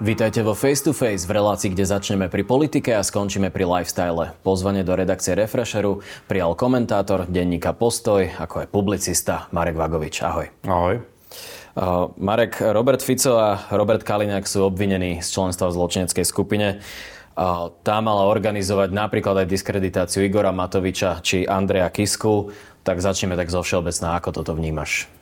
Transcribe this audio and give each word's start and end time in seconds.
Vítajte 0.00 0.40
vo 0.40 0.56
Face 0.56 0.80
to 0.80 0.96
Face 0.96 1.28
v 1.28 1.36
relácii, 1.36 1.76
kde 1.76 1.84
začneme 1.84 2.32
pri 2.32 2.40
politike 2.40 2.96
a 2.96 3.04
skončíme 3.04 3.52
pri 3.52 3.68
lifestyle. 3.68 4.32
Pozvanie 4.40 4.80
do 4.80 4.96
redakcie 4.96 5.36
Refresheru 5.36 6.00
prijal 6.24 6.56
komentátor 6.56 7.28
denníka 7.28 7.76
Postoj, 7.76 8.32
ako 8.40 8.64
aj 8.64 8.72
publicista 8.72 9.52
Marek 9.52 9.76
Vagovič. 9.76 10.24
Ahoj. 10.24 10.48
Ahoj. 10.64 11.04
Uh, 11.76 12.08
Marek, 12.16 12.64
Robert 12.64 13.04
Fico 13.04 13.36
a 13.36 13.68
Robert 13.76 14.00
Kaliňák 14.00 14.48
sú 14.48 14.64
obvinení 14.64 15.20
z 15.20 15.28
členstva 15.36 15.68
v 15.68 15.76
zločineckej 15.76 16.24
skupine. 16.24 16.80
Uh, 17.36 17.68
tá 17.84 18.00
mala 18.00 18.24
organizovať 18.24 18.96
napríklad 18.96 19.44
aj 19.44 19.52
diskreditáciu 19.52 20.24
Igora 20.24 20.48
Matoviča 20.48 21.20
či 21.20 21.44
Andreja 21.44 21.92
Kisku. 21.92 22.48
Tak 22.88 23.04
začneme 23.04 23.36
tak 23.36 23.52
zo 23.52 23.60
všeobecná. 23.60 24.16
Ako 24.16 24.32
toto 24.32 24.56
vnímaš? 24.56 25.19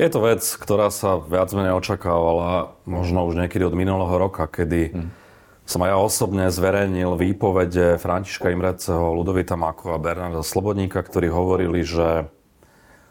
Je 0.00 0.08
to 0.08 0.24
vec, 0.24 0.40
ktorá 0.40 0.88
sa 0.88 1.20
viac 1.20 1.52
menej 1.52 1.76
očakávala 1.76 2.72
možno 2.88 3.28
už 3.28 3.36
niekedy 3.36 3.68
od 3.68 3.76
minulého 3.76 4.16
roka, 4.16 4.48
kedy 4.48 4.96
hmm. 4.96 5.12
som 5.68 5.84
aj 5.84 5.92
ja 5.92 5.98
osobne 6.00 6.44
zverejnil 6.48 7.20
výpovede 7.20 8.00
Františka 8.00 8.48
Imreceho, 8.48 9.12
Ludovita 9.12 9.60
Mákova 9.60 10.00
a 10.00 10.02
Bernarda 10.02 10.40
Slobodníka, 10.40 11.04
ktorí 11.04 11.28
hovorili, 11.28 11.84
že 11.84 12.32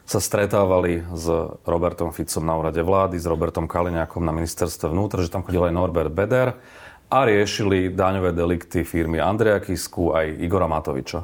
sa 0.02 0.18
stretávali 0.18 1.06
s 1.14 1.30
Robertom 1.62 2.10
Ficom 2.10 2.42
na 2.42 2.58
úrade 2.58 2.82
vlády, 2.82 3.22
s 3.22 3.30
Robertom 3.30 3.70
Kaliňákom 3.70 4.26
na 4.26 4.34
ministerstve 4.34 4.90
vnútra, 4.90 5.22
že 5.22 5.30
tam 5.30 5.46
chodil 5.46 5.62
aj 5.62 5.70
Norbert 5.70 6.10
Beder 6.10 6.58
a 7.06 7.18
riešili 7.22 7.94
daňové 7.94 8.34
delikty 8.34 8.82
firmy 8.82 9.22
Andreja 9.22 9.62
Kisku 9.62 10.10
aj 10.10 10.42
Igora 10.42 10.66
Matoviča 10.66 11.22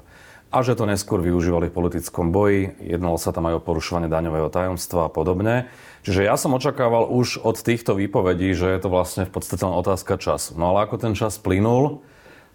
a 0.51 0.63
že 0.63 0.79
to 0.79 0.87
neskôr 0.87 1.19
využívali 1.19 1.69
v 1.69 1.77
politickom 1.77 2.31
boji. 2.31 2.79
Jednalo 2.79 3.19
sa 3.19 3.35
tam 3.35 3.51
aj 3.51 3.59
o 3.59 3.65
porušovanie 3.65 4.07
daňového 4.07 4.47
tajomstva 4.49 5.07
a 5.07 5.13
podobne. 5.13 5.67
Čiže 6.07 6.23
ja 6.23 6.39
som 6.39 6.55
očakával 6.55 7.11
už 7.11 7.43
od 7.43 7.59
týchto 7.59 7.99
výpovedí, 7.99 8.55
že 8.55 8.71
je 8.71 8.79
to 8.79 8.89
vlastne 8.89 9.27
v 9.27 9.33
podstate 9.35 9.67
len 9.67 9.75
otázka 9.75 10.17
času. 10.17 10.55
No 10.55 10.71
ale 10.71 10.87
ako 10.87 11.03
ten 11.03 11.19
čas 11.19 11.35
plynul, 11.43 12.01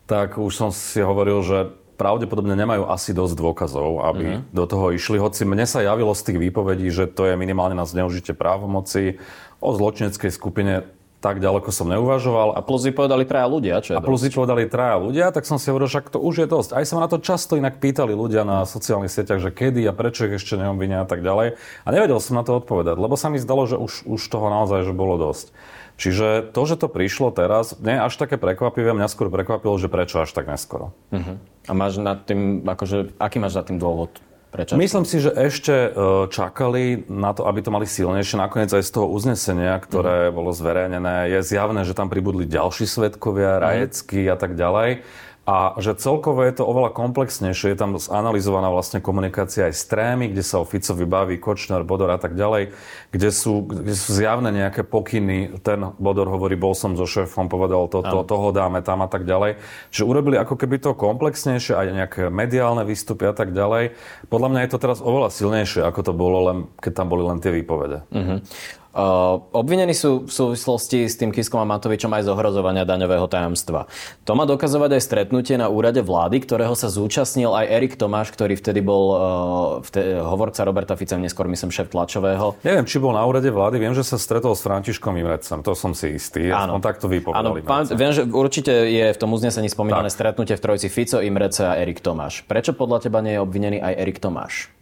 tak 0.08 0.40
už 0.40 0.54
som 0.56 0.70
si 0.72 1.04
hovoril, 1.04 1.44
že 1.44 1.76
pravdepodobne 2.00 2.58
nemajú 2.58 2.90
asi 2.90 3.14
dosť 3.14 3.38
dôkazov, 3.38 4.02
aby 4.08 4.26
mm-hmm. 4.26 4.56
do 4.56 4.66
toho 4.66 4.90
išli. 4.96 5.22
Hoci 5.22 5.46
mne 5.46 5.70
sa 5.70 5.86
javilo 5.86 6.16
z 6.18 6.32
tých 6.32 6.40
výpovedí, 6.42 6.90
že 6.90 7.06
to 7.06 7.30
je 7.30 7.38
minimálne 7.38 7.78
na 7.78 7.86
zneužitie 7.86 8.34
právomoci 8.34 9.22
o 9.62 9.70
zločineckej 9.70 10.32
skupine 10.34 10.90
tak 11.22 11.38
ďaleko 11.38 11.70
som 11.70 11.86
neuvažoval. 11.86 12.58
A 12.58 12.66
plus 12.66 12.82
vypovedali 12.82 13.30
traja 13.30 13.46
ľudia, 13.46 13.78
čo 13.86 13.94
je 13.94 13.96
A 13.96 14.02
plus 14.02 14.26
vypovedali 14.26 14.66
traja 14.66 14.98
ľudia, 14.98 15.30
tak 15.30 15.46
som 15.46 15.62
si 15.62 15.70
hovoril, 15.70 15.86
že 15.86 16.02
to 16.10 16.18
už 16.18 16.44
je 16.44 16.48
dosť. 16.50 16.70
Aj 16.74 16.82
sa 16.82 16.98
ma 16.98 17.06
na 17.06 17.10
to 17.14 17.22
často 17.22 17.54
inak 17.54 17.78
pýtali 17.78 18.18
ľudia 18.18 18.42
na 18.42 18.66
sociálnych 18.66 19.14
sieťach, 19.14 19.38
že 19.38 19.54
kedy 19.54 19.86
a 19.86 19.94
prečo 19.94 20.26
ich 20.26 20.42
ešte 20.42 20.58
neobvinia 20.58 21.06
a 21.06 21.08
tak 21.08 21.22
ďalej. 21.22 21.62
A 21.86 21.90
nevedel 21.94 22.18
som 22.18 22.42
na 22.42 22.44
to 22.44 22.58
odpovedať, 22.58 22.98
lebo 22.98 23.14
sa 23.14 23.30
mi 23.30 23.38
zdalo, 23.38 23.70
že 23.70 23.78
už, 23.78 24.10
už 24.10 24.22
toho 24.26 24.50
naozaj 24.50 24.90
že 24.90 24.98
bolo 24.98 25.22
dosť. 25.22 25.54
Čiže 26.02 26.50
to, 26.50 26.62
že 26.66 26.82
to 26.82 26.90
prišlo 26.90 27.30
teraz, 27.30 27.78
nie 27.78 27.94
až 27.94 28.18
také 28.18 28.42
prekvapivé, 28.42 28.90
mňa 28.98 29.06
skôr 29.06 29.30
prekvapilo, 29.30 29.78
že 29.78 29.86
prečo 29.86 30.18
až 30.18 30.34
tak 30.34 30.50
neskoro. 30.50 30.98
Uh-huh. 31.14 31.38
A 31.70 31.72
máš 31.78 32.02
nad 32.02 32.26
tým, 32.26 32.66
akože, 32.66 33.14
aký 33.22 33.38
máš 33.38 33.54
za 33.54 33.62
tým 33.62 33.78
dôvod? 33.78 34.10
Prečo? 34.52 34.76
Myslím 34.76 35.08
si, 35.08 35.24
že 35.24 35.32
ešte 35.32 35.72
e, 35.72 35.90
čakali 36.28 37.08
na 37.08 37.32
to, 37.32 37.48
aby 37.48 37.64
to 37.64 37.72
mali 37.72 37.88
silnejšie. 37.88 38.36
Nakoniec 38.36 38.68
aj 38.76 38.84
z 38.84 38.92
toho 38.92 39.08
uznesenia, 39.08 39.80
ktoré 39.80 40.28
mm. 40.28 40.36
bolo 40.36 40.52
zverejnené, 40.52 41.32
je 41.32 41.40
zjavné, 41.40 41.88
že 41.88 41.96
tam 41.96 42.12
pribudli 42.12 42.44
ďalší 42.44 42.84
svetkovia, 42.84 43.58
mhm. 43.58 43.62
Rajecký 43.64 44.28
mm. 44.28 44.32
a 44.32 44.36
tak 44.36 44.60
ďalej. 44.60 44.90
A 45.42 45.74
že 45.82 45.98
celkovo 45.98 46.46
je 46.46 46.54
to 46.54 46.70
oveľa 46.70 46.94
komplexnejšie. 46.94 47.74
Je 47.74 47.80
tam 47.80 47.98
zanalizovaná 47.98 48.70
vlastne 48.70 49.02
komunikácia 49.02 49.66
aj 49.66 49.74
s 49.74 49.84
trémy, 49.90 50.30
kde 50.30 50.46
sa 50.46 50.62
o 50.62 50.70
Ficovi 50.70 51.10
baví 51.10 51.42
Kočner, 51.42 51.82
Bodor 51.82 52.14
a 52.14 52.22
tak 52.22 52.38
ďalej, 52.38 52.78
kde 53.10 53.30
sú, 53.34 53.66
kde 53.66 53.98
sú 53.98 54.14
zjavné 54.14 54.54
nejaké 54.54 54.86
pokyny. 54.86 55.58
Ten 55.66 55.98
Bodor 55.98 56.30
hovorí, 56.30 56.54
bol 56.54 56.78
som 56.78 56.94
so 56.94 57.10
šéfom, 57.10 57.50
povedal 57.50 57.90
toto, 57.90 58.22
toho 58.22 58.54
dáme 58.54 58.86
tam 58.86 59.02
a 59.02 59.10
tak 59.10 59.26
ďalej. 59.26 59.58
Čiže 59.90 60.06
urobili 60.06 60.38
ako 60.38 60.54
keby 60.62 60.78
to 60.78 60.94
komplexnejšie, 60.94 61.74
aj 61.74 61.88
nejaké 61.90 62.22
mediálne 62.30 62.86
výstupy 62.86 63.26
a 63.26 63.34
tak 63.34 63.50
ďalej. 63.58 63.98
Podľa 64.30 64.48
mňa 64.54 64.60
je 64.62 64.72
to 64.72 64.78
teraz 64.78 65.02
oveľa 65.02 65.34
silnejšie, 65.34 65.82
ako 65.82 66.06
to 66.06 66.14
bolo, 66.14 66.38
len, 66.54 66.58
keď 66.78 67.02
tam 67.02 67.10
boli 67.10 67.26
len 67.26 67.42
tie 67.42 67.50
výpovede. 67.50 68.06
Uh-huh. 68.14 68.46
Uh, 68.92 69.40
obvinení 69.56 69.96
sú 69.96 70.28
v 70.28 70.32
súvislosti 70.32 71.08
s 71.08 71.16
tým 71.16 71.32
Kiskom 71.32 71.64
a 71.64 71.68
Matovičom 71.68 72.12
aj 72.12 72.28
z 72.28 72.30
ohrozovania 72.36 72.84
daňového 72.84 73.24
tajomstva. 73.32 73.88
To 74.28 74.36
má 74.36 74.44
dokazovať 74.44 75.00
aj 75.00 75.02
stretnutie 75.08 75.56
na 75.56 75.72
úrade 75.72 76.04
vlády, 76.04 76.44
ktorého 76.44 76.76
sa 76.76 76.92
zúčastnil 76.92 77.56
aj 77.56 77.72
Erik 77.72 77.96
Tomáš, 77.96 78.36
ktorý 78.36 78.60
vtedy 78.60 78.84
bol 78.84 79.04
uh, 79.16 79.20
vtedy, 79.80 80.20
hovorca 80.20 80.68
Roberta 80.68 81.00
Fica, 81.00 81.16
neskôr 81.16 81.48
myslím 81.48 81.72
šéf 81.72 81.88
tlačového. 81.88 82.60
Neviem, 82.68 82.84
či 82.84 83.00
bol 83.00 83.16
na 83.16 83.24
úrade 83.24 83.48
vlády, 83.48 83.80
viem, 83.80 83.96
že 83.96 84.04
sa 84.04 84.20
stretol 84.20 84.60
s 84.60 84.62
Františkom 84.68 85.16
Imrecem, 85.16 85.64
to 85.64 85.72
som 85.72 85.96
si 85.96 86.20
istý. 86.20 86.52
Áno. 86.52 86.76
On 86.76 86.84
takto 86.84 87.08
vypovedal. 87.08 87.48
Áno, 87.48 87.64
pán, 87.64 87.88
viem, 87.88 88.12
že 88.12 88.28
určite 88.28 88.92
je 88.92 89.16
v 89.16 89.18
tom 89.18 89.32
uznesení 89.32 89.72
spomínané 89.72 90.12
tak. 90.12 90.20
stretnutie 90.20 90.60
v 90.60 90.64
trojici 90.68 90.92
Fico, 90.92 91.24
Imrece 91.24 91.64
a 91.64 91.80
Erik 91.80 92.04
Tomáš. 92.04 92.44
Prečo 92.44 92.76
podľa 92.76 93.08
teba 93.08 93.24
nie 93.24 93.40
je 93.40 93.44
obvinený 93.44 93.80
aj 93.80 93.94
Erik 94.04 94.20
Tomáš? 94.20 94.81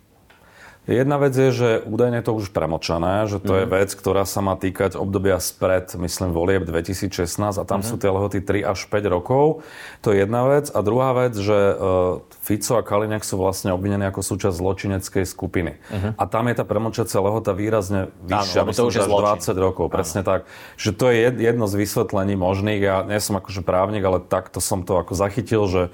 Jedna 0.89 1.22
vec 1.22 1.38
je, 1.38 1.53
že 1.53 1.69
údajne 1.85 2.25
to 2.25 2.33
už 2.33 2.50
premočané, 2.50 3.29
že 3.29 3.38
to 3.38 3.53
mm. 3.53 3.57
je 3.61 3.66
mhm. 3.69 3.72
vec, 3.77 3.89
ktorá 3.94 4.25
sa 4.25 4.41
má 4.41 4.57
týkať 4.57 4.97
obdobia 4.97 5.38
spred, 5.38 5.94
myslím, 5.94 6.33
volieb 6.33 6.66
2016 6.66 7.61
a 7.61 7.63
tam 7.63 7.85
mm. 7.85 7.85
sú 7.85 7.95
tie 8.01 8.09
lehoty 8.09 8.41
3 8.41 8.66
až 8.66 8.89
5 8.89 9.05
rokov. 9.13 9.61
To 10.01 10.09
je 10.09 10.25
jedna 10.25 10.50
vec. 10.50 10.73
A 10.73 10.81
druhá 10.81 11.13
vec, 11.13 11.38
že 11.38 11.53
uh, 11.53 12.25
Fico 12.41 12.73
a 12.73 12.81
Kaliňák 12.81 13.22
sú 13.22 13.38
vlastne 13.38 13.69
obvinení 13.69 14.09
ako 14.09 14.25
súčasť 14.25 14.57
zločineckej 14.57 15.25
skupiny. 15.29 15.77
Mm. 15.94 16.17
A 16.17 16.23
tam 16.25 16.50
je 16.50 16.55
tá 16.57 16.66
premočacia 16.66 17.21
lehota 17.21 17.53
výrazne 17.53 18.09
vyššia, 18.25 18.66
Áno, 18.66 18.73
to 18.73 18.89
už 18.89 18.95
je 18.97 19.03
až 19.06 19.11
20 19.45 19.53
rokov. 19.61 19.85
Áno. 19.88 19.94
Presne 19.94 20.21
tak. 20.25 20.50
Že 20.81 20.89
to 20.97 21.06
je 21.13 21.17
jedno 21.38 21.69
z 21.69 21.75
vysvetlení 21.77 22.33
možných. 22.33 22.81
Ja 22.81 23.06
nie 23.06 23.21
som 23.21 23.38
akože 23.38 23.61
právnik, 23.61 24.01
ale 24.01 24.17
takto 24.25 24.57
som 24.57 24.81
to 24.81 24.97
ako 24.97 25.13
zachytil, 25.13 25.69
že 25.69 25.94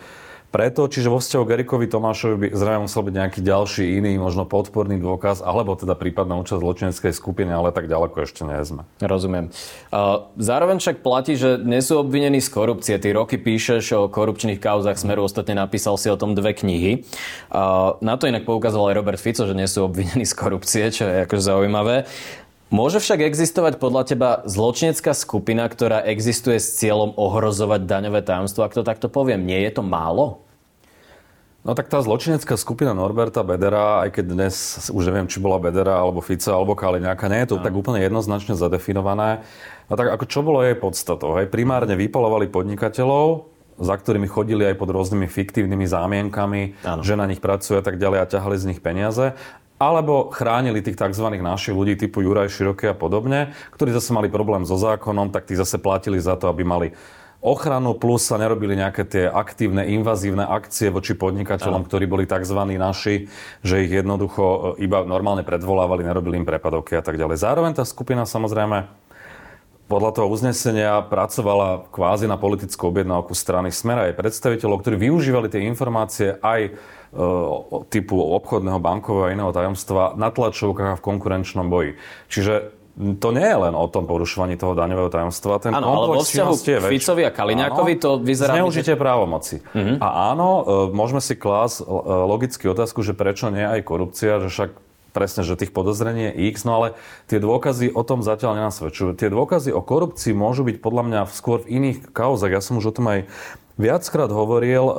preto, 0.53 0.87
čiže 0.87 1.11
vo 1.11 1.19
vzťahu 1.19 1.43
Gerikovi 1.43 1.85
Tomášovi 1.91 2.35
by 2.35 2.47
zrejme 2.55 2.81
musel 2.87 3.03
byť 3.03 3.15
nejaký 3.15 3.39
ďalší 3.43 3.83
iný, 3.99 4.15
možno 4.15 4.47
podporný 4.47 4.95
dôkaz, 4.97 5.43
alebo 5.43 5.75
teda 5.75 5.99
prípadná 5.99 6.39
účasť 6.39 6.59
zločineckej 6.63 7.11
skupiny, 7.11 7.51
ale 7.51 7.75
tak 7.75 7.91
ďaleko 7.91 8.23
ešte 8.23 8.47
nie 8.47 8.55
sme. 8.63 8.87
Rozumiem. 9.03 9.51
Zároveň 10.39 10.79
však 10.79 11.03
platí, 11.03 11.35
že 11.35 11.59
nie 11.59 11.83
sú 11.83 11.99
obvinení 11.99 12.39
z 12.39 12.49
korupcie. 12.49 12.95
Ty 12.95 13.19
roky 13.19 13.35
píšeš 13.35 13.83
o 13.99 14.01
korupčných 14.07 14.63
kauzach 14.63 14.95
Smeru, 14.95 15.27
ostatne 15.27 15.59
napísal 15.59 15.99
si 15.99 16.07
o 16.07 16.15
tom 16.15 16.33
dve 16.33 16.55
knihy. 16.55 17.03
Na 17.99 18.15
to 18.15 18.31
inak 18.31 18.47
poukazoval 18.47 18.95
aj 18.95 18.97
Robert 18.97 19.19
Fico, 19.19 19.43
že 19.43 19.51
nie 19.51 19.67
sú 19.67 19.85
obvinení 19.85 20.23
z 20.23 20.33
korupcie, 20.33 20.87
čo 20.87 21.03
je 21.03 21.27
akože 21.27 21.43
zaujímavé. 21.43 22.07
Môže 22.75 22.99
však 22.99 23.23
existovať 23.23 23.79
podľa 23.79 24.03
teba 24.03 24.29
zločinecká 24.43 25.15
skupina, 25.15 25.63
ktorá 25.63 26.03
existuje 26.03 26.59
s 26.59 26.75
cieľom 26.75 27.15
ohrozovať 27.15 27.87
daňové 27.87 28.19
tajomstvo, 28.19 28.67
ak 28.67 28.75
to 28.75 28.83
takto 28.83 29.07
poviem. 29.07 29.47
Nie 29.47 29.63
je 29.63 29.79
to 29.79 29.83
málo? 29.87 30.43
No 31.63 31.71
tak 31.71 31.87
tá 31.87 32.03
zločinecká 32.03 32.59
skupina 32.59 32.91
Norberta 32.91 33.47
Bedera, 33.47 34.03
aj 34.03 34.19
keď 34.19 34.25
dnes 34.27 34.55
už 34.91 35.07
neviem, 35.07 35.31
či 35.31 35.39
bola 35.39 35.55
Bedera, 35.55 36.03
alebo 36.03 36.19
Fica, 36.19 36.51
alebo 36.51 36.75
Kaliňáka, 36.75 37.31
nie 37.31 37.47
je 37.47 37.55
to 37.55 37.57
no. 37.57 37.63
tak 37.63 37.71
úplne 37.71 38.03
jednoznačne 38.03 38.59
zadefinované. 38.59 39.47
No 39.87 39.95
tak 39.95 40.11
ako 40.11 40.27
čo 40.27 40.43
bolo 40.43 40.59
jej 40.59 40.75
podstatou? 40.75 41.31
Hej? 41.39 41.47
Primárne 41.47 41.95
vypalovali 41.95 42.51
podnikateľov, 42.51 43.55
za 43.79 43.95
ktorými 43.95 44.27
chodili 44.27 44.67
aj 44.67 44.75
pod 44.75 44.91
rôznymi 44.91 45.31
fiktívnymi 45.31 45.87
zámienkami, 45.87 46.83
ano. 46.83 47.01
že 47.07 47.15
na 47.15 47.23
nich 47.23 47.39
pracujú 47.39 47.79
a 47.79 47.83
tak 47.87 47.95
ďalej 48.03 48.19
a 48.19 48.29
ťahali 48.35 48.55
z 48.59 48.67
nich 48.75 48.83
peniaze 48.83 49.31
alebo 49.75 50.31
chránili 50.31 50.79
tých 50.79 50.95
tzv. 50.95 51.27
našich 51.39 51.75
ľudí 51.75 51.99
typu 51.99 52.23
Juraj 52.23 52.47
Široký 52.47 52.91
a 52.91 52.95
podobne, 52.95 53.51
ktorí 53.75 53.91
zase 53.91 54.15
mali 54.15 54.31
problém 54.31 54.63
so 54.63 54.79
zákonom, 54.79 55.35
tak 55.35 55.51
tí 55.51 55.53
zase 55.59 55.75
platili 55.79 56.19
za 56.19 56.39
to, 56.39 56.47
aby 56.47 56.63
mali 56.63 56.87
ochranu, 57.45 57.93
plus 57.93 58.25
sa 58.25 58.41
nerobili 58.41 58.73
nejaké 58.73 59.05
tie 59.05 59.25
aktívne, 59.29 59.85
invazívne 59.85 60.41
akcie 60.47 60.89
voči 60.89 61.13
podnikateľom, 61.13 61.85
Aha. 61.85 61.87
ktorí 61.91 62.09
boli 62.09 62.25
tzv. 62.25 62.57
naši, 62.73 63.29
že 63.61 63.85
ich 63.85 63.91
jednoducho 63.93 64.75
e, 64.79 64.87
iba 64.87 65.05
normálne 65.05 65.45
predvolávali, 65.45 66.01
nerobili 66.01 66.41
im 66.41 66.47
prepadovky 66.47 66.97
a 66.97 67.05
tak 67.05 67.21
ďalej. 67.21 67.37
Zároveň 67.37 67.77
tá 67.77 67.85
skupina 67.85 68.25
samozrejme 68.25 68.89
podľa 69.85 70.17
toho 70.17 70.27
uznesenia 70.33 71.05
pracovala 71.05 71.85
kvázi 71.93 72.25
na 72.25 72.41
politickú 72.41 72.89
objednávku 72.89 73.37
strany 73.37 73.69
Smera 73.69 74.09
aj 74.09 74.17
predstaviteľov, 74.17 74.81
ktorí 74.81 74.97
využívali 74.97 75.45
tie 75.45 75.61
informácie 75.69 76.41
aj 76.41 76.73
typu 77.87 78.19
obchodného, 78.19 78.79
bankového 78.83 79.31
a 79.31 79.33
iného 79.33 79.51
tajomstva 79.55 80.19
na 80.19 80.29
tlačovkách 80.29 80.89
a 80.93 80.99
v 80.99 81.03
konkurenčnom 81.03 81.67
boji. 81.71 81.95
Čiže 82.27 82.75
to 82.95 83.35
nie 83.35 83.43
je 83.43 83.57
len 83.59 83.75
o 83.75 83.87
tom 83.91 84.07
porušovaní 84.07 84.55
toho 84.55 84.71
daňového 84.71 85.11
tajomstva. 85.11 85.59
Ten 85.59 85.75
áno, 85.75 85.99
ale 85.99 86.15
vo 86.15 86.23
vzťahu 86.23 86.53
k 86.55 86.67
Ficovi 86.79 87.27
a 87.27 87.31
Kaliňákovi 87.31 87.99
to 87.99 88.23
vyzerá... 88.23 88.55
Zneužitie 88.55 88.95
právomoci. 88.95 89.59
Uh-huh. 89.75 89.99
A 89.99 90.31
áno, 90.31 90.47
e, 90.63 90.95
môžeme 90.95 91.19
si 91.19 91.35
klásť 91.35 91.83
e, 91.83 91.91
logicky 92.07 92.71
otázku, 92.71 93.03
že 93.03 93.11
prečo 93.11 93.51
nie 93.51 93.67
aj 93.67 93.83
korupcia, 93.83 94.39
že 94.39 94.47
však 94.47 94.69
presne, 95.11 95.43
že 95.43 95.59
tých 95.59 95.75
podozrení 95.75 96.31
je 96.31 96.55
x, 96.55 96.63
no 96.63 96.79
ale 96.79 96.87
tie 97.27 97.39
dôkazy 97.39 97.91
o 97.91 98.03
tom 98.07 98.23
zatiaľ 98.23 98.63
nenasvedčujú. 98.63 99.15
Tie 99.19 99.27
dôkazy 99.27 99.75
o 99.75 99.83
korupcii 99.83 100.31
môžu 100.31 100.63
byť 100.63 100.79
podľa 100.79 101.03
mňa 101.03 101.19
skôr 101.35 101.67
v 101.67 101.79
iných 101.83 102.15
kauzach. 102.15 102.51
Ja 102.51 102.63
som 102.63 102.79
už 102.79 102.91
o 102.91 102.95
tom 102.95 103.11
aj 103.11 103.27
viackrát 103.75 104.31
hovoril. 104.31 104.83
Uh, 104.87 104.95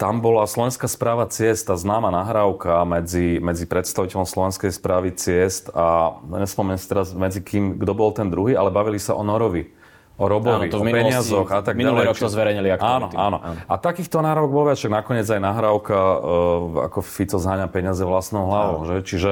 tam 0.00 0.24
bola 0.24 0.48
Slovenská 0.48 0.88
správa 0.88 1.28
ciest, 1.28 1.68
tá 1.68 1.76
známa 1.76 2.08
nahrávka 2.08 2.88
medzi, 2.88 3.36
medzi 3.36 3.68
predstaviteľom 3.68 4.24
Slovenskej 4.24 4.72
správy 4.72 5.12
ciest 5.12 5.68
a 5.76 6.16
nespomeniem 6.24 6.80
si 6.80 6.88
teraz 6.88 7.12
medzi 7.12 7.44
kým, 7.44 7.76
kto 7.76 7.92
bol 7.92 8.08
ten 8.16 8.32
druhý, 8.32 8.56
ale 8.56 8.72
bavili 8.72 8.96
sa 8.96 9.12
o 9.12 9.20
Norovi 9.20 9.68
o 10.20 10.28
robovi, 10.28 10.68
áno, 10.68 10.72
to 10.76 10.78
o 10.80 10.84
peniazoch 10.84 11.48
a 11.48 11.64
tak 11.64 11.80
minulý 11.80 12.04
ďalej. 12.04 12.08
rok 12.12 12.16
to 12.20 12.28
zverejnili 12.28 12.68
Áno, 12.76 13.08
áno, 13.16 13.38
áno. 13.40 13.56
A 13.64 13.74
takýchto 13.80 14.20
nahrávok 14.20 14.50
bol 14.52 14.64
viac, 14.68 14.76
nakoniec 14.84 15.24
aj 15.24 15.40
nahrávka, 15.40 15.96
uh, 15.96 16.92
ako 16.92 17.00
Fico 17.00 17.40
zháňa 17.40 17.72
peniaze 17.72 18.04
vlastnou 18.04 18.44
hlavou. 18.52 18.84
Že? 18.84 18.96
Čiže 19.00 19.30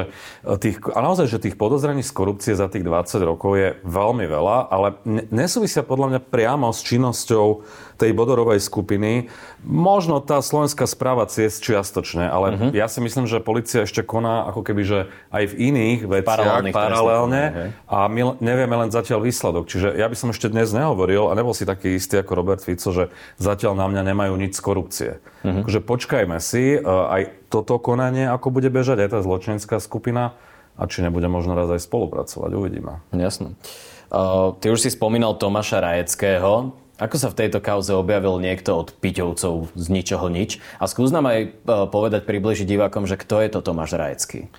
e, 0.49 0.57
tých, 0.57 0.81
a 0.97 1.05
naozaj, 1.05 1.29
že 1.29 1.45
tých 1.45 1.61
podozrení 1.61 2.01
z 2.01 2.09
korupcie 2.17 2.57
za 2.57 2.73
tých 2.73 2.89
20 2.89 3.21
rokov 3.21 3.61
je 3.61 3.77
veľmi 3.85 4.25
veľa, 4.25 4.73
ale 4.73 4.97
nesúvisia 5.29 5.85
podľa 5.85 6.17
mňa 6.17 6.21
priamo 6.25 6.73
s 6.73 6.81
činnosťou 6.81 7.47
tej 7.99 8.15
Bodorovej 8.15 8.63
skupiny. 8.63 9.27
Možno 9.67 10.23
tá 10.23 10.39
slovenská 10.39 10.87
správa 10.87 11.27
ciest 11.27 11.67
čiastočne, 11.67 12.31
ale 12.31 12.47
uh-huh. 12.55 12.71
ja 12.71 12.87
si 12.87 13.03
myslím, 13.03 13.27
že 13.27 13.43
policia 13.43 13.83
ešte 13.83 14.07
koná 14.07 14.47
ako 14.47 14.63
keby, 14.63 14.83
že 14.87 14.99
aj 15.35 15.45
v 15.51 15.55
iných 15.75 16.01
veciach 16.07 16.71
paralelne 16.71 17.75
a 17.91 18.07
my 18.07 18.39
nevieme 18.39 18.79
len 18.87 18.95
zatiaľ 18.95 19.27
výsledok. 19.27 19.67
Čiže 19.67 19.99
ja 19.99 20.07
by 20.07 20.15
som 20.15 20.31
ešte 20.31 20.47
dnes 20.47 20.71
nehovoril 20.71 21.27
a 21.27 21.35
nebol 21.35 21.53
si 21.53 21.67
taký 21.67 21.99
istý 21.99 22.23
ako 22.23 22.39
Robert 22.39 22.63
Fico, 22.63 22.95
že 22.95 23.11
zatiaľ 23.43 23.75
na 23.75 23.91
mňa 23.91 24.03
nemajú 24.15 24.35
nič 24.39 24.55
z 24.55 24.63
korupcie. 24.63 25.11
Uh-huh. 25.43 25.67
Takže 25.67 25.83
počkajme 25.83 26.39
si, 26.39 26.79
e, 26.79 26.81
aj 26.87 27.51
toto 27.51 27.83
konanie, 27.83 28.31
ako 28.31 28.55
bude 28.55 28.71
bežať, 28.71 29.03
aj 29.03 29.11
tá 29.11 29.21
zločinecká 29.27 29.83
skupina 29.83 30.39
a 30.79 30.87
či 30.87 31.03
nebude 31.03 31.27
možno 31.27 31.59
raz 31.59 31.67
aj 31.67 31.83
spolupracovať, 31.83 32.51
uvidíme. 32.55 33.03
Jasné. 33.11 33.59
Uh, 34.09 34.57
ty 34.63 34.73
už 34.73 34.81
si 34.81 34.91
spomínal 34.95 35.37
Tomáša 35.37 35.85
Rajeckého. 35.85 36.73
Ako 36.99 37.15
sa 37.15 37.31
v 37.31 37.47
tejto 37.47 37.63
kauze 37.63 37.95
objavil 37.95 38.43
niekto 38.43 38.75
od 38.75 38.91
Piťovcov 38.91 39.71
z 39.79 39.87
ničoho 39.87 40.27
nič? 40.27 40.59
A 40.83 40.91
skús 40.91 41.15
nám 41.15 41.31
aj 41.31 41.39
e, 41.47 41.49
povedať, 41.87 42.27
približiť 42.27 42.67
divákom, 42.67 43.07
že 43.07 43.15
kto 43.15 43.39
je 43.39 43.49
to 43.55 43.63
Tomáš 43.63 43.95
Rajecký? 43.95 44.51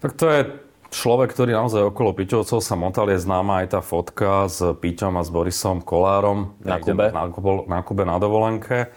Tak 0.00 0.16
to 0.16 0.26
je 0.32 0.40
človek, 0.88 1.28
ktorý 1.36 1.52
naozaj 1.52 1.92
okolo 1.92 2.16
Piťovcov 2.16 2.64
sa 2.64 2.74
motal. 2.80 3.12
Je 3.12 3.20
známa 3.20 3.60
aj 3.60 3.76
tá 3.76 3.80
fotka 3.84 4.48
s 4.48 4.64
Piťom 4.64 5.20
a 5.20 5.22
s 5.22 5.28
Borisom 5.28 5.84
Kolárom. 5.84 6.56
Na 6.64 6.80
Kube? 6.80 7.12
Na, 7.12 7.28
na 7.68 7.80
Kube 7.84 8.04
na 8.08 8.16
dovolenke. 8.16 8.88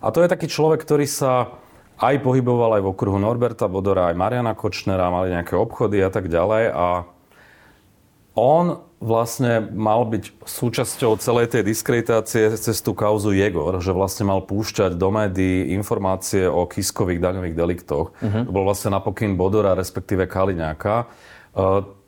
A 0.00 0.08
to 0.08 0.24
je 0.24 0.32
taký 0.32 0.48
človek, 0.48 0.80
ktorý 0.80 1.04
sa 1.04 1.60
aj 2.00 2.24
pohyboval 2.24 2.80
aj 2.80 2.82
v 2.82 2.90
okruhu 2.96 3.20
Norberta 3.20 3.68
Bodora, 3.68 4.08
aj 4.08 4.16
Mariana 4.16 4.56
Kočnera, 4.56 5.12
mali 5.12 5.36
nejaké 5.36 5.52
obchody 5.52 6.00
a 6.00 6.08
tak 6.08 6.32
ďalej. 6.32 6.72
A 6.72 7.04
on 8.32 8.80
vlastne 9.00 9.64
mal 9.72 10.04
byť 10.04 10.44
súčasťou 10.44 11.16
celej 11.16 11.56
tej 11.56 11.72
diskreditácie 11.72 12.52
cez 12.52 12.84
tú 12.84 12.92
kauzu 12.92 13.32
Jegor, 13.32 13.80
že 13.80 13.96
vlastne 13.96 14.28
mal 14.28 14.44
púšťať 14.44 15.00
do 15.00 15.08
médií 15.08 15.72
informácie 15.72 16.44
o 16.44 16.68
kiskových 16.68 17.24
daňových 17.24 17.56
deliktoch. 17.56 18.12
Uh-huh. 18.12 18.44
To 18.44 18.52
bol 18.52 18.68
vlastne 18.68 18.92
napokyn 18.92 19.40
Bodora, 19.40 19.72
respektíve 19.72 20.28
Kaliňáka. 20.28 21.08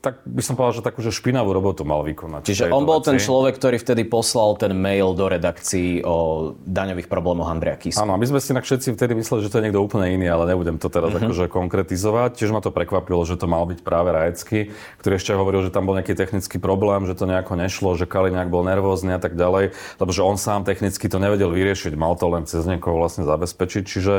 Tak 0.03 0.27
by 0.27 0.43
som 0.43 0.59
povedal, 0.59 0.75
že 0.75 0.83
takú 0.83 0.99
že 0.99 1.15
špinavú 1.15 1.55
robotu 1.55 1.87
mal 1.87 2.03
vykonať. 2.03 2.43
Čiže 2.43 2.75
on 2.75 2.83
bol 2.83 2.99
veci. 2.99 3.15
ten 3.15 3.17
človek, 3.23 3.55
ktorý 3.55 3.79
vtedy 3.79 4.03
poslal 4.03 4.59
ten 4.59 4.75
mail 4.75 5.15
do 5.15 5.31
redakcií 5.31 6.03
o 6.03 6.51
daňových 6.67 7.07
problémoch 7.07 7.47
Andreja 7.47 7.79
Kisku. 7.79 8.03
Áno, 8.03 8.19
my 8.19 8.27
sme 8.27 8.43
si 8.43 8.51
inak 8.51 8.67
všetci 8.67 8.99
vtedy 8.99 9.15
mysleli, 9.15 9.47
že 9.47 9.51
to 9.55 9.63
je 9.63 9.71
niekto 9.71 9.79
úplne 9.79 10.11
iný, 10.11 10.27
ale 10.27 10.51
nebudem 10.51 10.83
to 10.83 10.91
teraz 10.91 11.15
uh-huh. 11.15 11.31
akože 11.31 11.47
konkretizovať. 11.47 12.35
Tiež 12.35 12.51
ma 12.51 12.59
to 12.59 12.75
prekvapilo, 12.75 13.23
že 13.23 13.39
to 13.39 13.47
mal 13.47 13.63
byť 13.63 13.79
práve 13.87 14.11
Rajecký, 14.11 14.75
ktorý 14.99 15.15
ešte 15.23 15.39
hovoril, 15.39 15.63
že 15.63 15.71
tam 15.71 15.87
bol 15.87 15.95
nejaký 15.95 16.19
technický 16.19 16.59
problém, 16.59 17.07
že 17.07 17.15
to 17.15 17.31
nejako 17.31 17.55
nešlo, 17.55 17.95
že 17.95 18.11
Kaliňák 18.11 18.51
bol 18.51 18.67
nervózny 18.67 19.15
a 19.15 19.23
tak 19.23 19.39
ďalej, 19.39 19.71
lebo 20.03 20.11
že 20.11 20.27
on 20.27 20.35
sám 20.35 20.67
technicky 20.67 21.07
to 21.07 21.23
nevedel 21.23 21.55
vyriešiť, 21.55 21.95
mal 21.95 22.19
to 22.19 22.27
len 22.27 22.43
cez 22.43 22.67
niekoho 22.67 22.99
vlastne 22.99 23.23
zabezpečiť. 23.23 23.83
Čiže 23.87 24.15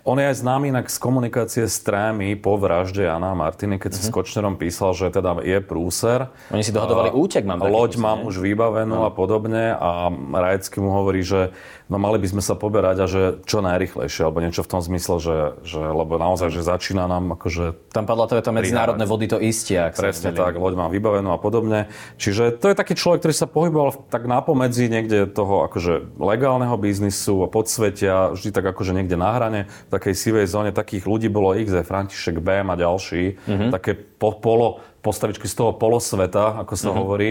on 0.00 0.16
je 0.16 0.32
aj 0.32 0.40
známy 0.40 0.72
inak 0.72 0.88
z 0.88 0.96
komunikácie 0.96 1.64
s 1.68 1.76
trémy 1.84 2.32
po 2.40 2.56
vražde 2.56 3.04
Jana 3.04 3.36
Martiny, 3.36 3.76
keď 3.76 3.92
uh-huh. 3.92 4.00
si 4.00 4.08
s 4.08 4.10
mhm. 4.10 4.16
Kočnerom 4.16 4.54
písal, 4.56 4.96
že 4.96 5.12
teda 5.20 5.44
je 5.44 5.58
prúser. 5.60 6.32
Oni 6.50 6.64
si 6.64 6.72
dohodovali 6.72 7.12
útek, 7.12 7.44
mám 7.44 7.60
Loď 7.60 8.00
mám 8.00 8.24
už 8.24 8.40
vybavenú 8.40 9.04
no. 9.04 9.06
a 9.06 9.10
podobne 9.12 9.76
a 9.76 10.08
Rajecký 10.10 10.80
mu 10.80 10.96
hovorí, 10.96 11.20
že 11.20 11.52
no 11.92 12.00
mali 12.00 12.16
by 12.22 12.28
sme 12.32 12.42
sa 12.42 12.56
poberať 12.56 12.96
a 13.02 13.06
že 13.06 13.22
čo 13.44 13.60
najrychlejšie, 13.60 14.22
alebo 14.24 14.40
niečo 14.40 14.64
v 14.64 14.70
tom 14.70 14.80
zmysle, 14.80 15.20
že, 15.20 15.36
že 15.66 15.80
lebo 15.82 16.16
naozaj, 16.16 16.54
že 16.54 16.62
začína 16.64 17.10
nám 17.10 17.34
akože... 17.34 17.92
Tam 17.92 18.06
padla 18.06 18.30
to, 18.30 18.38
je 18.38 18.44
to 18.46 18.54
medzinárodné 18.54 19.04
vody 19.04 19.26
to 19.26 19.42
istie, 19.42 19.76
ak 19.76 19.98
Presne 19.98 20.30
tak, 20.32 20.56
loď 20.56 20.74
mám 20.78 20.90
vybavenú 20.94 21.34
a 21.34 21.38
podobne. 21.38 21.90
Čiže 22.16 22.56
to 22.56 22.70
je 22.70 22.78
taký 22.78 22.94
človek, 22.94 23.26
ktorý 23.26 23.34
sa 23.34 23.50
pohyboval 23.50 24.06
tak 24.08 24.24
napomedzi 24.30 24.86
niekde 24.86 25.26
toho 25.28 25.66
akože 25.66 26.16
legálneho 26.16 26.78
biznisu 26.78 27.44
a 27.44 27.48
podsvetia, 27.50 28.32
vždy 28.32 28.54
tak 28.54 28.64
akože 28.70 28.94
niekde 28.94 29.18
na 29.18 29.30
hrane, 29.34 29.60
v 29.66 29.90
takej 29.90 30.14
sivej 30.14 30.46
zóne, 30.46 30.70
takých 30.70 31.04
ľudí 31.04 31.26
bolo 31.26 31.58
X, 31.58 31.74
František 31.82 32.38
B 32.38 32.62
a 32.62 32.74
ďalší, 32.78 33.34
mm-hmm. 33.34 33.70
také 33.74 33.98
po, 33.98 34.38
polo, 34.38 34.84
postavičky 35.00 35.48
z 35.48 35.54
toho 35.56 35.72
polosveta, 35.76 36.60
ako 36.60 36.74
sa 36.76 36.92
mm-hmm. 36.92 37.00
hovorí, 37.00 37.30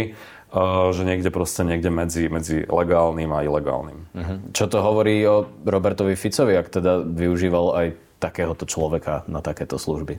že 0.89 1.05
niekde 1.05 1.29
proste 1.29 1.61
niekde 1.61 1.93
medzi, 1.93 2.25
medzi 2.25 2.65
legálnym 2.65 3.29
a 3.29 3.45
ilegálnym. 3.45 3.99
Uh-huh. 4.17 4.37
Čo 4.49 4.65
to 4.65 4.81
hovorí 4.81 5.21
o 5.29 5.45
Robertovi 5.61 6.17
Ficovi, 6.17 6.57
ak 6.57 6.73
teda 6.73 7.05
využíval 7.05 7.65
aj 7.77 7.87
takéhoto 8.17 8.65
človeka 8.65 9.29
na 9.29 9.45
takéto 9.45 9.77
služby? 9.77 10.17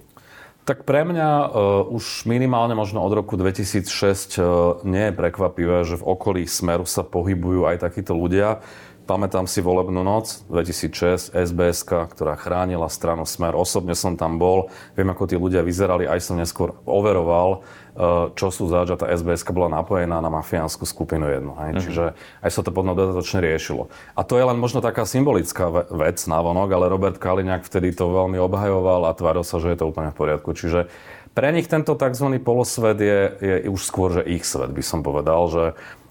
Tak 0.71 0.87
pre 0.87 1.03
mňa 1.03 1.31
uh, 1.51 1.51
už 1.91 2.31
minimálne 2.31 2.79
možno 2.79 3.03
od 3.03 3.11
roku 3.11 3.35
2006 3.35 3.91
uh, 4.39 4.79
nie 4.87 5.11
je 5.11 5.17
prekvapivé, 5.19 5.83
že 5.83 5.99
v 5.99 6.07
okolí 6.07 6.43
Smeru 6.47 6.87
sa 6.87 7.03
pohybujú 7.03 7.67
aj 7.67 7.83
takíto 7.83 8.15
ľudia. 8.15 8.63
Pamätám 9.11 9.51
si 9.51 9.59
volebnú 9.59 10.07
noc 10.07 10.47
2006, 10.47 11.35
SBS, 11.35 11.83
ktorá 11.83 12.39
chránila 12.39 12.87
stranu 12.87 13.27
Smer. 13.27 13.59
Osobne 13.59 13.99
som 13.99 14.15
tam 14.15 14.39
bol, 14.39 14.71
viem, 14.95 15.11
ako 15.11 15.27
tí 15.27 15.35
ľudia 15.35 15.67
vyzerali, 15.67 16.07
aj 16.07 16.23
som 16.23 16.39
neskôr 16.39 16.79
overoval, 16.87 17.59
eh, 17.59 18.31
čo 18.39 18.55
sú 18.55 18.71
zač, 18.71 18.87
a 18.87 18.95
tá 18.95 19.11
SBS 19.11 19.43
bola 19.51 19.83
napojená 19.83 20.23
na 20.23 20.31
mafiánsku 20.31 20.87
skupinu 20.87 21.27
jednu. 21.27 21.59
Hej. 21.59 21.71
Mm-hmm. 21.75 21.83
Čiže 21.91 22.05
aj 22.39 22.51
sa 22.55 22.63
to 22.63 22.71
potom 22.71 22.95
dodatočne 22.95 23.43
riešilo. 23.43 23.91
A 24.15 24.23
to 24.23 24.39
je 24.39 24.47
len 24.47 24.55
možno 24.63 24.79
taká 24.79 25.03
symbolická 25.03 25.91
vec 25.91 26.23
na 26.31 26.39
vonok, 26.39 26.71
ale 26.71 26.87
Robert 26.87 27.19
Kaliňák 27.19 27.67
vtedy 27.67 27.91
to 27.91 28.15
veľmi 28.15 28.39
obhajoval 28.39 29.11
a 29.11 29.19
tváril 29.19 29.43
sa, 29.43 29.59
že 29.59 29.75
je 29.75 29.79
to 29.83 29.91
úplne 29.91 30.15
v 30.15 30.19
poriadku. 30.23 30.55
Čiže 30.55 30.87
pre 31.35 31.51
nich 31.55 31.71
tento 31.71 31.95
tzv. 31.95 32.27
polosvet 32.43 32.99
je, 32.99 33.21
je 33.43 33.71
už 33.71 33.83
skôr, 33.87 34.11
že 34.11 34.27
ich 34.27 34.43
svet, 34.43 34.75
by 34.75 34.83
som 34.83 35.07
povedal, 35.07 35.47
že 35.51 35.65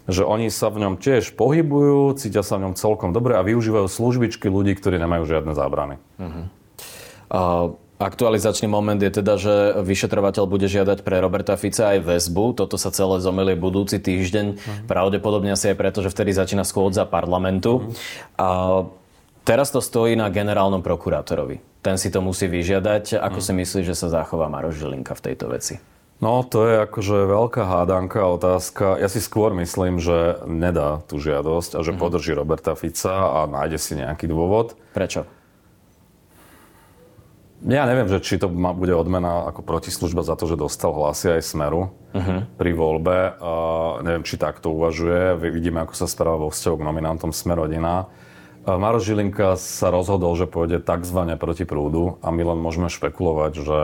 že 0.10 0.26
oni 0.26 0.50
sa 0.50 0.74
v 0.74 0.84
ňom 0.86 0.98
tiež 0.98 1.38
pohybujú, 1.38 2.18
cítia 2.18 2.42
sa 2.42 2.58
v 2.58 2.70
ňom 2.70 2.74
celkom 2.74 3.14
dobre 3.14 3.38
a 3.38 3.46
využívajú 3.46 3.86
službičky 3.86 4.50
ľudí, 4.50 4.74
ktorí 4.76 4.98
nemajú 4.98 5.24
žiadne 5.30 5.54
zábrany. 5.54 6.02
Uh-huh. 6.18 6.46
Uh, 7.30 7.66
aktualizačný 8.02 8.66
moment 8.66 8.98
je 8.98 9.12
teda, 9.14 9.38
že 9.38 9.56
vyšetrovateľ 9.86 10.44
bude 10.50 10.66
žiadať 10.66 11.06
pre 11.06 11.22
Roberta 11.22 11.54
Fica 11.56 11.94
aj 11.94 12.02
väzbu. 12.02 12.58
Toto 12.58 12.76
sa 12.82 12.90
celé 12.90 13.22
zomilie 13.22 13.54
budúci 13.54 14.02
týždeň. 14.02 14.46
Uh-huh. 14.58 14.90
Pravdepodobne 14.90 15.54
asi 15.54 15.72
aj 15.72 15.78
preto, 15.78 16.02
že 16.02 16.10
vtedy 16.10 16.34
začína 16.34 16.66
schôdza 16.66 17.06
parlamentu. 17.06 17.86
Uh-huh. 17.86 17.94
Uh, 18.36 18.82
teraz 19.46 19.70
to 19.70 19.80
stojí 19.80 20.18
na 20.18 20.34
generálnom 20.34 20.82
prokurátorovi. 20.82 21.62
Ten 21.80 21.96
si 21.96 22.12
to 22.12 22.20
musí 22.20 22.50
vyžiadať. 22.50 23.22
Ako 23.22 23.40
uh-huh. 23.40 23.46
si 23.46 23.52
myslíš, 23.56 23.86
že 23.94 23.96
sa 23.96 24.10
zachová 24.10 24.50
Maroš 24.50 24.82
Žilinka 24.82 25.14
v 25.14 25.24
tejto 25.32 25.48
veci? 25.54 25.99
No, 26.20 26.44
to 26.44 26.68
je 26.68 26.84
akože 26.84 27.32
veľká 27.32 27.64
hádanka, 27.64 28.28
otázka. 28.28 29.00
Ja 29.00 29.08
si 29.08 29.24
skôr 29.24 29.56
myslím, 29.56 30.04
že 30.04 30.44
nedá 30.44 31.00
tú 31.08 31.16
žiadosť 31.16 31.80
a 31.80 31.84
že 31.84 31.96
mm-hmm. 31.96 32.04
podrží 32.04 32.36
Roberta 32.36 32.76
Fica 32.76 33.40
a 33.40 33.48
nájde 33.48 33.80
si 33.80 33.96
nejaký 33.96 34.28
dôvod. 34.28 34.76
Prečo? 34.92 35.24
Ja 37.64 37.84
neviem, 37.84 38.08
že 38.08 38.24
či 38.24 38.40
to 38.40 38.48
bude 38.52 38.96
odmena 38.96 39.52
ako 39.52 39.68
protislužba 39.68 40.24
za 40.24 40.40
to, 40.40 40.48
že 40.48 40.56
dostal 40.56 40.96
hlasy 40.96 41.40
aj 41.40 41.44
Smeru 41.44 41.92
uh-huh. 42.16 42.48
pri 42.56 42.72
voľbe. 42.72 43.36
A 43.36 43.52
neviem, 44.00 44.24
či 44.24 44.40
takto 44.40 44.72
uvažuje. 44.72 45.36
Vidíme, 45.36 45.84
ako 45.84 45.92
sa 45.92 46.08
správa 46.08 46.48
vo 46.48 46.56
vzťahu 46.56 46.76
k 46.80 46.88
nominantom 46.88 47.36
Smerodina. 47.36 48.08
Maroš 48.64 49.12
Žilinka 49.12 49.60
sa 49.60 49.92
rozhodol, 49.92 50.40
že 50.40 50.48
pôjde 50.48 50.80
tzv. 50.80 51.20
proti 51.36 51.68
prúdu 51.68 52.16
a 52.24 52.32
my 52.32 52.48
len 52.48 52.60
môžeme 52.64 52.88
špekulovať, 52.88 53.52
že 53.60 53.80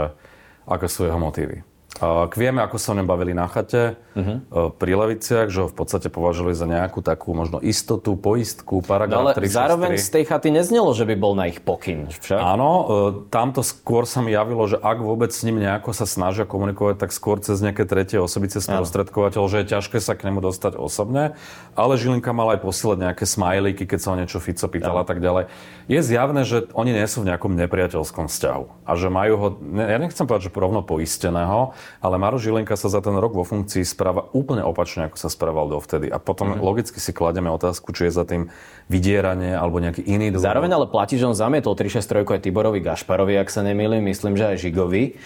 aké 0.64 0.88
sú 0.88 1.12
jeho 1.12 1.20
motívy. 1.20 1.68
Ak 1.96 2.36
vieme, 2.36 2.60
ako 2.60 2.76
sa 2.76 2.92
o 2.92 2.98
ňom 3.00 3.08
bavili 3.08 3.32
na 3.32 3.48
chate, 3.48 3.96
uh-huh. 4.16 4.72
pri 4.80 4.92
Leviciach, 4.96 5.52
že 5.52 5.64
ho 5.64 5.68
v 5.68 5.76
podstate 5.76 6.08
považovali 6.08 6.56
za 6.56 6.66
nejakú 6.66 7.04
takú 7.04 7.36
možno 7.36 7.60
istotu, 7.60 8.16
poistku, 8.16 8.80
paragraf 8.82 9.22
no, 9.22 9.30
ale 9.30 9.38
363. 9.38 9.52
zároveň 9.52 9.92
z 10.00 10.10
tej 10.10 10.24
chaty 10.32 10.50
neznelo, 10.56 10.90
že 10.96 11.04
by 11.04 11.16
bol 11.20 11.34
na 11.36 11.52
ich 11.52 11.60
pokyn. 11.60 12.08
Však? 12.10 12.40
Áno, 12.40 12.70
e, 12.72 12.84
tamto 13.30 13.62
skôr 13.62 14.08
sa 14.08 14.24
mi 14.24 14.32
javilo, 14.32 14.66
že 14.66 14.80
ak 14.80 15.04
vôbec 15.04 15.30
s 15.36 15.44
ním 15.44 15.60
nejako 15.60 15.92
sa 15.92 16.08
snažia 16.08 16.48
komunikovať, 16.48 16.96
tak 17.04 17.12
skôr 17.12 17.44
cez 17.44 17.60
nejaké 17.60 17.84
tretie 17.84 18.18
osoby, 18.18 18.48
cez 18.48 18.64
sprostredkovateľ, 18.66 19.44
že 19.52 19.58
je 19.62 19.76
ťažké 19.76 20.00
sa 20.00 20.16
k 20.16 20.32
nemu 20.32 20.40
dostať 20.40 20.80
osobne. 20.80 21.36
Ale 21.76 22.00
Žilinka 22.00 22.32
mal 22.32 22.56
aj 22.56 22.64
posielať 22.64 22.98
nejaké 23.12 23.26
smajlíky, 23.28 23.84
keď 23.84 24.00
sa 24.00 24.10
o 24.16 24.20
niečo 24.20 24.40
Fico 24.40 24.66
pýtal 24.72 24.96
a 24.96 25.06
tak 25.06 25.20
ďalej. 25.20 25.52
Je 25.86 26.00
zjavné, 26.02 26.42
že 26.48 26.66
oni 26.74 26.96
nie 26.96 27.06
sú 27.06 27.22
v 27.22 27.30
nejakom 27.30 27.54
nepriateľskom 27.54 28.26
vzťahu. 28.32 28.88
A 28.88 28.92
že 28.98 29.12
majú 29.12 29.34
ho, 29.38 29.48
ja 29.76 30.00
nechcem 30.02 30.26
povedať, 30.26 30.50
že 30.50 30.56
rovno 30.56 30.82
poisteného, 30.82 31.76
ale 32.02 32.16
Maro 32.16 32.40
Žilinka 32.40 32.74
sa 32.80 32.90
za 32.90 33.04
ten 33.04 33.14
rok 33.14 33.36
vo 33.36 33.46
funkcii 33.46 33.86
správa 34.06 34.30
úplne 34.38 34.62
opačne, 34.62 35.10
ako 35.10 35.18
sa 35.18 35.34
správal 35.34 35.66
dovtedy. 35.66 36.14
A 36.14 36.22
potom 36.22 36.54
mm-hmm. 36.54 36.62
logicky 36.62 37.02
si 37.02 37.10
klademe 37.10 37.50
otázku, 37.50 37.90
či 37.90 38.06
je 38.06 38.14
za 38.14 38.22
tým 38.22 38.54
vydieranie 38.86 39.58
alebo 39.58 39.82
nejaký 39.82 40.06
iný 40.06 40.30
dôvod. 40.30 40.46
Zároveň 40.46 40.78
ale 40.78 40.86
platí, 40.86 41.18
že 41.18 41.26
on 41.26 41.34
zamietol 41.34 41.74
363 41.74 42.38
aj 42.38 42.42
Tiborovi 42.46 42.86
Gašparovi, 42.86 43.34
ak 43.42 43.50
sa 43.50 43.66
nemýlim, 43.66 44.06
myslím, 44.06 44.38
že 44.38 44.54
aj 44.54 44.62
Žigovi. 44.62 45.18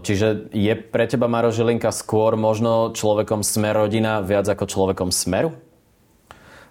Čiže 0.00 0.48
je 0.48 0.72
pre 0.80 1.04
teba 1.04 1.28
Maro 1.28 1.52
Žilinka 1.52 1.92
skôr 1.92 2.40
možno 2.40 2.96
človekom 2.96 3.44
smer 3.44 3.76
rodina 3.76 4.24
viac 4.24 4.48
ako 4.48 4.64
človekom 4.64 5.12
smeru? 5.12 5.52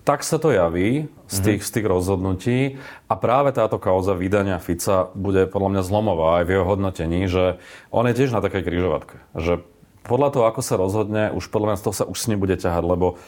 Tak 0.01 0.25
sa 0.25 0.41
to 0.41 0.50
javí 0.50 1.13
z 1.29 1.38
mhm. 1.38 1.45
tých, 1.45 1.62
z 1.62 1.69
tých 1.69 1.86
rozhodnutí 1.86 2.57
a 3.05 3.13
práve 3.13 3.53
táto 3.53 3.77
kauza 3.77 4.17
vydania 4.17 4.57
Fica 4.57 5.13
bude 5.13 5.45
podľa 5.45 5.77
mňa 5.77 5.83
zlomová 5.86 6.41
aj 6.41 6.43
v 6.50 6.53
jeho 6.57 6.65
hodnotení, 6.65 7.29
že 7.29 7.62
on 7.93 8.09
je 8.09 8.17
tiež 8.17 8.33
na 8.33 8.41
takej 8.41 8.65
križovatke. 8.65 9.21
Že 9.38 9.62
podľa 10.10 10.30
toho, 10.34 10.46
ako 10.50 10.62
sa 10.66 10.75
rozhodne, 10.82 11.30
už 11.30 11.54
podľa 11.54 11.68
mňa 11.74 11.80
z 11.80 11.84
toho 11.86 11.96
sa 11.96 12.06
už 12.10 12.18
s 12.18 12.28
ním 12.34 12.42
bude 12.42 12.58
ťahať, 12.58 12.82
lebo 12.82 13.22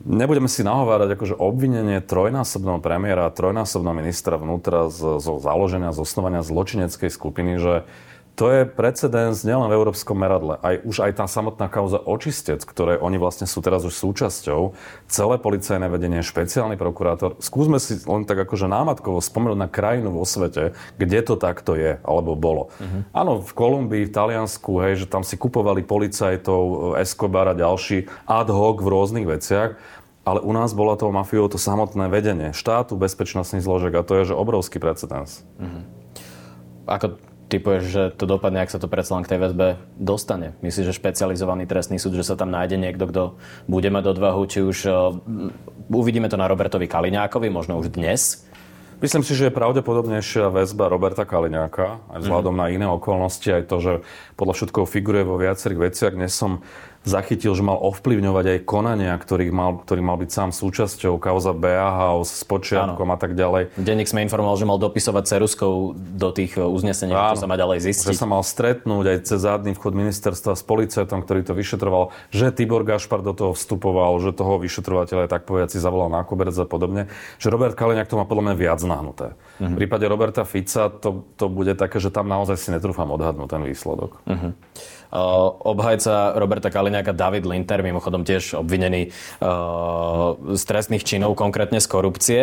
nebudeme 0.00 0.48
si 0.48 0.64
nahovárať 0.64 1.12
akože 1.12 1.34
obvinenie 1.36 2.00
trojnásobného 2.00 2.80
premiéra, 2.80 3.28
trojnásobného 3.28 3.92
ministra 4.00 4.40
vnútra 4.40 4.88
zo, 4.88 5.20
zo 5.20 5.36
založenia, 5.36 5.92
zosnovania 5.92 6.40
zločineckej 6.40 7.12
skupiny, 7.12 7.60
že 7.60 7.84
to 8.32 8.48
je 8.48 8.64
precedens 8.64 9.44
nielen 9.44 9.68
v 9.68 9.76
európskom 9.76 10.16
meradle. 10.16 10.56
Aj, 10.64 10.80
už 10.80 11.04
aj 11.04 11.20
tá 11.20 11.26
samotná 11.28 11.68
kauza 11.68 12.00
očistec, 12.00 12.64
ktoré 12.64 12.96
oni 12.96 13.20
vlastne 13.20 13.44
sú 13.44 13.60
teraz 13.60 13.84
už 13.84 13.92
súčasťou, 13.92 14.72
celé 15.04 15.36
policajné 15.36 15.92
vedenie, 15.92 16.24
špeciálny 16.24 16.80
prokurátor. 16.80 17.36
Skúsme 17.44 17.76
si 17.76 18.00
len 18.08 18.24
tak 18.24 18.40
akože 18.48 18.72
námatkovo 18.72 19.20
spomenúť 19.20 19.58
na 19.60 19.68
krajinu 19.68 20.16
vo 20.16 20.24
svete, 20.24 20.72
kde 20.96 21.20
to 21.20 21.36
takto 21.36 21.76
je, 21.76 22.00
alebo 22.00 22.32
bolo. 22.32 22.72
Uh-huh. 22.80 23.04
Áno, 23.12 23.44
v 23.44 23.52
Kolumbii, 23.52 24.08
v 24.08 24.14
Taliansku, 24.16 24.80
hej, 24.80 25.04
že 25.04 25.06
tam 25.12 25.20
si 25.20 25.36
kupovali 25.36 25.84
policajtov, 25.84 26.96
Escobar 27.04 27.52
a 27.52 27.54
ďalší 27.54 28.08
ad 28.24 28.48
hoc 28.48 28.80
v 28.80 28.88
rôznych 28.88 29.28
veciach. 29.28 29.76
Ale 30.22 30.38
u 30.38 30.54
nás 30.54 30.70
bolo 30.70 30.94
to 30.94 31.10
mafiou 31.10 31.50
to 31.50 31.58
samotné 31.58 32.06
vedenie 32.06 32.54
štátu, 32.54 32.94
bezpečnostných 32.94 33.60
zložek 33.60 33.92
a 33.98 34.06
to 34.06 34.22
je 34.22 34.30
že 34.30 34.34
obrovský 34.38 34.78
precedens. 34.78 35.42
Uh-huh. 35.58 35.82
Ako 36.86 37.18
typuješ, 37.52 37.82
že 37.84 38.02
to 38.16 38.24
dopadne, 38.24 38.64
ak 38.64 38.72
sa 38.72 38.80
to 38.80 38.88
predsa 38.88 39.12
len 39.12 39.28
k 39.28 39.36
tej 39.36 39.40
väzbe 39.44 39.66
dostane? 40.00 40.56
Myslíš, 40.64 40.88
že 40.88 40.96
špecializovaný 40.96 41.68
trestný 41.68 42.00
súd, 42.00 42.16
že 42.16 42.24
sa 42.24 42.40
tam 42.40 42.48
nájde 42.48 42.80
niekto, 42.80 43.04
kto 43.04 43.22
bude 43.68 43.92
mať 43.92 44.04
odvahu, 44.16 44.40
či 44.48 44.64
už 44.64 44.78
uh, 44.88 45.12
uvidíme 45.92 46.32
to 46.32 46.40
na 46.40 46.48
Robertovi 46.48 46.88
Kaliňákovi, 46.88 47.52
možno 47.52 47.76
už 47.76 47.92
dnes? 47.92 48.48
Myslím 49.02 49.26
si, 49.26 49.34
že 49.34 49.50
je 49.50 49.58
pravdepodobnejšia 49.58 50.54
väzba 50.54 50.86
Roberta 50.86 51.26
Kaliňáka, 51.26 52.06
aj 52.06 52.22
vzhľadom 52.22 52.54
mm-hmm. 52.54 52.70
na 52.70 52.74
iné 52.74 52.86
okolnosti, 52.86 53.50
aj 53.50 53.66
to, 53.66 53.76
že 53.82 53.92
podľa 54.38 54.54
všetkého 54.54 54.86
figuruje 54.86 55.24
vo 55.26 55.42
viacerých 55.42 55.90
veciach. 55.90 56.14
Dnes 56.14 56.30
som 56.30 56.62
zachytil, 57.02 57.52
že 57.54 57.66
mal 57.66 57.78
ovplyvňovať 57.78 58.44
aj 58.46 58.58
konania, 58.62 59.12
ktorý 59.18 59.50
mal, 59.50 59.82
ktorý 59.82 60.00
mal 60.02 60.16
byť 60.18 60.30
sám 60.30 60.50
súčasťou, 60.54 61.18
kauza 61.18 61.50
BAH 61.50 62.22
s 62.22 62.46
počiatkom 62.46 63.08
a 63.10 63.18
tak 63.18 63.34
ďalej. 63.34 63.74
Denník 63.74 64.06
sme 64.06 64.22
informoval, 64.22 64.54
že 64.54 64.66
mal 64.66 64.78
dopisovať 64.78 65.24
ceruskou 65.26 65.94
do 65.98 66.28
tých 66.30 66.54
e, 66.54 66.62
uznesení, 66.62 67.10
čo 67.10 67.38
sa 67.38 67.50
má 67.50 67.58
ďalej 67.58 67.90
zistiť. 67.90 68.14
Že 68.14 68.22
sa 68.22 68.28
mal 68.30 68.42
stretnúť 68.46 69.04
aj 69.10 69.18
cez 69.26 69.38
zádny 69.42 69.74
vchod 69.74 69.92
ministerstva 69.98 70.54
s 70.54 70.62
policajtom, 70.62 71.26
ktorý 71.26 71.42
to 71.42 71.54
vyšetroval, 71.58 72.14
že 72.30 72.54
Tibor 72.54 72.86
Gašpar 72.86 73.26
do 73.26 73.34
toho 73.34 73.52
vstupoval, 73.52 74.22
že 74.22 74.30
toho 74.30 74.62
vyšetrovateľa 74.62 75.26
tak 75.26 75.42
povedať 75.44 75.74
si 75.74 75.78
zavolal 75.82 76.08
na 76.12 76.22
koberec 76.22 76.54
a 76.54 76.66
podobne. 76.66 77.10
Že 77.42 77.50
Robert 77.50 77.74
Kaliňák 77.74 78.06
to 78.06 78.18
má 78.18 78.24
podľa 78.24 78.52
mňa 78.52 78.54
viac 78.54 78.80
nahnuté. 78.86 79.34
Uh-huh. 79.58 79.74
V 79.74 79.74
prípade 79.74 80.06
Roberta 80.06 80.46
Fica 80.46 80.86
to, 80.86 81.26
to 81.34 81.50
bude 81.50 81.74
také, 81.74 81.98
že 81.98 82.14
tam 82.14 82.30
naozaj 82.30 82.56
si 82.58 82.68
netrúfam 82.70 83.10
odhadnúť 83.10 83.48
ten 83.50 83.62
výsledok. 83.66 84.22
Uh-huh. 84.22 84.54
Obhajca 85.12 86.32
Roberta 86.40 86.72
Kaliňáka 86.72 87.12
David 87.12 87.44
Linter, 87.44 87.84
mimochodom 87.84 88.24
tiež 88.24 88.56
obvinený 88.64 89.12
z 90.56 90.62
trestných 90.64 91.04
činov, 91.04 91.36
konkrétne 91.36 91.84
z 91.84 91.86
korupcie. 91.86 92.40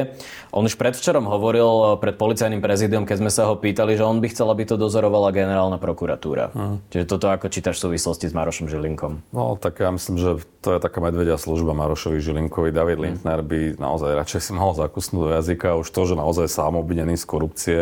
On 0.54 0.62
už 0.62 0.78
predvčerom 0.78 1.26
hovoril 1.26 1.98
pred 1.98 2.14
policajným 2.14 2.62
prezidiom, 2.62 3.10
keď 3.10 3.18
sme 3.26 3.32
sa 3.34 3.50
ho 3.50 3.58
pýtali, 3.58 3.98
že 3.98 4.06
on 4.06 4.22
by 4.22 4.30
chcel, 4.30 4.54
aby 4.54 4.70
to 4.70 4.78
dozorovala 4.78 5.34
generálna 5.34 5.82
prokuratúra. 5.82 6.54
Uh-huh. 6.54 6.78
Čiže 6.94 7.10
toto 7.10 7.34
ako 7.34 7.50
čítaš 7.50 7.82
v 7.82 7.98
súvislosti 7.98 8.30
s 8.30 8.38
Marošom 8.38 8.70
Žilinkom? 8.70 9.26
No, 9.34 9.58
tak 9.58 9.82
ja 9.82 9.90
myslím, 9.90 10.22
že 10.22 10.46
to 10.62 10.78
je 10.78 10.80
taká 10.84 11.02
medvedia 11.02 11.42
služba 11.42 11.74
Marošovi 11.74 12.22
Žilinkovi. 12.22 12.70
David 12.70 13.02
Lindner 13.02 13.42
by 13.42 13.82
naozaj 13.82 14.14
radšej 14.14 14.42
si 14.46 14.52
mohol 14.54 14.78
zakusnúť 14.78 15.22
do 15.26 15.30
jazyka 15.42 15.74
už 15.82 15.90
to, 15.90 16.02
že 16.06 16.14
naozaj 16.14 16.46
sám 16.46 16.78
obvinený 16.78 17.18
z 17.18 17.26
korupcie 17.26 17.80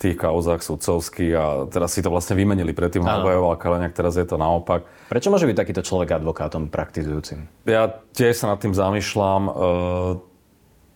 tých 0.00 0.16
kauzách 0.16 0.64
sudcovských 0.64 1.32
a 1.36 1.44
teraz 1.68 1.92
si 1.92 2.00
to 2.00 2.08
vlastne 2.08 2.32
vymenili. 2.32 2.72
Predtým 2.72 3.04
ho 3.04 3.20
obhajoval 3.20 3.60
Kaleňák, 3.60 3.92
teraz 3.92 4.16
je 4.16 4.24
to 4.24 4.40
naopak. 4.40 4.88
Prečo 5.12 5.28
môže 5.28 5.44
byť 5.44 5.56
takýto 5.60 5.84
človek 5.84 6.16
advokátom 6.16 6.72
praktizujúcim? 6.72 7.44
Ja 7.68 8.00
tiež 8.16 8.40
sa 8.40 8.48
nad 8.48 8.58
tým 8.64 8.72
zamýšľam. 8.72 9.42
E, 9.44 9.52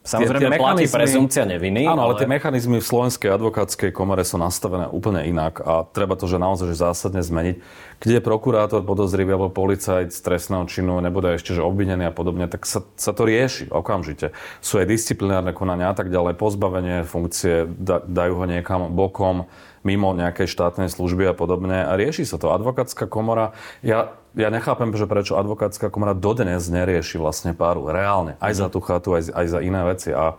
Samozrejme, 0.04 0.37
tie, 0.37 0.52
tie 0.52 0.61
platí 0.61 0.84
prezumcia 0.84 1.49
neviny. 1.49 1.88
Áno, 1.88 2.04
ale... 2.04 2.12
ale 2.12 2.20
tie 2.20 2.28
mechanizmy 2.28 2.76
v 2.76 2.84
Slovenskej 2.84 3.32
advokátskej 3.40 3.88
komore 3.88 4.20
sú 4.20 4.37
nastavené 4.37 4.84
úplne 4.92 5.25
inak 5.25 5.64
a 5.64 5.88
treba 5.88 6.12
to, 6.12 6.28
že 6.28 6.37
naozaj 6.37 6.76
že 6.76 6.76
zásadne 6.76 7.25
zmeniť. 7.25 7.56
Keď 8.04 8.11
je 8.12 8.20
prokurátor 8.20 8.84
podozrivý 8.84 9.32
alebo 9.32 9.49
policajt 9.49 10.12
z 10.12 10.20
trestného 10.20 10.68
činu, 10.68 11.00
nebude 11.00 11.32
ešte 11.32 11.56
že 11.56 11.64
obvinený 11.64 12.04
a 12.04 12.12
podobne, 12.12 12.44
tak 12.52 12.68
sa, 12.68 12.84
sa 13.00 13.16
to 13.16 13.25
rieši 13.25 13.73
okamžite. 13.73 14.37
Sú 14.61 14.76
aj 14.76 14.92
disciplinárne 14.92 15.56
konania 15.56 15.88
a 15.88 15.96
tak 15.96 16.12
ďalej, 16.12 16.37
pozbavenie 16.37 17.08
funkcie, 17.08 17.64
da, 17.64 18.04
dajú 18.04 18.44
ho 18.44 18.44
niekam 18.44 18.92
bokom, 18.92 19.49
mimo 19.84 20.16
nejakej 20.16 20.48
štátnej 20.48 20.88
služby 20.88 21.30
a 21.30 21.34
podobne 21.36 21.84
a 21.84 21.92
rieši 21.94 22.24
sa 22.24 22.40
to. 22.40 22.50
Advokátska 22.50 23.06
komora, 23.06 23.52
ja 23.84 24.16
ja 24.34 24.50
nechápem, 24.50 24.90
že 24.98 25.06
prečo 25.06 25.38
advokátska 25.38 25.94
komora 25.94 26.10
dodnes 26.12 26.66
nerieši 26.66 27.22
vlastne 27.22 27.54
páru 27.54 27.86
reálne. 27.86 28.34
Aj 28.42 28.50
za 28.50 28.66
tú 28.66 28.82
chatu, 28.82 29.14
aj, 29.14 29.30
aj 29.30 29.46
za 29.46 29.58
iné 29.62 29.80
veci. 29.86 30.10
A 30.10 30.34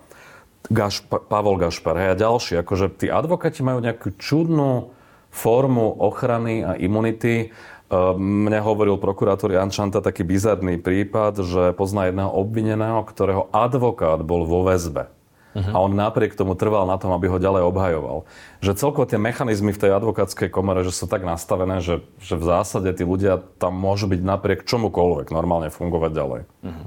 Gašpa, 0.67 1.23
Pavol 1.31 1.55
Gašpar 1.55 1.95
hej, 1.95 2.09
a 2.13 2.19
ďalší. 2.19 2.59
Akože 2.59 2.91
tí 2.91 3.07
advokáti 3.07 3.63
majú 3.63 3.79
nejakú 3.79 4.19
čudnú 4.19 4.91
formu 5.31 5.95
ochrany 5.95 6.67
a 6.67 6.75
imunity. 6.75 7.35
E, 7.39 7.97
mne 8.19 8.59
hovoril 8.59 8.99
prokurátor 8.99 9.55
Jan 9.55 9.71
Čanta 9.71 10.03
taký 10.03 10.27
bizarný 10.27 10.75
prípad, 10.75 11.39
že 11.45 11.63
pozná 11.71 12.11
jedného 12.11 12.31
obvineného, 12.35 12.99
ktorého 13.07 13.47
advokát 13.55 14.19
bol 14.27 14.43
vo 14.43 14.67
väzbe. 14.67 15.07
Uh-huh. 15.55 15.71
A 15.71 15.77
on 15.79 15.95
napriek 15.95 16.35
tomu 16.35 16.51
trval 16.59 16.83
na 16.83 16.99
tom, 16.99 17.15
aby 17.15 17.31
ho 17.31 17.39
ďalej 17.39 17.63
obhajoval. 17.71 18.27
Že 18.59 18.75
celkovo 18.75 19.07
tie 19.07 19.15
mechanizmy 19.15 19.71
v 19.71 19.81
tej 19.87 19.91
advokátskej 19.95 20.51
komore, 20.51 20.83
že 20.83 20.91
sú 20.91 21.07
tak 21.07 21.23
nastavené, 21.23 21.79
že, 21.79 22.03
že 22.19 22.35
v 22.35 22.43
zásade 22.43 22.91
tí 22.91 23.07
ľudia 23.07 23.39
tam 23.55 23.79
môžu 23.79 24.11
byť 24.11 24.19
napriek 24.19 24.67
čomukoľvek 24.67 25.31
normálne 25.31 25.71
fungovať 25.71 26.11
ďalej. 26.11 26.41
Uh-huh. 26.43 26.85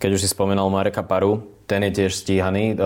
Keď 0.00 0.10
už 0.16 0.20
si 0.24 0.28
spomínal 0.32 0.72
Mareka 0.72 1.04
Paru, 1.04 1.53
ten 1.64 1.80
je 1.88 2.04
tiež 2.04 2.12
stíhaný. 2.12 2.76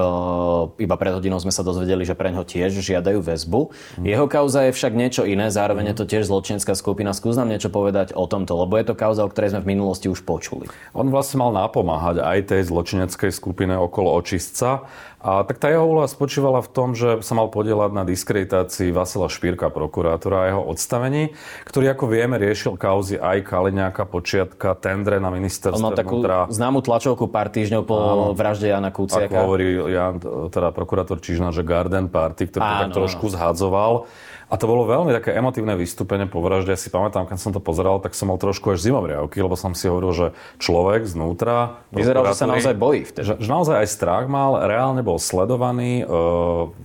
Iba 0.79 0.97
pred 0.99 1.13
hodinou 1.15 1.43
sme 1.43 1.51
sa 1.51 1.67
dozvedeli, 1.67 2.07
že 2.07 2.15
pre 2.15 2.31
ňo 2.31 2.47
tiež 2.47 2.79
žiadajú 2.79 3.19
väzbu. 3.23 3.61
Jeho 4.03 4.27
kauza 4.31 4.71
je 4.71 4.73
však 4.75 4.93
niečo 4.95 5.23
iné, 5.27 5.51
zároveň 5.51 5.91
je 5.93 5.97
to 5.99 6.05
tiež 6.07 6.31
zločinecká 6.31 6.79
skupina. 6.79 7.11
Skús 7.11 7.35
nám 7.35 7.51
niečo 7.51 7.71
povedať 7.71 8.15
o 8.15 8.31
tomto, 8.31 8.55
lebo 8.55 8.79
je 8.79 8.87
to 8.87 8.95
kauza, 8.95 9.27
o 9.27 9.31
ktorej 9.31 9.55
sme 9.55 9.67
v 9.67 9.71
minulosti 9.75 10.07
už 10.07 10.23
počuli. 10.23 10.71
On 10.95 11.11
vlastne 11.11 11.43
mal 11.43 11.51
napomáhať 11.51 12.23
aj 12.23 12.39
tej 12.55 12.63
zločineckej 12.71 13.31
skupine 13.35 13.75
okolo 13.75 14.15
očistca 14.15 14.87
a 15.19 15.43
tak 15.43 15.59
tá 15.59 15.67
jeho 15.67 15.83
úloha 15.83 16.07
spočívala 16.07 16.63
v 16.63 16.71
tom, 16.71 16.95
že 16.95 17.27
sa 17.27 17.35
mal 17.35 17.51
podielať 17.51 17.91
na 17.91 18.07
diskreditácii 18.07 18.95
Vasila 18.95 19.27
Špírka, 19.27 19.67
prokurátora 19.67 20.47
a 20.47 20.49
jeho 20.55 20.63
odstavení, 20.63 21.35
ktorý, 21.67 21.91
ako 21.91 22.05
vieme, 22.07 22.39
riešil 22.39 22.79
kauzy 22.79 23.19
aj 23.19 23.43
Kaliňáka, 23.43 24.07
Počiatka, 24.07 24.79
tendre 24.79 25.19
na 25.19 25.35
ministerstve 25.35 25.75
On 25.75 25.91
mal 25.91 25.99
takú 25.99 26.23
vnútra. 26.23 26.47
známu 26.47 26.87
tlačovku 26.87 27.27
pár 27.27 27.51
týždňov 27.51 27.83
po 27.83 27.97
Áno. 27.99 28.25
vražde 28.39 28.71
Jana 28.71 28.95
Kuciaka. 28.95 29.27
Ako 29.27 29.43
hovorí 29.43 29.69
Jan, 29.91 30.23
teda 30.55 30.71
prokurátor 30.71 31.19
Čižna, 31.19 31.51
že 31.51 31.67
Garden 31.67 32.07
Party, 32.07 32.47
ktorý 32.47 32.63
to 32.63 32.77
tak 32.87 32.95
trošku 32.95 33.27
zhadzoval. 33.35 34.07
A 34.49 34.57
to 34.57 34.65
bolo 34.65 34.89
veľmi 34.89 35.13
také 35.13 35.37
emotívne 35.37 35.77
vystúpenie 35.77 36.25
po 36.25 36.41
vražde. 36.41 36.73
Ja 36.73 36.81
si 36.81 36.89
pamätám, 36.89 37.29
keď 37.29 37.39
som 37.39 37.53
to 37.53 37.61
pozeral, 37.61 38.01
tak 38.01 38.17
som 38.17 38.33
mal 38.33 38.41
trošku 38.41 38.73
až 38.73 38.81
zimomriavky, 38.81 39.45
lebo 39.45 39.61
som 39.61 39.77
si 39.77 39.93
hovoril, 39.93 40.13
že 40.17 40.27
človek 40.57 41.05
znútra... 41.05 41.85
Vyzeral, 41.93 42.25
že 42.33 42.41
sa 42.41 42.49
naozaj 42.49 42.75
bojí 42.75 43.05
vtedy. 43.05 43.29
Že, 43.29 43.35
že 43.45 43.49
naozaj 43.49 43.77
aj 43.85 43.89
strach 43.93 44.25
mal, 44.25 44.65
reálne 44.65 45.05
bol 45.05 45.21
sledovaný, 45.21 46.01
e, 46.01 46.05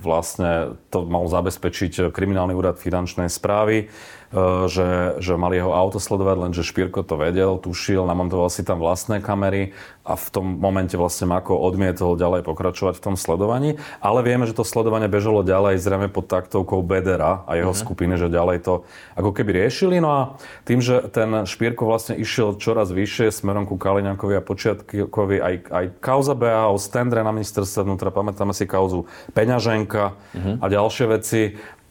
vlastne 0.04 0.76
to 0.92 1.08
mal 1.08 1.24
zabezpečiť 1.32 2.12
kriminálny 2.12 2.52
úrad 2.52 2.76
finančnej 2.76 3.32
správy 3.32 3.88
Eh, 4.34 4.66
že, 4.66 5.22
že 5.22 5.38
mali 5.38 5.62
jeho 5.62 5.78
auto 5.78 6.02
sledovať, 6.02 6.38
lenže 6.42 6.66
Špírko 6.66 7.06
to 7.06 7.22
vedel, 7.22 7.62
tušil, 7.62 8.02
namontoval 8.10 8.50
si 8.50 8.66
tam 8.66 8.82
vlastné 8.82 9.22
kamery 9.22 9.78
a 10.02 10.18
v 10.18 10.28
tom 10.34 10.58
momente 10.58 10.98
vlastne 10.98 11.30
Mako 11.30 11.62
odmietol 11.62 12.18
ďalej 12.18 12.42
pokračovať 12.42 12.98
v 12.98 13.04
tom 13.06 13.14
sledovaní. 13.14 13.78
Ale 14.02 14.26
vieme, 14.26 14.50
že 14.50 14.58
to 14.58 14.66
sledovanie 14.66 15.06
bežalo 15.06 15.46
ďalej 15.46 15.78
zrejme 15.78 16.10
pod 16.10 16.26
taktovkou 16.34 16.82
Bedera 16.82 17.46
a 17.54 17.62
jeho 17.62 17.70
uh-huh. 17.70 17.86
skupiny, 17.86 18.18
že 18.18 18.34
ďalej 18.34 18.66
to 18.66 18.74
ako 19.14 19.30
keby 19.30 19.64
riešili. 19.64 20.02
No 20.02 20.10
a 20.10 20.22
tým, 20.66 20.82
že 20.82 21.06
ten 21.14 21.46
Špírko 21.46 21.86
vlastne 21.86 22.18
išiel 22.18 22.58
čoraz 22.58 22.90
vyššie 22.90 23.30
smerom 23.30 23.70
ku 23.70 23.78
Kaliňakovi 23.78 24.34
a 24.34 24.42
Počiatkovi, 24.42 25.38
aj, 25.38 25.56
aj 25.70 25.86
kauza 26.02 26.34
BAO, 26.34 26.76
stendre 26.82 27.22
na 27.22 27.30
ministerstve 27.30 27.86
vnútra, 27.86 28.10
pamätáme 28.10 28.58
si 28.58 28.66
kauzu 28.66 29.06
Peňaženka 29.38 30.18
uh-huh. 30.18 30.56
a 30.58 30.66
ďalšie 30.66 31.06
veci 31.14 31.42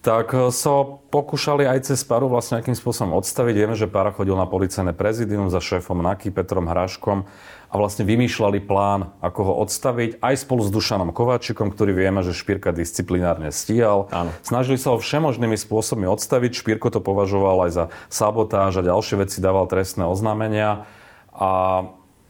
tak 0.02 0.34
e, 0.34 0.50
sa 0.50 0.82
pokúšali 1.14 1.62
aj 1.62 1.94
cez 1.94 2.02
paru 2.02 2.26
vlastne 2.26 2.58
nejakým 2.58 2.74
spôsobom 2.74 3.14
odstaviť. 3.22 3.54
Vieme, 3.54 3.78
že 3.78 3.86
Para 3.86 4.10
chodil 4.10 4.34
na 4.34 4.50
policajné 4.50 4.92
prezidium 4.98 5.46
za 5.46 5.62
šéfom 5.62 6.02
Naky, 6.02 6.34
Petrom 6.34 6.66
Hraškom 6.66 7.24
a 7.72 7.74
vlastne 7.80 8.04
vymýšľali 8.04 8.60
plán, 8.68 9.16
ako 9.24 9.40
ho 9.48 9.54
odstaviť, 9.64 10.20
aj 10.20 10.44
spolu 10.44 10.60
s 10.60 10.68
Dušanom 10.68 11.16
Kováčikom, 11.16 11.72
ktorý 11.72 11.96
vieme, 11.96 12.20
že 12.20 12.36
Špírka 12.36 12.68
disciplinárne 12.68 13.48
stíhal. 13.48 14.12
Áno. 14.12 14.28
Snažili 14.44 14.76
sa 14.76 14.92
ho 14.92 15.00
všemožnými 15.00 15.56
spôsobmi 15.56 16.04
odstaviť. 16.04 16.52
Špírko 16.52 16.92
to 16.92 17.00
považoval 17.00 17.64
aj 17.64 17.70
za 17.72 17.84
sabotáž 18.12 18.76
a 18.76 18.84
ďalšie 18.84 19.24
veci 19.24 19.40
dával 19.40 19.64
trestné 19.72 20.04
oznámenia. 20.04 20.84
A 21.32 21.50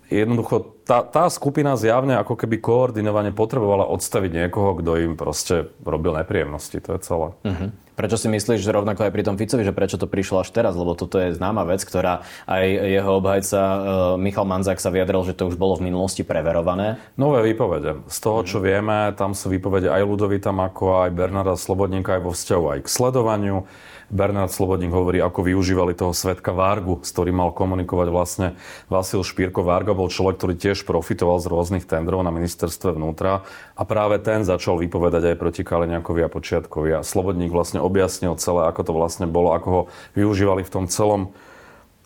jednoducho 0.07 0.79
tá, 0.87 1.03
tá 1.03 1.27
skupina 1.27 1.75
zjavne 1.75 2.23
ako 2.23 2.39
keby 2.39 2.63
koordinovane 2.63 3.35
potrebovala 3.35 3.91
odstaviť 3.91 4.47
niekoho, 4.47 4.79
kto 4.79 4.95
im 5.03 5.19
proste 5.19 5.75
robil 5.83 6.15
nepríjemnosti. 6.23 6.79
To 6.87 6.95
je 6.95 7.01
celé. 7.03 7.29
Uh-huh. 7.43 7.75
Prečo 7.93 8.17
si 8.17 8.29
myslíš, 8.33 8.65
že 8.65 8.73
rovnako 8.73 9.05
aj 9.05 9.13
pri 9.13 9.23
tom 9.23 9.37
Ficovi, 9.37 9.69
že 9.69 9.77
prečo 9.77 10.01
to 10.01 10.09
prišlo 10.09 10.41
až 10.41 10.49
teraz? 10.49 10.73
Lebo 10.73 10.97
toto 10.97 11.21
je 11.21 11.37
známa 11.37 11.69
vec, 11.69 11.85
ktorá 11.85 12.25
aj 12.49 12.65
jeho 12.67 13.13
obhajca 13.21 13.61
uh, 13.61 13.79
Michal 14.17 14.49
Manzák 14.49 14.81
sa 14.81 14.89
vyjadril, 14.89 15.29
že 15.29 15.37
to 15.37 15.53
už 15.53 15.61
bolo 15.61 15.77
v 15.77 15.93
minulosti 15.93 16.25
preverované. 16.25 16.97
Nové 17.21 17.45
výpovede. 17.53 18.09
Z 18.09 18.19
toho, 18.25 18.41
čo 18.49 18.59
vieme, 18.65 19.13
tam 19.13 19.37
sú 19.37 19.53
výpovede 19.53 19.93
aj 19.93 20.09
Ludovita 20.09 20.57
Mako, 20.57 21.05
aj 21.05 21.11
Bernarda 21.13 21.55
Slobodníka, 21.61 22.17
aj 22.17 22.23
vo 22.25 22.33
vzťahu 22.33 22.65
aj 22.73 22.79
k 22.85 22.89
sledovaniu. 22.89 23.69
Bernard 24.13 24.53
Slobodník 24.53 24.93
hovorí, 24.93 25.25
ako 25.25 25.41
využívali 25.41 25.97
toho 25.97 26.13
svetka 26.13 26.53
Vargu, 26.53 27.01
s 27.01 27.17
ktorým 27.17 27.33
mal 27.33 27.49
komunikovať 27.57 28.09
vlastne 28.13 28.49
Vasil 28.93 29.25
Špírko. 29.25 29.65
Varga 29.65 29.97
bol 29.97 30.13
človek, 30.13 30.37
ktorý 30.37 30.55
tiež 30.61 30.85
profitoval 30.85 31.41
z 31.41 31.49
rôznych 31.49 31.89
tendrov 31.89 32.21
na 32.21 32.29
ministerstve 32.29 32.93
vnútra 32.93 33.41
a 33.73 33.83
práve 33.89 34.21
ten 34.21 34.45
začal 34.45 34.77
vypovedať 34.85 35.33
aj 35.33 35.37
proti 35.41 35.65
Kaliňakovi 35.65 36.21
a 36.21 36.29
Počiatkovi. 36.29 36.91
A 36.93 37.01
Slobodník 37.01 37.49
vlastne 37.49 37.81
objasnil 37.83 38.39
celé, 38.39 38.71
ako 38.71 38.81
to 38.87 38.93
vlastne 38.95 39.27
bolo, 39.27 39.51
ako 39.53 39.69
ho 39.69 39.83
využívali 40.15 40.63
v 40.63 40.73
tom 40.73 40.85
celom 40.87 41.35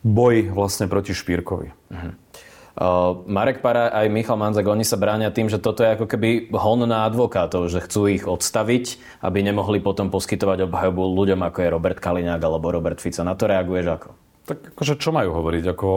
boji 0.00 0.48
vlastne 0.48 0.88
proti 0.88 1.12
Špírkovi. 1.12 1.68
Uh-huh. 1.70 2.12
Uh, 2.76 3.24
Marek 3.24 3.64
Para 3.64 3.88
aj 3.88 4.12
Michal 4.12 4.36
Manzak, 4.36 4.68
oni 4.68 4.84
sa 4.84 5.00
bránia 5.00 5.32
tým, 5.32 5.48
že 5.48 5.56
toto 5.56 5.80
je 5.80 5.96
ako 5.96 6.04
keby 6.04 6.52
hon 6.52 6.84
na 6.84 7.08
advokátov, 7.08 7.72
že 7.72 7.80
chcú 7.80 8.04
ich 8.12 8.28
odstaviť, 8.28 9.00
aby 9.24 9.40
nemohli 9.40 9.80
potom 9.80 10.12
poskytovať 10.12 10.68
obhajobu 10.68 11.00
ľuďom, 11.00 11.40
ako 11.40 11.58
je 11.64 11.72
Robert 11.72 11.98
Kaliňák 12.04 12.36
alebo 12.36 12.68
Robert 12.68 13.00
Fico. 13.00 13.24
Na 13.24 13.32
to 13.32 13.48
reaguješ 13.48 13.86
ako? 13.96 14.08
Tak 14.44 14.58
akože 14.76 14.94
čo 15.00 15.08
majú 15.08 15.32
hovoriť? 15.32 15.64
Ako 15.72 15.88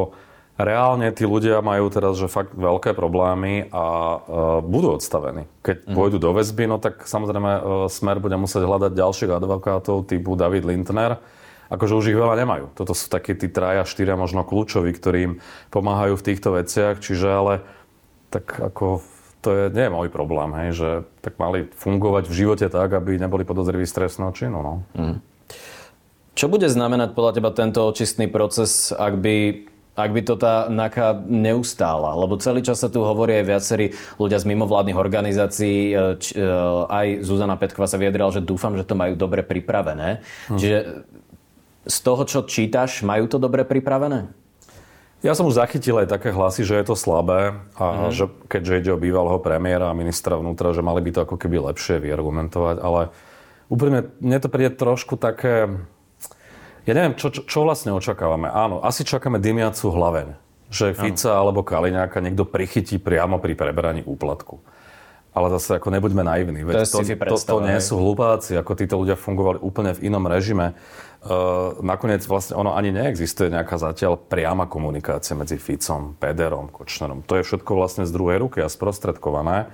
reálne 0.60 1.08
tí 1.16 1.24
ľudia 1.24 1.64
majú 1.64 1.88
teraz 1.88 2.20
že 2.20 2.28
fakt 2.28 2.52
veľké 2.52 2.92
problémy 2.92 3.72
a 3.72 3.84
uh, 3.84 4.20
budú 4.60 5.00
odstavení. 5.00 5.48
Keď 5.64 5.88
mm. 5.88 5.96
pôjdu 5.96 6.20
do 6.20 6.36
väzby, 6.36 6.68
no 6.68 6.78
tak 6.84 7.08
samozrejme 7.08 7.52
uh, 7.56 7.62
Smer 7.88 8.20
bude 8.20 8.36
musieť 8.36 8.68
hľadať 8.68 8.92
ďalších 8.92 9.32
advokátov 9.32 10.04
typu 10.04 10.36
David 10.36 10.68
Lindner, 10.68 11.24
akože 11.72 11.96
už 11.96 12.06
ich 12.12 12.20
veľa 12.20 12.36
nemajú. 12.44 12.76
Toto 12.76 12.92
sú 12.92 13.08
takí 13.08 13.40
tí 13.40 13.48
traja, 13.48 13.88
štyria 13.88 14.20
možno 14.20 14.44
kľúčoví, 14.44 14.92
ktorí 14.92 15.20
im 15.24 15.34
pomáhajú 15.72 16.20
v 16.20 16.26
týchto 16.28 16.60
veciach, 16.60 17.00
čiže 17.00 17.28
ale 17.32 17.54
tak 18.28 18.60
ako 18.60 19.00
to 19.40 19.50
je, 19.56 19.64
nie 19.72 19.88
je 19.88 19.96
môj 19.96 20.12
problém, 20.12 20.52
hej, 20.52 20.70
že 20.76 20.90
tak 21.24 21.40
mali 21.40 21.72
fungovať 21.72 22.28
v 22.28 22.36
živote 22.36 22.68
tak, 22.68 22.92
aby 22.92 23.16
neboli 23.16 23.48
podozriví 23.48 23.88
z 23.88 23.96
trestného 23.96 24.36
činu. 24.36 24.60
No. 24.60 24.74
Mm. 25.00 25.24
Čo 26.36 26.52
bude 26.52 26.68
znamenať 26.68 27.16
podľa 27.16 27.36
teba 27.40 27.52
tento 27.56 27.84
očistný 27.88 28.28
proces, 28.28 28.92
ak 28.92 29.20
by 29.20 29.36
ak 30.00 30.12
by 30.16 30.22
to 30.24 30.36
tá 30.40 30.72
NAKA 30.72 31.20
neustála. 31.28 32.16
Lebo 32.16 32.40
celý 32.40 32.64
čas 32.64 32.80
sa 32.80 32.88
tu 32.88 33.04
hovorí 33.04 33.40
aj 33.40 33.46
viacerí 33.46 33.86
ľudia 34.16 34.40
z 34.40 34.46
mimovládnych 34.48 34.96
organizácií. 34.96 35.92
E, 35.92 35.96
č, 36.18 36.34
e, 36.34 36.44
aj 36.88 37.28
Zuzana 37.28 37.60
Petková 37.60 37.92
sa 37.92 38.00
vyjadrila, 38.00 38.32
že 38.32 38.42
dúfam, 38.42 38.74
že 38.80 38.88
to 38.88 38.96
majú 38.96 39.20
dobre 39.20 39.44
pripravené. 39.44 40.24
Hm. 40.50 40.58
Čiže 40.58 40.78
z 41.90 41.98
toho, 42.06 42.24
čo 42.24 42.40
čítaš, 42.46 43.02
majú 43.02 43.26
to 43.26 43.42
dobre 43.42 43.66
pripravené? 43.66 44.30
Ja 45.20 45.36
som 45.36 45.52
už 45.52 45.60
zachytil 45.60 46.00
aj 46.00 46.16
také 46.16 46.32
hlasy, 46.32 46.64
že 46.64 46.80
je 46.80 46.86
to 46.88 46.96
slabé 46.96 47.60
a 47.76 48.08
mm. 48.08 48.12
že 48.16 48.32
keďže 48.48 48.74
ide 48.80 48.92
o 48.96 49.02
bývalého 49.02 49.36
premiéra 49.44 49.92
a 49.92 49.98
ministra 49.98 50.40
vnútra, 50.40 50.72
že 50.72 50.80
mali 50.80 51.04
by 51.04 51.12
to 51.12 51.20
ako 51.28 51.36
keby 51.36 51.60
lepšie 51.60 52.00
vyargumentovať, 52.00 52.80
ale 52.80 53.12
úplne 53.68 54.08
mne 54.24 54.38
to 54.40 54.48
príde 54.48 54.80
trošku 54.80 55.20
také... 55.20 55.84
Ja 56.90 56.98
neviem, 56.98 57.14
čo, 57.14 57.30
čo, 57.30 57.46
čo 57.46 57.62
vlastne 57.62 57.94
očakávame. 57.94 58.50
Áno, 58.50 58.82
asi 58.82 59.06
čakáme 59.06 59.38
dymiacu 59.38 59.94
hlaveň. 59.94 60.34
Že 60.74 60.98
Fica 60.98 61.38
ano. 61.38 61.40
alebo 61.46 61.62
Kaliňáka 61.62 62.18
niekto 62.18 62.50
prichytí 62.50 62.98
priamo 62.98 63.38
pri 63.38 63.54
preberaní 63.54 64.02
úplatku. 64.02 64.58
Ale 65.30 65.54
zase 65.54 65.78
ako 65.78 65.94
nebuďme 65.94 66.26
naivní. 66.26 66.66
Veď 66.66 66.90
to, 66.90 67.06
to, 67.06 67.38
to, 67.38 67.38
to 67.38 67.58
nie 67.62 67.78
sú 67.78 68.02
hlupáci, 68.02 68.58
ako 68.58 68.74
títo 68.74 68.98
ľudia 68.98 69.14
fungovali 69.14 69.62
úplne 69.62 69.94
v 69.94 70.10
inom 70.10 70.26
režime. 70.26 70.74
Uh, 71.22 71.78
nakoniec 71.86 72.26
vlastne 72.26 72.58
ono 72.58 72.74
ani 72.74 72.90
neexistuje 72.90 73.54
nejaká 73.54 73.78
zatiaľ 73.78 74.18
priama 74.18 74.66
komunikácia 74.66 75.38
medzi 75.38 75.62
Ficom, 75.62 76.18
Pederom, 76.18 76.74
Kočnerom. 76.74 77.22
To 77.30 77.38
je 77.38 77.46
všetko 77.46 77.72
vlastne 77.78 78.10
z 78.10 78.12
druhej 78.16 78.42
ruky 78.42 78.66
a 78.66 78.72
sprostredkované. 78.72 79.70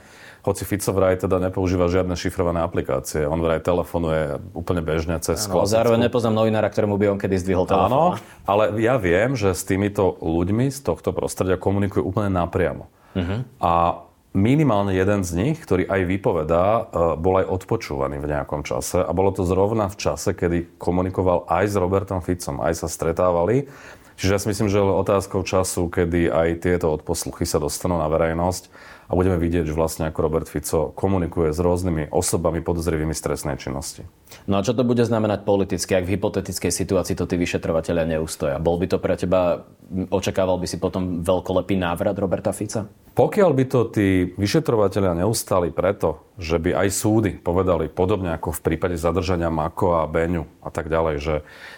Hoci 0.46 0.62
Fico 0.62 0.94
vraj 0.94 1.18
teda 1.18 1.42
nepoužíva 1.42 1.90
žiadne 1.90 2.14
šifrované 2.14 2.62
aplikácie. 2.62 3.26
On 3.26 3.42
vraj 3.42 3.66
telefonuje 3.66 4.38
úplne 4.54 4.86
bežne 4.86 5.18
cez 5.18 5.50
ano, 5.50 5.66
Zároveň 5.66 6.06
nepoznám 6.06 6.46
novinára, 6.46 6.70
ktorému 6.70 7.02
by 7.02 7.18
on 7.18 7.20
kedy 7.20 7.42
zdvihol 7.42 7.66
telefón. 7.66 7.90
Áno, 7.90 8.04
ale 8.46 8.78
ja 8.78 9.02
viem, 9.02 9.34
že 9.34 9.58
s 9.58 9.66
týmito 9.66 10.14
ľuďmi 10.22 10.70
z 10.70 10.86
tohto 10.86 11.18
prostredia 11.18 11.58
komunikujú 11.58 12.06
úplne 12.06 12.30
napriamo. 12.30 12.86
Uh-huh. 13.18 13.42
A 13.58 14.06
minimálne 14.38 14.94
jeden 14.94 15.26
z 15.26 15.32
nich, 15.34 15.58
ktorý 15.64 15.90
aj 15.90 16.02
vypovedá, 16.06 16.66
e, 16.68 16.82
bol 17.18 17.42
aj 17.42 17.50
odpočúvaný 17.50 18.22
v 18.22 18.30
nejakom 18.36 18.62
čase 18.68 19.02
a 19.02 19.10
bolo 19.16 19.34
to 19.34 19.48
zrovna 19.48 19.90
v 19.90 19.98
čase, 19.98 20.38
kedy 20.38 20.78
komunikoval 20.78 21.50
aj 21.50 21.72
s 21.72 21.76
Robertom 21.80 22.22
Ficom, 22.22 22.62
aj 22.62 22.86
sa 22.86 22.88
stretávali. 22.92 23.72
Čiže 24.16 24.32
ja 24.32 24.40
si 24.40 24.48
myslím, 24.52 24.68
že 24.72 24.80
je 24.80 24.84
otázkou 24.84 25.44
času, 25.44 25.92
kedy 25.92 26.32
aj 26.32 26.48
tieto 26.64 26.92
odposluchy 26.92 27.44
sa 27.48 27.60
dostanú 27.60 28.00
na 28.00 28.08
verejnosť 28.08 28.72
a 29.06 29.12
budeme 29.14 29.38
vidieť, 29.38 29.70
že 29.70 29.78
vlastne 29.78 30.10
ako 30.10 30.20
Robert 30.26 30.48
Fico 30.50 30.90
komunikuje 30.94 31.54
s 31.54 31.60
rôznymi 31.62 32.10
osobami 32.10 32.66
podozrivými 32.66 33.14
z 33.14 33.22
trestnej 33.22 33.58
činnosti. 33.62 34.08
No 34.50 34.58
a 34.58 34.66
čo 34.66 34.74
to 34.74 34.82
bude 34.82 35.06
znamenať 35.06 35.46
politicky, 35.46 35.94
ak 35.94 36.10
v 36.10 36.18
hypotetickej 36.18 36.72
situácii 36.74 37.16
to 37.16 37.30
tí 37.30 37.38
vyšetrovateľia 37.38 38.18
neustoja? 38.18 38.58
Bol 38.58 38.82
by 38.82 38.88
to 38.90 38.98
pre 38.98 39.14
teba, 39.16 39.66
očakával 40.10 40.58
by 40.58 40.68
si 40.68 40.82
potom 40.82 41.22
veľkolepý 41.22 41.78
návrat 41.78 42.18
Roberta 42.18 42.50
Fica? 42.50 42.90
Pokiaľ 43.16 43.52
by 43.56 43.66
to 43.72 43.80
tí 43.96 44.36
vyšetrovateľia 44.36 45.24
neustali 45.24 45.72
preto, 45.72 46.26
že 46.36 46.60
by 46.60 46.84
aj 46.84 46.88
súdy 46.92 47.32
povedali 47.40 47.88
podobne 47.88 48.36
ako 48.36 48.52
v 48.60 48.64
prípade 48.68 49.00
zadržania 49.00 49.48
Mako 49.48 50.04
a 50.04 50.04
Beňu 50.04 50.44
a 50.60 50.68
tak 50.68 50.92
ďalej, 50.92 51.16
že 51.24 51.36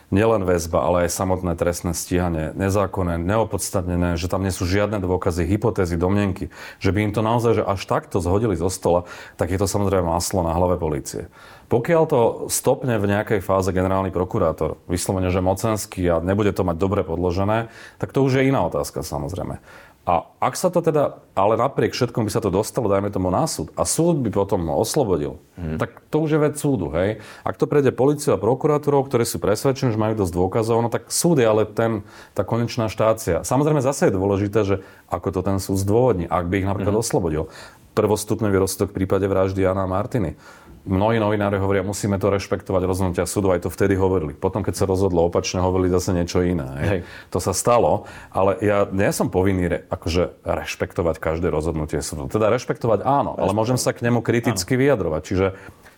nielen 0.10 0.50
väzba, 0.50 0.82
ale 0.82 1.06
aj 1.06 1.14
samotné 1.14 1.54
trestné 1.54 1.94
stíhanie, 1.94 2.58
nezákonné, 2.58 3.22
neopodstatnené, 3.22 4.18
že 4.18 4.26
tam 4.26 4.42
nie 4.42 4.56
sú 4.56 4.66
žiadne 4.66 4.98
dôkazy, 4.98 5.46
hypotézy, 5.46 5.94
domnenky, 5.94 6.50
že 6.82 6.90
by 6.90 7.06
im 7.06 7.14
to 7.18 7.26
naozaj 7.26 7.58
že 7.58 7.64
až 7.66 7.82
takto 7.90 8.22
zhodili 8.22 8.54
zo 8.54 8.70
stola, 8.70 9.10
tak 9.42 9.50
je 9.50 9.58
to 9.58 9.66
samozrejme 9.66 10.06
maslo 10.06 10.46
na 10.46 10.54
hlave 10.54 10.78
policie. 10.78 11.34
Pokiaľ 11.68 12.04
to 12.08 12.22
stopne 12.48 12.96
v 12.96 13.12
nejakej 13.12 13.44
fáze 13.44 13.68
generálny 13.76 14.14
prokurátor, 14.14 14.80
vyslovene, 14.88 15.34
že 15.34 15.44
mocenský 15.44 16.06
a 16.08 16.24
nebude 16.24 16.56
to 16.56 16.64
mať 16.64 16.78
dobre 16.80 17.02
podložené, 17.04 17.68
tak 18.00 18.16
to 18.16 18.24
už 18.24 18.40
je 18.40 18.48
iná 18.48 18.64
otázka 18.70 19.04
samozrejme. 19.04 19.60
A 20.08 20.24
ak 20.40 20.56
sa 20.56 20.72
to 20.72 20.80
teda, 20.80 21.20
ale 21.36 21.60
napriek 21.60 21.92
všetkom 21.92 22.24
by 22.24 22.32
sa 22.32 22.40
to 22.40 22.48
dostalo, 22.48 22.88
dajme 22.88 23.12
tomu 23.12 23.28
na 23.28 23.44
súd, 23.44 23.76
a 23.76 23.84
súd 23.84 24.24
by 24.24 24.32
potom 24.32 24.72
oslobodil, 24.72 25.44
hmm. 25.60 25.76
tak 25.76 26.00
to 26.08 26.24
už 26.24 26.32
je 26.32 26.40
vec 26.40 26.56
súdu, 26.56 26.88
hej. 26.96 27.20
Ak 27.44 27.60
to 27.60 27.68
prejde 27.68 27.92
policiu 27.92 28.32
a 28.32 28.40
prokurátorov, 28.40 29.12
ktorí 29.12 29.28
sú 29.28 29.44
presvedčení, 29.44 29.92
že 29.92 30.00
majú 30.00 30.16
dosť 30.16 30.32
dôkazov, 30.32 30.80
no 30.80 30.88
tak 30.88 31.12
súd 31.12 31.44
je 31.44 31.48
ale 31.52 31.68
ten, 31.68 32.08
tá 32.32 32.48
konečná 32.48 32.88
štácia. 32.88 33.44
Samozrejme 33.44 33.84
zase 33.84 34.08
je 34.08 34.16
dôležité, 34.16 34.60
že 34.64 34.76
ako 35.12 35.28
to 35.36 35.40
ten 35.44 35.60
súd 35.60 35.76
zdôvodní, 35.84 36.24
ak 36.24 36.48
by 36.48 36.64
ich 36.64 36.70
napríklad 36.72 36.96
hmm. 36.96 37.04
oslobodil. 37.04 37.52
Prvostupný 37.92 38.48
rozsudok 38.56 38.96
v 38.96 39.04
prípade 39.04 39.28
vraždy 39.28 39.68
Jana 39.68 39.84
Martiny 39.84 40.40
mnohí 40.88 41.20
novinári 41.20 41.60
hovoria, 41.60 41.84
musíme 41.84 42.16
to 42.18 42.32
rešpektovať 42.32 42.82
rozhodnutia 42.88 43.28
súdu, 43.28 43.52
aj 43.52 43.68
to 43.68 43.70
vtedy 43.70 44.00
hovorili. 44.00 44.34
Potom, 44.34 44.64
keď 44.64 44.74
sa 44.80 44.86
rozhodlo 44.88 45.28
opačne, 45.28 45.60
hovorili 45.60 45.92
zase 45.92 46.16
niečo 46.16 46.42
iné. 46.42 46.68
Hej. 46.82 47.00
To 47.36 47.44
sa 47.44 47.52
stalo, 47.52 48.08
ale 48.32 48.58
ja 48.64 48.88
nie 48.90 49.12
som 49.12 49.28
povinný 49.28 49.68
re, 49.68 49.80
akože 49.92 50.42
rešpektovať 50.48 51.20
každé 51.20 51.52
rozhodnutie 51.52 52.00
súdu. 52.00 52.32
Teda 52.32 52.48
rešpektovať 52.48 53.04
áno, 53.04 53.36
ale 53.36 53.52
môžem 53.52 53.76
sa 53.76 53.92
k 53.92 54.02
nemu 54.08 54.24
kriticky 54.24 54.74
áno. 54.74 54.82
vyjadrovať. 54.82 55.22
Čiže 55.28 55.48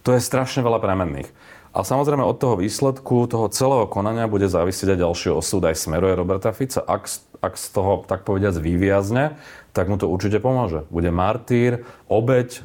to 0.02 0.18
je 0.18 0.22
strašne 0.22 0.66
veľa 0.66 0.82
premenných. 0.82 1.30
A 1.70 1.86
samozrejme 1.86 2.26
od 2.26 2.42
toho 2.42 2.58
výsledku, 2.58 3.30
toho 3.30 3.46
celého 3.54 3.86
konania 3.86 4.26
bude 4.26 4.50
závisieť 4.50 4.98
aj 4.98 5.02
ďalší 5.06 5.30
osud 5.30 5.62
aj 5.70 5.78
smeruje 5.78 6.18
Roberta 6.18 6.50
Fica. 6.50 6.82
Ak, 6.82 7.06
ak 7.46 7.54
z 7.62 7.66
toho, 7.70 8.02
tak 8.10 8.26
povediac, 8.26 8.58
vyviazne, 8.58 9.38
tak 9.70 9.86
mu 9.86 10.02
to 10.02 10.10
určite 10.10 10.42
pomôže. 10.42 10.90
Bude 10.90 11.14
martýr, 11.14 11.86
obeď, 12.10 12.50
e, 12.58 12.62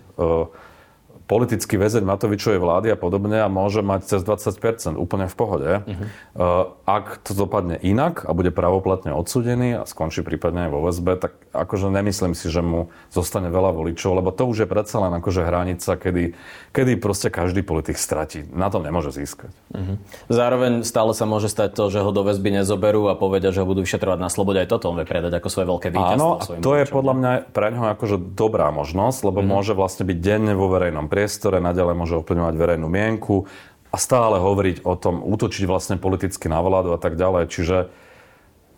politický 1.24 1.80
väzeň 1.80 2.04
Matovičovej 2.04 2.60
vlády 2.60 2.92
a 2.92 3.00
podobne 3.00 3.40
a 3.40 3.48
môže 3.48 3.80
mať 3.80 4.04
cez 4.04 4.20
20%, 4.20 5.00
úplne 5.00 5.24
v 5.24 5.34
pohode. 5.36 5.70
Uh-huh. 5.80 6.76
Ak 6.84 7.24
to 7.24 7.32
dopadne 7.32 7.80
inak 7.80 8.28
a 8.28 8.36
bude 8.36 8.52
pravoplatne 8.52 9.16
odsudený 9.16 9.80
a 9.80 9.82
skončí 9.88 10.20
prípadne 10.20 10.68
aj 10.68 10.70
vo 10.70 10.80
väzbe, 10.84 11.16
tak 11.16 11.32
akože 11.56 11.88
nemyslím 11.88 12.36
si, 12.36 12.52
že 12.52 12.60
mu 12.60 12.92
zostane 13.08 13.48
veľa 13.48 13.72
voličov, 13.72 14.20
lebo 14.20 14.36
to 14.36 14.44
už 14.44 14.64
je 14.64 14.68
predsa 14.68 15.00
len 15.00 15.16
akože 15.16 15.48
hranica, 15.48 15.96
kedy, 15.96 16.36
kedy 16.74 16.98
proste 16.98 17.30
každý 17.30 17.62
politik 17.62 17.94
stratí. 17.94 18.42
Na 18.50 18.66
tom 18.66 18.82
nemôže 18.82 19.14
získať. 19.14 19.54
Uh-huh. 19.70 19.94
Zároveň 20.26 20.82
stále 20.82 21.14
sa 21.14 21.22
môže 21.22 21.46
stať 21.46 21.78
to, 21.78 21.86
že 21.86 22.02
ho 22.02 22.10
do 22.10 22.26
väzby 22.26 22.50
nezoberú 22.50 23.06
a 23.06 23.14
povedia, 23.14 23.54
že 23.54 23.62
ho 23.62 23.66
budú 23.70 23.86
vyšetrovať 23.86 24.18
na 24.18 24.26
slobode. 24.26 24.58
Aj 24.58 24.66
toto 24.66 24.90
on 24.90 24.98
vie 24.98 25.06
predať 25.06 25.38
ako 25.38 25.48
svoje 25.54 25.70
veľké 25.70 25.94
víťazstvo. 25.94 26.18
Áno, 26.18 26.42
to 26.42 26.50
voličom. 26.58 26.78
je 26.82 26.84
podľa 26.90 27.14
mňa 27.14 27.32
pre 27.54 27.70
neho 27.70 27.86
akože 27.94 28.16
dobrá 28.34 28.74
možnosť, 28.74 29.18
lebo 29.22 29.38
uh-huh. 29.38 29.54
môže 29.54 29.72
vlastne 29.78 30.02
byť 30.02 30.18
denne 30.18 30.58
vo 30.58 30.66
verejnom 30.66 31.06
priestore, 31.06 31.62
naďalej 31.62 31.94
môže 31.94 32.14
ovplyvňovať 32.18 32.54
verejnú 32.58 32.88
mienku 32.90 33.46
a 33.94 33.96
stále 33.96 34.42
hovoriť 34.42 34.82
o 34.82 34.98
tom, 34.98 35.22
útočiť 35.22 35.70
vlastne 35.70 36.02
politicky 36.02 36.50
na 36.50 36.58
vládu 36.58 36.90
a 36.90 36.98
tak 36.98 37.14
ďalej. 37.14 37.54
Čiže 37.54 37.76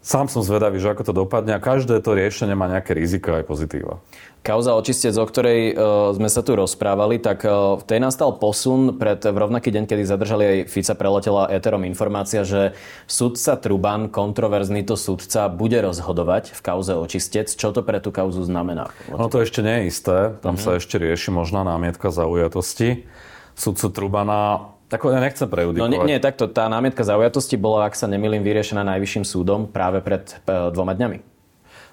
sám 0.06 0.30
som 0.30 0.46
zvedavý, 0.46 0.78
že 0.78 0.94
ako 0.94 1.02
to 1.02 1.12
dopadne 1.26 1.58
a 1.58 1.58
každé 1.58 1.98
to 1.98 2.14
riešenie 2.14 2.54
má 2.54 2.70
nejaké 2.70 2.94
rizika 2.94 3.42
aj 3.42 3.44
pozitíva. 3.50 3.98
Kauza 4.46 4.78
očistec, 4.78 5.10
o 5.18 5.26
ktorej 5.26 5.74
uh, 5.74 6.14
sme 6.14 6.30
sa 6.30 6.46
tu 6.46 6.54
rozprávali, 6.54 7.18
tak 7.18 7.42
uh, 7.42 7.74
v 7.74 7.82
tej 7.82 7.98
nastal 7.98 8.38
posun 8.38 8.94
pred 8.94 9.18
v 9.18 9.34
rovnaký 9.34 9.74
deň, 9.74 9.90
kedy 9.90 10.06
zadržali 10.06 10.44
aj 10.46 10.58
Fica, 10.70 10.94
preletela 10.94 11.50
éterom 11.50 11.82
informácia, 11.82 12.46
že 12.46 12.78
sudca 13.10 13.58
Truban, 13.58 14.06
kontroverzný 14.06 14.86
to 14.86 14.94
sudca, 14.94 15.50
bude 15.50 15.82
rozhodovať 15.82 16.54
v 16.54 16.60
kauze 16.62 16.94
očistec. 16.94 17.50
Čo 17.50 17.74
to 17.74 17.82
pre 17.82 17.98
tú 17.98 18.14
kauzu 18.14 18.46
znamená? 18.46 18.94
No 19.10 19.26
to 19.26 19.42
ešte 19.42 19.66
nie 19.66 19.82
je 19.82 19.84
isté. 19.90 20.38
Tam 20.38 20.54
uh-huh. 20.54 20.78
sa 20.78 20.78
ešte 20.78 21.02
rieši 21.02 21.34
možná 21.34 21.66
námietka 21.66 22.14
zaujatosti. 22.14 23.10
Sudcu 23.58 23.90
Trubana 23.90 24.75
tak 24.86 25.02
ja 25.02 25.18
nechcem 25.18 25.50
prejudikovať. 25.50 25.82
No 25.82 25.90
nie, 25.90 26.00
nie, 26.06 26.18
takto, 26.22 26.46
tá 26.46 26.70
námietka 26.70 27.02
zaujatosti 27.02 27.58
bola, 27.58 27.90
ak 27.90 27.98
sa 27.98 28.06
nemýlim, 28.06 28.46
vyriešená 28.46 28.86
najvyšším 28.86 29.24
súdom 29.26 29.66
práve 29.66 29.98
pred 29.98 30.38
e, 30.46 30.70
dvoma 30.70 30.94
dňami. 30.94 31.35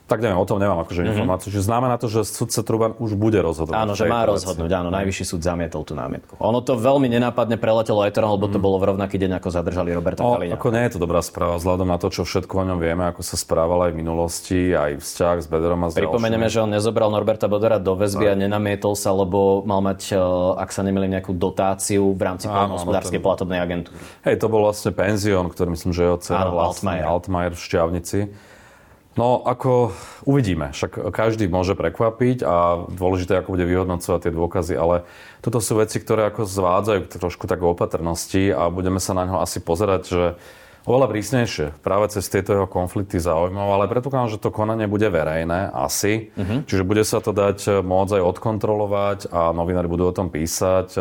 Tak 0.03 0.19
neviem, 0.19 0.35
o 0.35 0.43
tom 0.43 0.59
nemám 0.59 0.83
akože 0.83 0.99
mm-hmm. 0.99 1.13
informáciu. 1.15 1.47
Čiže 1.47 1.63
znamená 1.63 1.95
to, 1.95 2.11
že 2.11 2.27
sudca 2.27 2.59
Truban 2.59 2.91
už 2.99 3.15
bude 3.15 3.39
rozhodovať. 3.39 3.79
Áno, 3.79 3.95
že 3.95 4.03
má 4.03 4.27
rozhodnúť. 4.27 4.71
Áno, 4.75 4.91
najvyšší 4.91 5.23
súd 5.23 5.41
zamietol 5.47 5.87
tú 5.87 5.95
námietku. 5.95 6.35
Ono 6.43 6.59
to 6.59 6.75
veľmi 6.75 7.07
nenápadne 7.07 7.55
preletelo 7.55 8.03
Eterom, 8.03 8.35
lebo 8.35 8.51
to 8.51 8.59
mm. 8.59 8.63
bolo 8.67 8.83
v 8.83 8.91
rovnaký 8.91 9.15
deň, 9.15 9.39
ako 9.39 9.47
zadržali 9.55 9.95
Roberta 9.95 10.19
no, 10.19 10.35
Kaliňa. 10.35 10.59
Ako 10.59 10.67
nie 10.75 10.83
je 10.83 10.91
to 10.91 10.99
dobrá 10.99 11.23
správa, 11.23 11.55
vzhľadom 11.55 11.87
na 11.87 11.95
to, 11.95 12.11
čo 12.11 12.27
všetko 12.27 12.51
o 12.51 12.63
ňom 12.67 12.79
vieme, 12.83 13.07
ako 13.07 13.23
sa 13.23 13.39
správal 13.39 13.79
aj 13.87 13.91
v 13.95 13.97
minulosti, 14.03 14.59
aj 14.75 14.99
vzťah 14.99 15.35
s 15.39 15.47
Bederom 15.47 15.79
a 15.81 15.87
s 15.87 15.95
Pripomenieme, 15.95 16.51
že 16.51 16.59
on 16.59 16.69
nezobral 16.75 17.07
Norberta 17.07 17.47
Bodera 17.47 17.79
do 17.79 17.95
väzby 17.95 18.27
a 18.27 18.35
nenamietol 18.35 18.99
sa, 18.99 19.15
lebo 19.15 19.63
mal 19.63 19.79
mať, 19.79 20.13
e, 20.13 20.19
ak 20.59 20.67
sa 20.75 20.83
nemýlim, 20.83 21.15
nejakú 21.15 21.31
dotáciu 21.31 22.11
v 22.11 22.21
rámci 22.21 22.51
hospodárskej 22.51 23.23
platobnej 23.23 23.63
agentúry. 23.63 23.95
Hej, 24.27 24.43
to 24.43 24.51
bol 24.51 24.67
vlastne 24.67 24.91
penzión, 24.91 25.47
ktorý 25.47 25.79
myslím, 25.79 25.95
že 25.95 26.11
jeho 26.11 26.19
dcera 26.19 26.51
vlastne 26.51 26.99
Altmaier. 26.99 27.05
Altmaier 27.07 27.53
v 27.55 27.61
Šťavnici. 27.63 28.19
No, 29.13 29.45
ako 29.45 29.93
uvidíme. 30.25 30.73
Však 30.73 31.13
každý 31.13 31.45
môže 31.45 31.77
prekvapiť 31.77 32.41
a 32.41 32.89
dôležité, 32.89 33.37
ako 33.37 33.53
bude 33.53 33.69
vyhodnocovať 33.69 34.19
tie 34.25 34.33
dôkazy, 34.33 34.73
ale 34.73 35.05
toto 35.45 35.61
sú 35.61 35.77
veci, 35.77 36.01
ktoré 36.01 36.25
ako 36.33 36.49
zvádzajú 36.49 36.99
trošku 37.21 37.45
tak 37.45 37.61
opatrnosti 37.61 38.49
a 38.49 38.73
budeme 38.73 38.97
sa 38.97 39.13
na 39.13 39.29
ňo 39.29 39.45
asi 39.45 39.61
pozerať, 39.61 40.01
že 40.09 40.25
oveľa 40.89 41.13
prísnejšie 41.13 41.85
práve 41.85 42.09
cez 42.09 42.25
tieto 42.25 42.57
jeho 42.57 42.67
konflikty 42.67 43.21
záujmov, 43.21 43.69
ale 43.77 43.85
predpokladám, 43.85 44.33
že 44.33 44.41
to 44.41 44.49
konanie 44.49 44.89
bude 44.89 45.05
verejné, 45.07 45.69
asi. 45.69 46.33
Uh-huh. 46.33 46.65
Čiže 46.65 46.83
bude 46.83 47.05
sa 47.05 47.21
to 47.21 47.31
dať 47.31 47.85
môcť 47.85 48.17
aj 48.17 48.23
odkontrolovať 48.33 49.19
a 49.29 49.53
novinári 49.53 49.85
budú 49.85 50.09
o 50.09 50.15
tom 50.15 50.33
písať. 50.33 50.97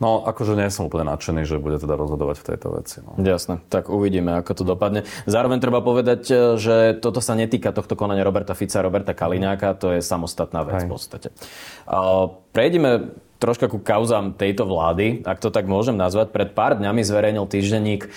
No, 0.00 0.24
akože 0.24 0.56
nie 0.56 0.72
som 0.72 0.88
úplne 0.88 1.12
nadšený, 1.12 1.44
že 1.44 1.60
bude 1.60 1.76
teda 1.76 1.92
rozhodovať 1.92 2.40
v 2.40 2.46
tejto 2.48 2.68
veci. 2.72 2.96
No. 3.04 3.20
Jasné, 3.20 3.60
tak 3.68 3.92
uvidíme, 3.92 4.32
ako 4.40 4.52
to 4.56 4.64
dopadne. 4.64 5.04
Zároveň 5.28 5.60
treba 5.60 5.84
povedať, 5.84 6.22
e, 6.32 6.36
že 6.56 6.96
toto 6.96 7.20
sa 7.20 7.36
netýka 7.36 7.76
tohto 7.76 8.00
konania 8.00 8.24
Roberta 8.24 8.56
Fica, 8.56 8.80
Roberta 8.80 9.12
Kaliňáka, 9.12 9.76
to 9.76 9.92
je 9.92 10.00
samostatná 10.00 10.64
vec 10.64 10.82
Hej. 10.82 10.88
v 10.88 10.90
podstate. 10.90 11.28
Prejdime 12.56 13.12
troška 13.40 13.72
ku 13.72 13.80
kauzám 13.80 14.36
tejto 14.36 14.68
vlády, 14.68 15.24
ak 15.24 15.40
to 15.40 15.48
tak 15.48 15.64
môžem 15.64 15.96
nazvať. 15.96 16.28
Pred 16.30 16.52
pár 16.52 16.76
dňami 16.76 17.00
zverejnil 17.00 17.48
týždenník 17.48 18.06
eh, 18.06 18.10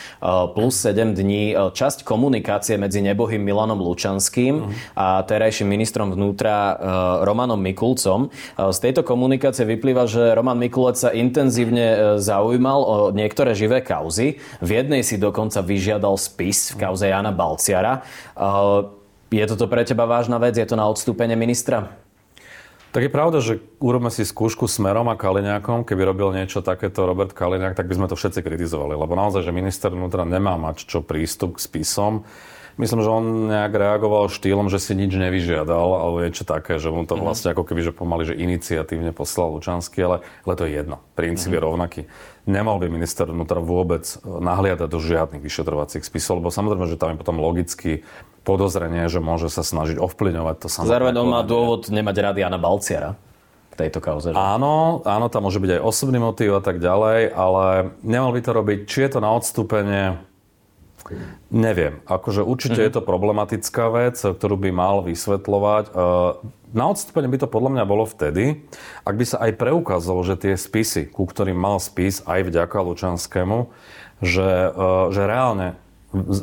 plus 0.52 0.76
7 0.84 1.16
dní 1.16 1.56
eh, 1.56 1.72
časť 1.72 2.04
komunikácie 2.04 2.76
medzi 2.76 3.00
nebohým 3.00 3.40
Milanom 3.40 3.80
Lučanským 3.80 4.76
a 5.00 5.24
terajším 5.24 5.72
ministrom 5.72 6.12
vnútra 6.12 6.56
eh, 6.56 6.78
Romanom 7.24 7.58
Mikulcom. 7.64 8.28
Z 8.60 8.78
tejto 8.84 9.08
komunikácie 9.08 9.64
vyplýva, 9.64 10.06
že 10.06 10.36
Roman 10.36 10.60
Mikulec 10.60 11.00
sa 11.00 11.16
intenzívne 11.16 12.20
zaujímal 12.20 12.80
o 12.84 12.96
niektoré 13.16 13.56
živé 13.56 13.80
kauzy. 13.80 14.44
V 14.60 14.70
jednej 14.76 15.06
si 15.08 15.16
dokonca 15.16 15.64
vyžiadal 15.64 16.20
spis 16.20 16.76
v 16.76 16.84
kauze 16.84 17.08
Jana 17.08 17.32
Balciara. 17.32 18.04
Je 19.32 19.46
toto 19.48 19.66
pre 19.72 19.88
teba 19.88 20.04
vážna 20.04 20.36
vec? 20.42 20.60
Je 20.60 20.68
to 20.68 20.76
na 20.76 20.90
odstúpenie 20.90 21.40
ministra? 21.40 22.03
Tak 22.94 23.10
je 23.10 23.10
pravda, 23.10 23.42
že 23.42 23.58
urobme 23.82 24.14
si 24.14 24.22
skúšku 24.22 24.70
Smerom 24.70 25.10
a 25.10 25.18
Kaliňákom. 25.18 25.82
Keby 25.82 26.14
robil 26.14 26.30
niečo 26.38 26.62
takéto 26.62 27.10
Robert 27.10 27.34
Kaliňák, 27.34 27.74
tak 27.74 27.90
by 27.90 27.98
sme 27.98 28.06
to 28.06 28.14
všetci 28.14 28.46
kritizovali. 28.46 28.94
Lebo 28.94 29.18
naozaj, 29.18 29.50
že 29.50 29.50
minister 29.50 29.90
vnútra 29.90 30.30
nemá 30.30 30.62
mať 30.62 30.86
čo 30.86 31.02
prístup 31.02 31.58
k 31.58 31.66
spisom. 31.66 32.22
Myslím, 32.78 33.02
že 33.02 33.10
on 33.10 33.50
nejak 33.50 33.74
reagoval 33.74 34.30
štýlom, 34.30 34.70
že 34.70 34.78
si 34.78 34.94
nič 34.94 35.14
nevyžiadal, 35.14 35.90
alebo 35.94 36.22
niečo 36.22 36.46
také, 36.46 36.78
že 36.78 36.94
mu 36.94 37.06
to 37.10 37.18
mhm. 37.18 37.22
vlastne 37.26 37.50
ako 37.54 37.66
keby, 37.66 37.82
že 37.82 37.98
pomaly, 37.98 38.30
že 38.30 38.38
iniciatívne 38.38 39.10
poslal 39.10 39.58
Lučanský, 39.58 39.98
ale, 40.06 40.18
ale 40.46 40.54
to 40.54 40.70
je 40.70 40.78
jedno. 40.78 41.02
Princíp 41.18 41.50
mm-hmm. 41.50 41.58
je 41.58 41.66
rovnaký. 41.66 42.02
Nemal 42.46 42.78
by 42.78 42.94
minister 42.94 43.26
vnútra 43.26 43.58
vôbec 43.58 44.06
nahliadať 44.22 44.86
do 44.86 45.00
žiadnych 45.02 45.42
vyšetrovacích 45.42 46.06
spisov, 46.06 46.46
lebo 46.46 46.54
samozrejme, 46.54 46.86
že 46.86 47.02
tam 47.02 47.14
je 47.14 47.22
potom 47.26 47.42
logicky 47.42 48.06
podozrenie, 48.44 49.08
že 49.08 49.24
môže 49.24 49.48
sa 49.48 49.64
snažiť 49.64 49.98
ovplyvňovať 49.98 50.56
to 50.60 50.68
samotné. 50.68 50.92
Zároveň 50.92 51.16
on 51.20 51.30
má 51.32 51.42
dôvod 51.42 51.88
nemať 51.88 52.16
rád 52.20 52.36
Jana 52.40 52.60
Balciara 52.60 53.16
k 53.74 53.88
tejto 53.88 54.00
kauze. 54.04 54.30
Že? 54.32 54.38
Áno, 54.38 55.02
áno, 55.08 55.26
tam 55.34 55.50
môže 55.50 55.58
byť 55.58 55.80
aj 55.80 55.82
osobný 55.82 56.22
motív 56.22 56.60
a 56.60 56.62
tak 56.62 56.78
ďalej, 56.78 57.34
ale 57.34 57.96
nemal 58.06 58.30
by 58.30 58.42
to 58.46 58.52
robiť, 58.54 58.80
či 58.86 59.08
je 59.08 59.10
to 59.18 59.20
na 59.24 59.34
odstúpenie, 59.34 60.22
neviem. 61.52 62.00
Akože 62.08 62.46
určite 62.46 62.80
mm-hmm. 62.80 62.94
je 62.94 62.96
to 62.96 63.02
problematická 63.04 63.92
vec, 63.92 64.16
ktorú 64.16 64.56
by 64.56 64.70
mal 64.72 64.96
vysvetľovať. 65.04 65.86
E, 65.90 65.92
na 66.74 66.86
odstúpenie 66.90 67.30
by 67.30 67.44
to 67.44 67.48
podľa 67.52 67.70
mňa 67.80 67.84
bolo 67.86 68.06
vtedy, 68.08 68.64
ak 69.04 69.16
by 69.18 69.26
sa 69.28 69.38
aj 69.44 69.52
preukázalo, 69.60 70.24
že 70.24 70.40
tie 70.40 70.54
spisy, 70.56 71.12
ku 71.12 71.28
ktorým 71.28 71.58
mal 71.58 71.78
spis 71.84 72.24
aj 72.24 72.48
vďaka 72.48 72.78
Lučanskému, 72.80 73.68
že, 74.24 74.72
e, 74.72 74.88
že 75.12 75.22
reálne 75.28 75.76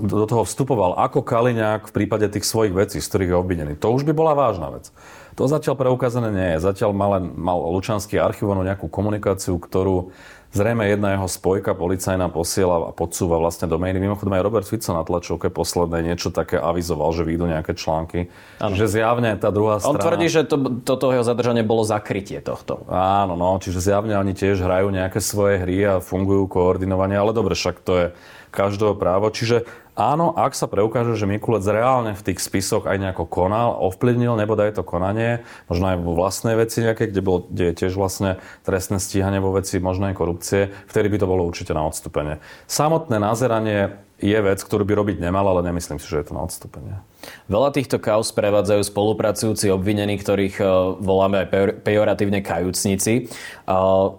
do 0.02 0.26
toho 0.26 0.42
vstupoval 0.42 0.98
ako 0.98 1.22
Kaliňák 1.22 1.86
v 1.86 1.94
prípade 1.94 2.26
tých 2.26 2.42
svojich 2.42 2.74
vecí, 2.74 2.98
z 2.98 3.06
ktorých 3.06 3.30
je 3.30 3.38
obvinený. 3.38 3.72
To 3.78 3.94
už 3.94 4.02
by 4.02 4.10
bola 4.10 4.34
vážna 4.34 4.66
vec. 4.74 4.90
To 5.38 5.46
zatiaľ 5.46 5.78
preukázané 5.78 6.28
nie 6.34 6.48
je. 6.58 6.58
Zatiaľ 6.66 6.90
mal, 6.90 7.10
len, 7.16 7.24
mal 7.38 7.56
Lučanský 7.70 8.18
archív 8.18 8.50
nejakú 8.50 8.90
komunikáciu, 8.90 9.56
ktorú 9.62 10.10
zrejme 10.50 10.82
jedna 10.90 11.14
jeho 11.14 11.30
spojka 11.30 11.78
policajná 11.78 12.26
posiela 12.26 12.90
a 12.90 12.92
podsúva 12.92 13.38
vlastne 13.38 13.70
do 13.70 13.78
maily. 13.78 14.02
Mimochodom 14.02 14.34
aj 14.34 14.42
Robert 14.42 14.66
Fico 14.66 14.90
na 14.90 15.06
tlačovke 15.06 15.46
posledné 15.46 16.02
niečo 16.02 16.34
také 16.34 16.58
avizoval, 16.58 17.14
že 17.14 17.22
vyjdú 17.22 17.46
nejaké 17.46 17.78
články. 17.78 18.26
Ano. 18.58 18.74
Že 18.74 19.00
zjavne 19.00 19.38
tá 19.38 19.54
druhá 19.54 19.78
strana... 19.78 19.94
On 19.94 20.02
tvrdí, 20.02 20.26
že 20.26 20.42
to, 20.42 20.82
toto 20.82 21.14
jeho 21.14 21.22
zadržanie 21.22 21.62
bolo 21.62 21.86
zakrytie 21.86 22.42
tohto. 22.42 22.82
Áno, 22.90 23.38
no, 23.38 23.54
čiže 23.62 23.78
zjavne 23.78 24.18
oni 24.18 24.34
tiež 24.34 24.58
hrajú 24.66 24.90
nejaké 24.90 25.22
svoje 25.22 25.62
hry 25.62 25.86
a 25.86 25.94
fungujú 26.02 26.50
koordinovane, 26.50 27.14
ale 27.14 27.30
dobre, 27.30 27.54
však 27.54 27.76
to 27.86 27.92
je 27.94 28.06
každého 28.50 28.94
právo. 28.98 29.30
Čiže 29.30 29.64
áno, 29.94 30.34
ak 30.34 30.52
sa 30.52 30.66
preukáže, 30.66 31.14
že 31.16 31.28
Mikulec 31.28 31.64
reálne 31.66 32.12
v 32.14 32.24
tých 32.32 32.42
spisoch 32.42 32.86
aj 32.86 32.98
nejako 32.98 33.26
konal, 33.26 33.78
ovplyvnil 33.90 34.36
nebodaj 34.36 34.76
to 34.76 34.82
konanie, 34.86 35.42
možno 35.66 35.94
aj 35.94 35.96
vo 36.02 36.12
vlastnej 36.18 36.54
veci 36.58 36.82
nejaké, 36.82 37.08
kde, 37.10 37.22
bol, 37.22 37.46
kde 37.46 37.72
je 37.72 37.74
tiež 37.86 37.92
vlastne 37.96 38.42
trestné 38.62 39.02
stíhanie 39.02 39.38
vo 39.38 39.54
veci 39.54 39.80
možnej 39.80 40.12
korupcie, 40.12 40.74
vtedy 40.86 41.08
by 41.10 41.18
to 41.22 41.30
bolo 41.30 41.42
určite 41.46 41.74
na 41.74 41.86
odstúpenie. 41.86 42.42
Samotné 42.66 43.16
nazeranie 43.18 43.96
je 44.20 44.36
vec, 44.36 44.60
ktorú 44.60 44.84
by 44.84 44.92
robiť 45.00 45.16
nemal, 45.16 45.48
ale 45.48 45.64
nemyslím 45.64 45.96
si, 45.96 46.04
že 46.04 46.20
je 46.20 46.26
to 46.28 46.36
na 46.36 46.44
odstúpenie. 46.44 47.00
Veľa 47.48 47.72
týchto 47.72 47.96
kauz 48.00 48.32
prevádzajú 48.32 48.80
spolupracujúci 48.84 49.72
obvinení, 49.72 50.16
ktorých 50.20 50.60
e, 50.60 50.64
voláme 51.00 51.44
aj 51.44 51.46
pejoratívne 51.84 52.40
kajúcnici. 52.44 53.12
E, 53.12 53.20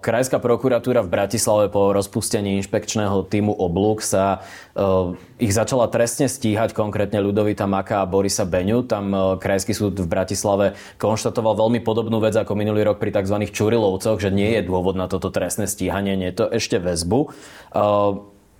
Krajská 0.02 0.38
prokuratúra 0.42 1.02
v 1.02 1.10
Bratislave 1.10 1.66
po 1.70 1.94
rozpustení 1.94 2.58
inšpekčného 2.62 3.26
týmu 3.26 3.54
Oblúk 3.54 4.02
sa 4.02 4.42
e, 4.74 5.18
ich 5.42 5.54
začala 5.62 5.86
trestne 5.86 6.26
stíhať, 6.26 6.74
konkrétne 6.74 7.22
Ľudovita 7.22 7.70
Maka 7.70 8.02
a 8.02 8.10
Borisa 8.10 8.42
Beňu. 8.42 8.82
Tam 8.82 9.38
Krajský 9.38 9.70
súd 9.70 9.94
v 9.94 10.10
Bratislave 10.10 10.74
konštatoval 10.98 11.54
veľmi 11.54 11.78
podobnú 11.86 12.18
vec 12.18 12.34
ako 12.34 12.58
minulý 12.58 12.82
rok 12.82 12.98
pri 12.98 13.14
tzv. 13.14 13.46
Čurilovcoch, 13.46 14.18
že 14.18 14.34
nie 14.34 14.58
je 14.58 14.66
dôvod 14.66 14.98
na 14.98 15.06
toto 15.06 15.30
trestné 15.30 15.70
stíhanie, 15.70 16.18
nie 16.18 16.34
je 16.34 16.42
to 16.42 16.46
ešte 16.50 16.82
väzbu. 16.82 17.30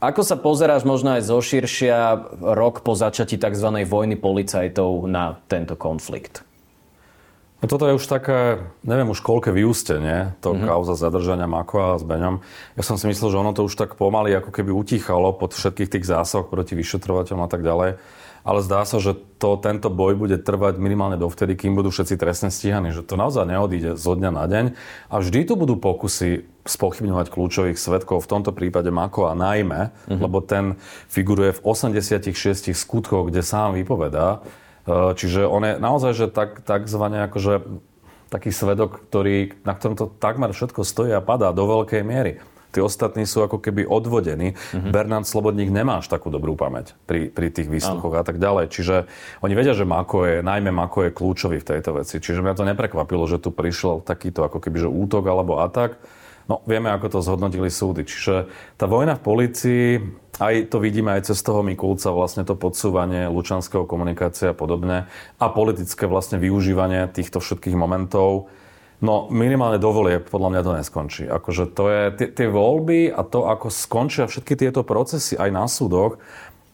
Ako 0.03 0.23
sa 0.23 0.35
pozeráš 0.39 0.87
možno 0.87 1.19
aj 1.19 1.27
zoširšia 1.27 1.99
rok 2.43 2.87
po 2.87 2.95
začatí 2.95 3.35
tzv. 3.35 3.83
vojny 3.83 4.15
policajtov 4.15 5.11
na 5.11 5.43
tento 5.51 5.75
konflikt? 5.75 6.47
No 7.63 7.71
toto 7.71 7.87
je 7.87 7.95
už 7.95 8.11
také, 8.11 8.59
neviem 8.83 9.07
už 9.07 9.23
koľké 9.23 9.55
vyústenie, 9.55 10.35
to 10.43 10.51
mm-hmm. 10.51 10.67
kauza 10.67 10.99
zadržania 10.99 11.47
Makoa 11.47 11.95
s 11.95 12.03
Beňom. 12.03 12.43
Ja 12.75 12.83
som 12.83 12.99
si 12.99 13.07
myslel, 13.07 13.31
že 13.31 13.39
ono 13.39 13.55
to 13.55 13.63
už 13.63 13.79
tak 13.79 13.95
pomaly 13.95 14.35
ako 14.35 14.51
keby 14.51 14.75
utíchalo 14.75 15.31
pod 15.31 15.55
všetkých 15.55 15.95
tých 15.95 16.05
zásahoch 16.11 16.51
proti 16.51 16.75
vyšetrovateľom 16.75 17.47
a 17.47 17.51
tak 17.51 17.63
ďalej 17.63 18.03
ale 18.43 18.59
zdá 18.63 18.83
sa, 18.83 18.99
že 18.99 19.15
to, 19.39 19.55
tento 19.59 19.87
boj 19.87 20.19
bude 20.19 20.35
trvať 20.43 20.79
minimálne 20.79 21.15
dovtedy, 21.15 21.55
kým 21.55 21.79
budú 21.79 21.95
všetci 21.95 22.19
trestne 22.19 22.51
stíhaní, 22.51 22.91
že 22.91 23.07
to 23.07 23.15
naozaj 23.15 23.47
neodíde 23.47 23.95
zo 23.95 24.19
dňa 24.19 24.31
na 24.35 24.45
deň 24.51 24.65
a 25.11 25.15
vždy 25.23 25.47
tu 25.47 25.55
budú 25.55 25.79
pokusy 25.79 26.47
spochybňovať 26.67 27.27
kľúčových 27.31 27.79
svetkov, 27.79 28.23
v 28.23 28.31
tomto 28.31 28.51
prípade 28.55 28.91
Mako 28.91 29.31
a 29.31 29.39
najmä, 29.39 29.91
mm-hmm. 29.91 30.19
lebo 30.19 30.43
ten 30.43 30.79
figuruje 31.11 31.55
v 31.59 31.61
86 31.63 32.75
skutkoch, 32.75 33.31
kde 33.31 33.43
sám 33.47 33.79
vypovedá. 33.79 34.43
E, 34.87 35.15
čiže 35.15 35.47
on 35.47 35.63
je 35.63 35.73
naozaj, 35.79 36.13
že 36.15 36.27
tak, 36.31 36.63
takzvané 36.67 37.27
akože 37.31 37.63
taký 38.33 38.49
svedok, 38.49 39.05
ktorý, 39.13 39.53
na 39.69 39.77
ktorom 39.77 39.95
to 39.95 40.09
takmer 40.09 40.57
všetko 40.57 40.89
stojí 40.89 41.13
a 41.13 41.21
padá 41.21 41.53
do 41.53 41.69
veľkej 41.69 42.01
miery. 42.01 42.41
Tí 42.73 42.81
ostatní 42.81 43.29
sú 43.29 43.45
ako 43.45 43.61
keby 43.61 43.85
odvodení. 43.85 44.57
Mm-hmm. 44.57 44.91
Bernard 44.97 45.29
Slobodník 45.29 45.69
nemá 45.69 46.01
až 46.01 46.09
takú 46.09 46.33
dobrú 46.33 46.57
pamäť 46.57 46.97
pri, 47.05 47.29
pri 47.29 47.53
tých 47.53 47.69
výsluchoch 47.69 48.17
a 48.17 48.25
tak 48.25 48.41
ďalej. 48.41 48.73
Čiže 48.73 48.97
oni 49.45 49.53
vedia, 49.53 49.77
že 49.77 49.85
Mako 49.85 50.25
je, 50.25 50.37
najmä 50.41 50.73
Mako 50.73 51.05
je 51.05 51.11
kľúčový 51.13 51.61
v 51.61 51.69
tejto 51.69 52.01
veci. 52.01 52.17
Čiže 52.17 52.41
mňa 52.41 52.57
to 52.57 52.65
neprekvapilo, 52.65 53.29
že 53.29 53.45
tu 53.45 53.53
prišiel 53.53 54.01
takýto 54.01 54.49
ako 54.49 54.57
keby 54.57 54.89
že 54.89 54.89
útok 54.89 55.29
alebo 55.29 55.61
atak. 55.61 56.01
No, 56.49 56.65
vieme, 56.65 56.89
ako 56.89 57.13
to 57.13 57.19
zhodnotili 57.21 57.69
súdy. 57.69 58.09
Čiže 58.09 58.49
tá 58.81 58.89
vojna 58.89 59.21
v 59.21 59.23
policii, 59.23 59.89
aj 60.41 60.73
to 60.73 60.81
vidíme 60.81 61.13
aj 61.13 61.29
cez 61.29 61.45
toho 61.45 61.61
Mikulca, 61.61 62.09
vlastne 62.09 62.47
to 62.49 62.57
podsúvanie 62.57 63.29
lučanského 63.29 63.85
komunikácie 63.85 64.53
a 64.53 64.57
podobne 64.57 65.11
a 65.37 65.47
politické 65.53 66.09
vlastne 66.09 66.41
využívanie 66.41 67.05
týchto 67.13 67.43
všetkých 67.43 67.77
momentov 67.77 68.49
No 69.03 69.27
minimálne 69.35 69.83
dovolie, 69.83 70.23
podľa 70.23 70.49
mňa 70.55 70.63
to 70.63 70.73
neskončí. 70.79 71.25
Akože 71.27 71.75
to 71.75 71.91
je, 71.91 72.03
tie, 72.15 72.29
tie 72.31 72.47
voľby 72.47 73.11
a 73.11 73.27
to, 73.27 73.51
ako 73.51 73.67
skončia 73.67 74.31
všetky 74.31 74.55
tieto 74.55 74.87
procesy 74.87 75.35
aj 75.35 75.51
na 75.51 75.67
súdoch, 75.67 76.23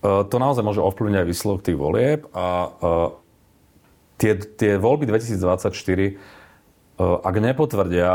e, 0.04 0.28
to 0.28 0.36
naozaj 0.36 0.60
môže 0.60 0.84
ovplyvniť 0.84 1.24
aj 1.24 1.26
výsledok 1.26 1.60
tých 1.64 1.78
volieb 1.80 2.28
a 2.36 2.46
e, 2.52 2.68
tie, 4.20 4.32
tie 4.60 4.72
voľby 4.76 5.08
2024 5.08 5.72
e, 5.72 6.10
ak 6.98 7.34
nepotvrdia 7.38 8.10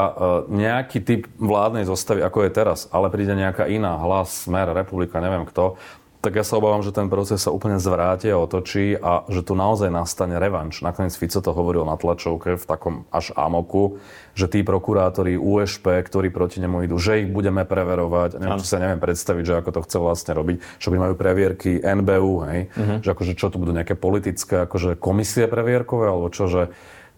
nejaký 0.52 1.00
typ 1.00 1.22
vládnej 1.39 1.88
zostavy, 1.88 2.19
ako 2.19 2.46
je 2.46 2.52
teraz, 2.52 2.91
ale 2.91 3.08
príde 3.08 3.32
nejaká 3.32 3.72
iná, 3.72 3.96
hlas, 4.04 4.43
smer, 4.43 4.76
republika, 4.76 5.24
neviem 5.24 5.48
kto, 5.48 5.80
tak 6.24 6.39
ja 6.39 6.48
sa 6.48 6.56
obávam, 6.56 6.80
že 6.80 6.96
ten 6.96 7.12
proces 7.12 7.43
sa 7.43 7.52
úplne 7.52 7.84
zvráti 7.84 8.32
a 8.32 8.39
otočí 8.39 8.96
a 8.96 9.28
že 9.28 9.43
tu 9.43 9.60
naozaj 9.60 9.91
nastane 9.91 10.39
revanš. 10.39 10.80
Nakoniec 10.80 11.12
Fico 11.19 11.43
to 11.43 11.52
hovoril 11.52 11.84
na 11.84 12.00
tlačovke 12.00 12.56
v 12.56 12.63
takom 12.63 13.04
až 13.12 13.36
amoku, 13.36 14.00
že 14.32 14.48
tí 14.48 14.63
prokurátori 14.63 15.36
USP, 15.36 15.84
ktorí 15.84 16.32
proti 16.32 16.63
nemu 16.63 16.88
idú, 16.88 16.96
že 16.96 17.28
ich 17.28 17.28
budeme 17.28 17.67
preverovať. 17.67 18.39
Neviem, 18.39 18.56
čo 18.63 18.72
sa 18.72 18.80
neviem 18.80 19.04
predstaviť, 19.04 19.43
že 19.43 19.58
ako 19.60 19.69
to 19.76 19.84
chce 19.84 19.98
vlastne 20.00 20.32
robiť. 20.32 20.58
Čo 20.80 20.96
by 20.96 20.98
majú 21.04 21.13
previerky 21.19 21.84
NBU, 21.84 22.34
hej? 22.48 22.60
Uh-huh. 22.72 22.98
Že 23.04 23.10
akože 23.19 23.34
čo 23.36 23.52
tu 23.52 23.60
budú 23.60 23.76
nejaké 23.76 24.00
politické 24.00 24.63
akože 24.63 24.96
komisie 24.96 25.52
previerkové, 25.52 26.08
alebo 26.08 26.32
čo, 26.32 26.48
že 26.48 26.72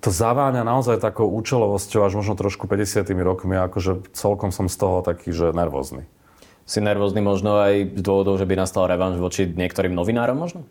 to 0.06 0.14
zaváňa 0.14 0.62
naozaj 0.62 1.02
takou 1.02 1.26
účelovosťou 1.34 2.06
až 2.06 2.14
možno 2.22 2.38
trošku 2.38 2.70
50 2.70 3.10
rokmi, 3.26 3.58
akože 3.58 4.14
celkom 4.14 4.54
som 4.54 4.70
z 4.70 4.78
toho 4.78 5.02
taký, 5.02 5.34
že 5.34 5.50
nervózny 5.50 6.06
si 6.66 6.82
nervózny 6.82 7.22
možno 7.22 7.62
aj 7.62 7.94
z 7.94 8.02
dôvodov, 8.02 8.42
že 8.42 8.50
by 8.50 8.58
nastal 8.58 8.90
revanš 8.90 9.22
voči 9.22 9.46
niektorým 9.46 9.94
novinárom 9.94 10.36
možno? 10.36 10.66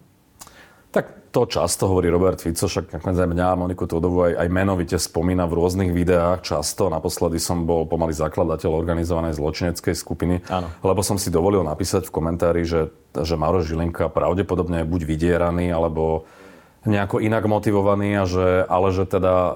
Tak 0.90 1.34
to 1.34 1.50
často 1.50 1.90
hovorí 1.90 2.06
Robert 2.06 2.38
Fico, 2.38 2.70
však 2.70 2.98
nakoniec 2.98 3.18
aj 3.18 3.30
mňa 3.34 3.46
a 3.50 3.58
Moniku 3.58 3.82
Todovu 3.90 4.30
aj, 4.30 4.46
aj 4.46 4.48
menovite 4.50 4.94
spomína 4.94 5.50
v 5.50 5.58
rôznych 5.58 5.90
videách 5.90 6.46
často. 6.46 6.86
Naposledy 6.86 7.42
som 7.42 7.66
bol 7.66 7.82
pomaly 7.90 8.14
zakladateľ 8.14 8.70
organizovanej 8.70 9.34
zločineckej 9.34 9.94
skupiny, 9.94 10.46
Áno. 10.46 10.70
lebo 10.86 11.02
som 11.02 11.18
si 11.18 11.34
dovolil 11.34 11.66
napísať 11.66 12.06
v 12.06 12.14
komentári, 12.14 12.62
že, 12.62 12.94
že 13.10 13.34
Maro 13.34 13.66
Žilinka 13.66 14.06
pravdepodobne 14.06 14.86
je 14.86 14.90
buď 14.90 15.02
vydieraný, 15.02 15.74
alebo 15.74 16.30
nejako 16.84 17.20
inak 17.24 17.48
motivovaný, 17.48 18.20
a 18.20 18.24
že, 18.28 18.48
ale 18.68 18.88
že 18.92 19.08
teda 19.08 19.34
e, 19.34 19.52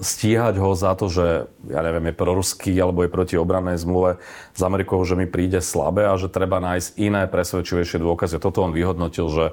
stíhať 0.00 0.56
ho 0.56 0.72
za 0.72 0.96
to, 0.96 1.12
že 1.12 1.52
ja 1.68 1.80
neviem, 1.84 2.08
je 2.08 2.16
proruský 2.16 2.72
alebo 2.80 3.04
je 3.04 3.12
proti 3.12 3.36
obrannej 3.36 3.76
zmluve 3.76 4.16
s 4.56 4.60
Amerikou, 4.64 5.04
že 5.04 5.12
mi 5.12 5.28
príde 5.28 5.60
slabé 5.60 6.08
a 6.08 6.16
že 6.16 6.32
treba 6.32 6.64
nájsť 6.64 6.88
iné 6.96 7.28
presvedčivejšie 7.28 8.00
dôkazy. 8.00 8.40
Toto 8.40 8.64
on 8.64 8.72
vyhodnotil, 8.72 9.28
že 9.28 9.46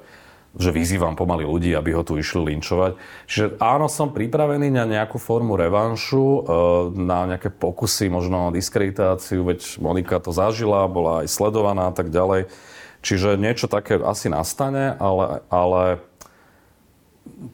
že 0.58 0.73
vyzývam 0.73 1.13
pomaly 1.13 1.45
ľudí, 1.45 1.77
aby 1.77 1.93
ho 1.93 2.01
tu 2.01 2.17
išli 2.17 2.41
linčovať. 2.41 2.97
Čiže 3.29 3.62
áno, 3.62 3.86
som 3.86 4.10
pripravený 4.10 4.73
na 4.73 4.89
nejakú 4.89 5.21
formu 5.21 5.53
revanšu, 5.53 6.25
e, 6.25 6.41
na 6.97 7.29
nejaké 7.29 7.53
pokusy, 7.53 8.10
možno 8.10 8.49
diskreditáciu, 8.49 9.45
veď 9.45 9.77
Monika 9.77 10.17
to 10.17 10.34
zažila, 10.34 10.89
bola 10.89 11.21
aj 11.21 11.29
sledovaná 11.29 11.93
a 11.93 11.93
tak 11.93 12.10
ďalej. 12.10 12.49
Čiže 13.05 13.38
niečo 13.38 13.69
také 13.69 14.01
asi 14.01 14.27
nastane, 14.27 14.97
ale, 14.97 15.45
ale 15.53 16.01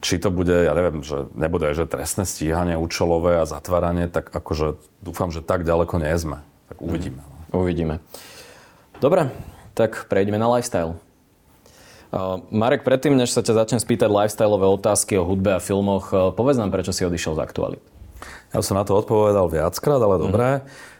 či 0.04 0.20
to 0.20 0.28
bude, 0.34 0.52
ja 0.52 0.72
neviem, 0.72 1.00
že 1.00 1.30
nebude 1.32 1.72
že 1.72 1.88
trestné 1.88 2.28
stíhanie 2.28 2.76
účelové 2.76 3.40
a 3.40 3.48
zatváranie, 3.48 4.10
tak 4.10 4.28
akože 4.30 4.80
dúfam, 5.00 5.30
že 5.30 5.40
tak 5.40 5.62
ďaleko 5.62 5.98
nie 6.02 6.14
sme. 6.18 6.38
Tak 6.68 6.78
uvidíme. 6.82 7.22
Mm, 7.22 7.56
uvidíme. 7.56 7.94
Dobre, 8.98 9.30
tak 9.76 10.08
prejdeme 10.08 10.40
na 10.40 10.48
lifestyle. 10.48 10.96
Uh, 12.14 12.40
Marek, 12.54 12.86
predtým, 12.86 13.18
než 13.18 13.34
sa 13.34 13.42
ťa 13.42 13.66
začnem 13.66 13.80
spýtať 13.82 14.08
lifestyleové 14.08 14.66
otázky 14.70 15.18
o 15.18 15.26
hudbe 15.26 15.58
a 15.58 15.60
filmoch, 15.60 16.14
uh, 16.14 16.30
povedz 16.32 16.56
nám, 16.56 16.70
prečo 16.70 16.94
si 16.94 17.02
odišiel 17.02 17.36
z 17.36 17.42
aktualit. 17.42 17.82
Ja 18.54 18.62
som 18.62 18.78
na 18.78 18.86
to 18.86 18.96
odpovedal 18.96 19.50
viackrát, 19.50 20.00
ale 20.00 20.16
mm. 20.16 20.22
dobré. 20.22 20.48
Ehm, 20.48 20.95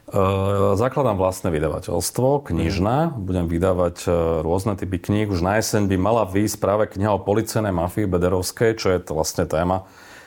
zakladám 0.78 1.18
vlastné 1.18 1.50
vydavateľstvo, 1.50 2.46
knižné. 2.46 3.18
Budem 3.18 3.50
vydávať 3.50 4.06
e, 4.06 4.08
rôzne 4.46 4.78
typy 4.78 5.02
kníh. 5.02 5.26
Už 5.26 5.42
na 5.42 5.58
jeseň 5.58 5.90
by 5.90 5.96
mala 5.98 6.22
výjsť 6.22 6.62
práve 6.62 6.84
kniha 6.86 7.18
o 7.18 7.24
policajnej 7.24 7.74
mafii 7.74 8.06
Bederovskej, 8.06 8.78
čo 8.78 8.94
je 8.94 9.02
to 9.02 9.18
vlastne 9.18 9.50
téma 9.50 9.82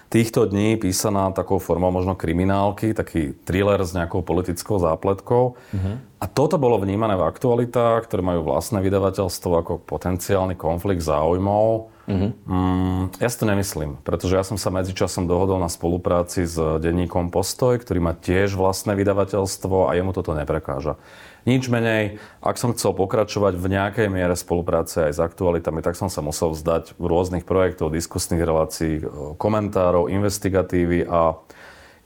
týchto 0.10 0.50
dní 0.50 0.76
písaná 0.76 1.30
takou 1.32 1.62
formou 1.62 1.94
možno 1.94 2.18
kriminálky, 2.18 2.98
taký 2.98 3.38
thriller 3.46 3.78
s 3.86 3.94
nejakou 3.94 4.26
politickou 4.26 4.82
zápletkou. 4.82 5.54
Uh-huh. 5.54 5.96
A 6.20 6.26
toto 6.26 6.58
bolo 6.58 6.82
vnímané 6.82 7.14
v 7.14 7.30
aktualitách, 7.30 8.10
ktoré 8.10 8.26
majú 8.26 8.50
vlastné 8.50 8.82
vydavateľstvo 8.82 9.52
ako 9.54 9.74
potenciálny 9.86 10.58
konflikt 10.58 11.06
záujmov. 11.06 11.94
Uh-huh. 12.10 12.34
Mm, 12.50 13.14
ja 13.22 13.30
si 13.30 13.38
to 13.38 13.46
nemyslím, 13.46 14.02
pretože 14.02 14.34
ja 14.34 14.42
som 14.42 14.58
sa 14.58 14.74
medzičasom 14.74 15.30
dohodol 15.30 15.62
na 15.62 15.70
spolupráci 15.70 16.50
s 16.50 16.58
denníkom 16.58 17.30
Postoj, 17.30 17.78
ktorý 17.78 18.02
má 18.02 18.18
tiež 18.18 18.58
vlastné 18.58 18.98
vydavateľstvo 18.98 19.86
a 19.86 19.94
jemu 19.94 20.10
toto 20.18 20.34
neprekáža. 20.34 20.98
Nič 21.46 21.70
menej, 21.70 22.18
ak 22.42 22.58
som 22.58 22.74
chcel 22.74 22.98
pokračovať 22.98 23.62
v 23.62 23.66
nejakej 23.78 24.08
miere 24.10 24.34
spolupráce 24.34 25.06
aj 25.06 25.14
s 25.16 25.20
aktualitami, 25.22 25.86
tak 25.86 25.94
som 25.94 26.10
sa 26.10 26.26
musel 26.26 26.50
vzdať 26.58 26.98
rôznych 26.98 27.46
projektov, 27.46 27.94
diskusných 27.94 28.42
relácií, 28.42 29.06
komentárov, 29.38 30.10
investigatívy 30.10 31.06
a 31.06 31.38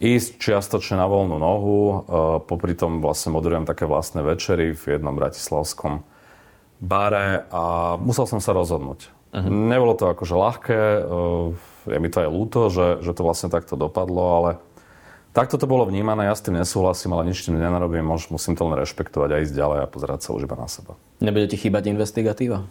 ísť 0.03 0.35
čiastočne 0.35 0.99
na 0.99 1.07
voľnú 1.07 1.39
nohu. 1.39 1.79
Popri 2.43 2.75
tom 2.75 2.99
vlastne 2.99 3.31
moderujem 3.31 3.63
také 3.63 3.87
vlastné 3.87 4.19
večery 4.19 4.75
v 4.75 4.83
jednom 4.99 5.15
bratislavskom 5.15 6.03
bare 6.83 7.47
a 7.47 7.95
musel 7.95 8.27
som 8.27 8.43
sa 8.43 8.51
rozhodnúť. 8.51 9.22
Uh-huh. 9.33 9.49
Nebolo 9.49 9.97
to 9.97 10.13
akože 10.13 10.35
ľahké, 10.37 10.79
je 11.89 11.97
mi 11.97 12.09
to 12.13 12.17
aj 12.21 12.29
ľúto, 12.29 12.69
že, 12.69 13.01
že 13.01 13.11
to 13.17 13.25
vlastne 13.25 13.49
takto 13.49 13.73
dopadlo, 13.73 14.23
ale 14.37 14.51
Takto 15.33 15.57
to 15.57 15.65
bolo 15.65 15.89
vnímané, 15.89 16.29
ja 16.29 16.37
s 16.37 16.45
tým 16.45 16.61
nesúhlasím, 16.61 17.17
ale 17.17 17.33
nič 17.33 17.41
tým 17.41 17.57
nenarobím, 17.57 18.05
musím 18.05 18.53
to 18.53 18.69
len 18.69 18.77
rešpektovať 18.77 19.29
a 19.33 19.41
ísť 19.41 19.57
ďalej 19.57 19.79
a 19.81 19.89
pozerať 19.89 20.19
sa 20.21 20.37
už 20.37 20.45
iba 20.45 20.53
na 20.53 20.69
seba. 20.69 20.93
Nebude 21.25 21.49
ti 21.49 21.57
chýbať 21.57 21.89
investigatíva? 21.89 22.69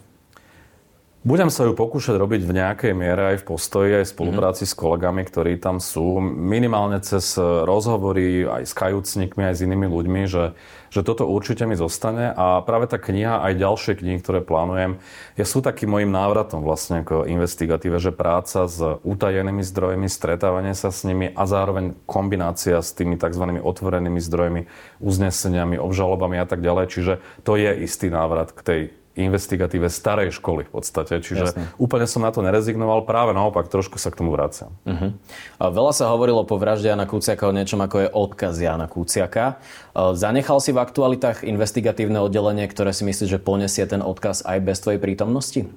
Budem 1.26 1.50
sa 1.50 1.66
ju 1.66 1.74
pokúšať 1.74 2.18
robiť 2.18 2.42
v 2.46 2.52
nejakej 2.62 2.92
miere 2.94 3.34
aj 3.34 3.42
v 3.42 3.46
postoji, 3.50 3.90
aj 3.98 4.06
v 4.06 4.14
spolupráci 4.14 4.62
mm-hmm. 4.62 4.74
s 4.74 4.78
kolegami, 4.78 5.22
ktorí 5.26 5.52
tam 5.58 5.82
sú. 5.82 6.22
Minimálne 6.22 7.02
cez 7.02 7.34
rozhovory 7.38 8.46
aj 8.46 8.62
s 8.62 8.74
kajúcnikmi, 8.74 9.42
aj 9.42 9.54
s 9.58 9.64
inými 9.66 9.86
ľuďmi, 9.90 10.22
že, 10.30 10.54
že 10.92 11.00
toto 11.00 11.24
určite 11.24 11.64
mi 11.64 11.72
zostane. 11.72 12.36
A 12.36 12.60
práve 12.60 12.84
tá 12.84 13.00
kniha, 13.00 13.40
aj 13.40 13.56
ďalšie 13.56 13.92
knihy, 14.04 14.20
ktoré 14.20 14.44
plánujem, 14.44 15.00
je, 15.40 15.44
sú 15.48 15.64
takým 15.64 15.88
mojim 15.88 16.12
návratom 16.12 16.60
vlastne 16.60 17.00
k 17.00 17.24
investigatíve, 17.32 17.96
že 17.96 18.12
práca 18.12 18.68
s 18.68 18.76
utajenými 19.00 19.64
zdrojmi, 19.64 20.04
stretávanie 20.12 20.76
sa 20.76 20.92
s 20.92 21.08
nimi 21.08 21.32
a 21.32 21.48
zároveň 21.48 21.96
kombinácia 22.04 22.76
s 22.84 22.92
tými 22.92 23.16
tzv. 23.16 23.56
otvorenými 23.64 24.20
zdrojmi, 24.20 24.68
uzneseniami, 25.00 25.80
obžalobami 25.80 26.36
a 26.36 26.44
tak 26.44 26.60
ďalej. 26.60 26.84
Čiže 26.92 27.14
to 27.40 27.56
je 27.56 27.72
istý 27.88 28.12
návrat 28.12 28.52
k 28.52 28.60
tej 28.60 28.80
investigatíve 29.12 29.92
starej 29.92 30.32
školy 30.40 30.64
v 30.64 30.72
podstate. 30.72 31.20
Čiže 31.20 31.44
Jasne. 31.52 31.64
úplne 31.76 32.08
som 32.08 32.24
na 32.24 32.32
to 32.32 32.40
nerezignoval, 32.40 33.04
práve 33.04 33.36
naopak 33.36 33.68
trošku 33.68 34.00
sa 34.00 34.08
k 34.08 34.24
tomu 34.24 34.32
vraciam. 34.32 34.72
Uh-huh. 34.88 35.12
A 35.60 35.64
veľa 35.68 35.92
sa 35.92 36.08
hovorilo 36.08 36.48
po 36.48 36.56
vražde 36.56 36.88
Jana 36.88 37.04
Kuciaka 37.04 37.44
o 37.44 37.52
niečom 37.52 37.84
ako 37.84 37.96
je 38.04 38.08
odkaz 38.08 38.54
Jana 38.56 38.88
Kuciaka. 38.88 39.60
E, 39.92 40.16
zanechal 40.16 40.64
si 40.64 40.72
v 40.72 40.80
aktualitách 40.80 41.44
investigatívne 41.44 42.24
oddelenie, 42.24 42.64
ktoré 42.64 42.96
si 42.96 43.04
myslíš, 43.04 43.36
že 43.36 43.40
poniesie 43.40 43.84
ten 43.84 44.00
odkaz 44.00 44.48
aj 44.48 44.58
bez 44.64 44.80
tvojej 44.80 45.00
prítomnosti? 45.00 45.68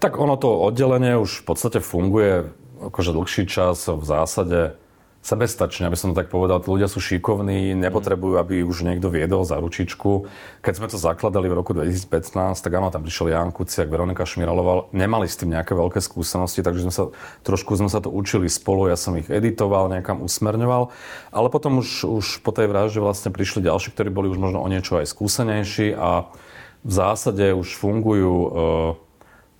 Tak 0.00 0.16
ono 0.16 0.40
to 0.40 0.50
oddelenie 0.50 1.20
už 1.20 1.44
v 1.44 1.52
podstate 1.52 1.78
funguje 1.84 2.48
akože 2.82 3.14
dlhší 3.14 3.44
čas 3.46 3.86
v 3.86 4.02
zásade 4.02 4.74
sebestačne, 5.22 5.86
aby 5.86 5.94
som 5.94 6.10
to 6.10 6.18
tak 6.18 6.34
povedal. 6.34 6.58
Tí 6.58 6.66
ľudia 6.66 6.90
sú 6.90 6.98
šikovní, 6.98 7.78
nepotrebujú, 7.78 8.42
aby 8.42 8.66
už 8.66 8.82
niekto 8.82 9.06
viedol 9.06 9.46
za 9.46 9.54
ručičku. 9.62 10.26
Keď 10.66 10.74
sme 10.74 10.90
to 10.90 10.98
zakladali 10.98 11.46
v 11.46 11.62
roku 11.62 11.70
2015, 11.78 12.58
tak 12.58 12.72
áno, 12.74 12.90
tam 12.90 13.06
prišiel 13.06 13.30
Jan 13.30 13.54
Kuciak, 13.54 13.86
Veronika 13.86 14.26
Šmiraloval. 14.26 14.90
Nemali 14.90 15.30
s 15.30 15.38
tým 15.38 15.54
nejaké 15.54 15.78
veľké 15.78 16.02
skúsenosti, 16.02 16.66
takže 16.66 16.82
sme 16.82 16.92
sa, 16.92 17.04
trošku 17.46 17.78
sme 17.78 17.86
sa 17.86 18.02
to 18.02 18.10
učili 18.10 18.50
spolu. 18.50 18.90
Ja 18.90 18.98
som 18.98 19.14
ich 19.14 19.30
editoval, 19.30 19.86
niekam 19.94 20.26
usmerňoval. 20.26 20.90
Ale 21.30 21.48
potom 21.54 21.78
už, 21.78 22.02
už 22.02 22.26
po 22.42 22.50
tej 22.50 22.66
vražde 22.66 22.98
vlastne 22.98 23.30
prišli 23.30 23.62
ďalší, 23.62 23.94
ktorí 23.94 24.10
boli 24.10 24.26
už 24.26 24.42
možno 24.42 24.58
o 24.58 24.66
niečo 24.66 24.98
aj 24.98 25.06
skúsenejší 25.06 25.94
a 25.94 26.34
v 26.82 26.90
zásade 26.90 27.54
už 27.54 27.78
fungujú 27.78 28.34
e, 28.34 28.48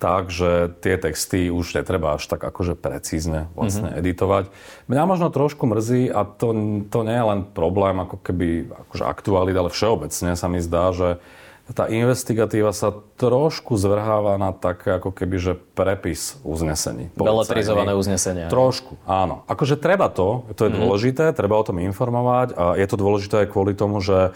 tak, 0.03 0.27
že 0.27 0.75
tie 0.83 0.99
texty 0.99 1.47
už 1.47 1.79
netreba 1.79 2.19
až 2.19 2.27
tak 2.27 2.43
akože 2.43 2.75
precízne 2.75 3.47
vlastne 3.55 3.87
mm-hmm. 3.87 4.01
editovať. 4.03 4.43
Mňa 4.91 5.03
možno 5.07 5.31
trošku 5.31 5.63
mrzí 5.63 6.11
a 6.11 6.27
to, 6.27 6.51
to 6.91 6.99
nie 7.07 7.15
je 7.15 7.25
len 7.31 7.39
problém 7.47 7.95
ako 8.03 8.19
keby 8.19 8.67
akože 8.67 9.03
aktualit, 9.07 9.55
ale 9.55 9.71
všeobecne 9.71 10.35
sa 10.35 10.47
mi 10.51 10.59
zdá, 10.59 10.91
že 10.91 11.23
tá 11.73 11.89
investigatíva 11.89 12.69
sa 12.71 12.93
trošku 13.17 13.75
zvrháva 13.75 14.37
na 14.37 14.53
také 14.53 15.01
ako 15.01 15.09
keby, 15.09 15.35
že 15.41 15.53
prepis 15.73 16.37
uznesení. 16.45 17.09
Beletrizované 17.17 17.97
uznesenia. 17.97 18.47
Trošku, 18.47 19.01
áno. 19.09 19.41
Akože 19.49 19.75
treba 19.75 20.07
to, 20.13 20.45
to 20.53 20.65
je 20.65 20.69
mm-hmm. 20.69 20.79
dôležité, 20.79 21.23
treba 21.33 21.57
o 21.57 21.65
tom 21.65 21.81
informovať 21.81 22.53
a 22.53 22.63
je 22.77 22.87
to 22.87 22.95
dôležité 22.95 23.35
aj 23.43 23.47
kvôli 23.49 23.73
tomu, 23.73 23.99
že 23.99 24.31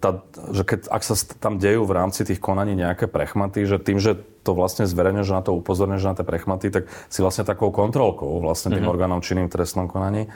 tá, 0.00 0.24
že 0.48 0.64
keď, 0.64 0.88
ak 0.88 1.02
sa 1.04 1.12
tam 1.36 1.60
dejú 1.60 1.84
v 1.84 1.92
rámci 1.92 2.24
tých 2.24 2.40
konaní 2.40 2.72
nejaké 2.72 3.04
prechmaty, 3.04 3.68
že 3.68 3.76
tým, 3.76 4.00
že 4.00 4.16
to 4.40 4.56
vlastne 4.56 4.88
zverejne, 4.88 5.28
že 5.28 5.36
na 5.36 5.44
to 5.44 5.52
upozorne, 5.52 6.00
že 6.00 6.08
na 6.08 6.16
tie 6.16 6.24
prechmaty, 6.24 6.72
tak 6.72 6.88
si 7.12 7.20
vlastne 7.20 7.44
takou 7.44 7.68
kontrolkou 7.68 8.40
vlastne 8.40 8.72
tým 8.72 8.80
mm-hmm. 8.80 8.94
orgánom 8.96 9.20
činným 9.20 9.52
v 9.52 9.54
trestnom 9.60 9.92
konaní. 9.92 10.32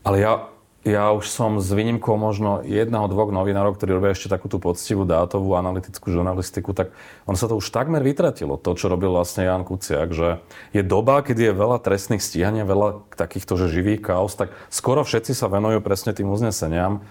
Ale 0.00 0.16
ja, 0.16 0.48
ja 0.88 1.12
už 1.12 1.28
som 1.28 1.60
s 1.60 1.68
výnimkou 1.68 2.16
možno 2.16 2.64
jedného, 2.64 3.04
dvoch 3.12 3.28
novinárov, 3.28 3.76
ktorí 3.76 3.92
robia 3.92 4.16
ešte 4.16 4.32
takú 4.32 4.48
tú 4.48 4.56
poctivú 4.56 5.04
dátovú 5.04 5.52
analytickú 5.52 6.08
žurnalistiku, 6.08 6.72
tak 6.72 6.96
on 7.28 7.36
sa 7.36 7.44
to 7.44 7.60
už 7.60 7.68
takmer 7.68 8.00
vytratilo, 8.00 8.56
to, 8.56 8.72
čo 8.72 8.88
robil 8.88 9.12
vlastne 9.12 9.44
Jan 9.44 9.68
Kuciak, 9.68 10.16
že 10.16 10.40
je 10.72 10.80
doba, 10.80 11.20
kedy 11.20 11.52
je 11.52 11.52
veľa 11.52 11.78
trestných 11.84 12.24
stíhania, 12.24 12.64
veľa 12.64 13.04
takýchto 13.12 13.60
že 13.60 13.68
živých 13.68 14.00
kaos, 14.00 14.32
tak 14.32 14.48
skoro 14.72 15.04
všetci 15.04 15.36
sa 15.36 15.52
venujú 15.52 15.84
presne 15.84 16.16
tým 16.16 16.32
uzneseniam 16.32 17.04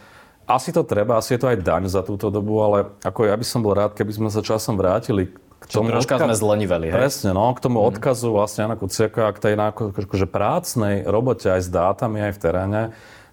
asi 0.48 0.72
to 0.72 0.88
treba, 0.88 1.20
asi 1.20 1.36
je 1.36 1.44
to 1.44 1.52
aj 1.52 1.60
daň 1.60 1.92
za 1.92 2.00
túto 2.08 2.32
dobu, 2.32 2.64
ale 2.64 2.96
ako 3.04 3.28
ja 3.28 3.36
by 3.36 3.44
som 3.44 3.60
bol 3.60 3.76
rád, 3.76 4.00
keby 4.00 4.16
sme 4.16 4.30
sa 4.32 4.40
časom 4.40 4.80
vrátili 4.80 5.36
k 5.60 5.64
tomu 5.68 5.92
troška 5.92 6.16
odkaz... 6.16 6.28
sme 6.32 6.36
zleniveli, 6.38 6.88
hej? 6.88 6.96
Presne, 6.96 7.36
no, 7.36 7.52
k 7.52 7.60
tomu 7.60 7.84
mm. 7.84 7.88
odkazu 7.92 8.32
vlastne 8.32 8.64
Jana 8.64 8.78
Kuciaka, 8.80 9.34
k 9.36 9.40
tej 9.44 9.54
akože 9.60 10.28
prácnej 10.30 11.04
robote 11.04 11.52
aj 11.52 11.62
s 11.66 11.70
dátami, 11.70 12.30
aj 12.30 12.34
v 12.38 12.40
teréne. 12.40 12.82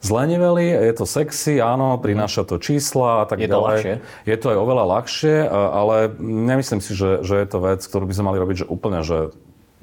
Zleniveli, 0.05 0.69
je 0.69 0.93
to 0.93 1.09
sexy, 1.09 1.65
áno, 1.65 1.97
prináša 1.97 2.45
to 2.45 2.61
čísla 2.61 3.25
a 3.25 3.27
tak 3.27 3.41
je 3.41 3.49
ďalej. 3.49 3.57
To 3.57 3.65
ľahšie. 3.65 3.95
Je 4.29 4.37
to 4.37 4.47
aj 4.53 4.59
oveľa 4.61 4.85
ľahšie, 5.01 5.37
ale 5.49 5.97
nemyslím 6.21 6.85
si, 6.85 6.93
že, 6.93 7.25
že 7.25 7.41
je 7.41 7.47
to 7.49 7.59
vec, 7.65 7.81
ktorú 7.81 8.05
by 8.05 8.13
sme 8.13 8.29
mali 8.29 8.39
robiť 8.45 8.57
že 8.65 8.67
úplne, 8.69 9.01
že 9.01 9.33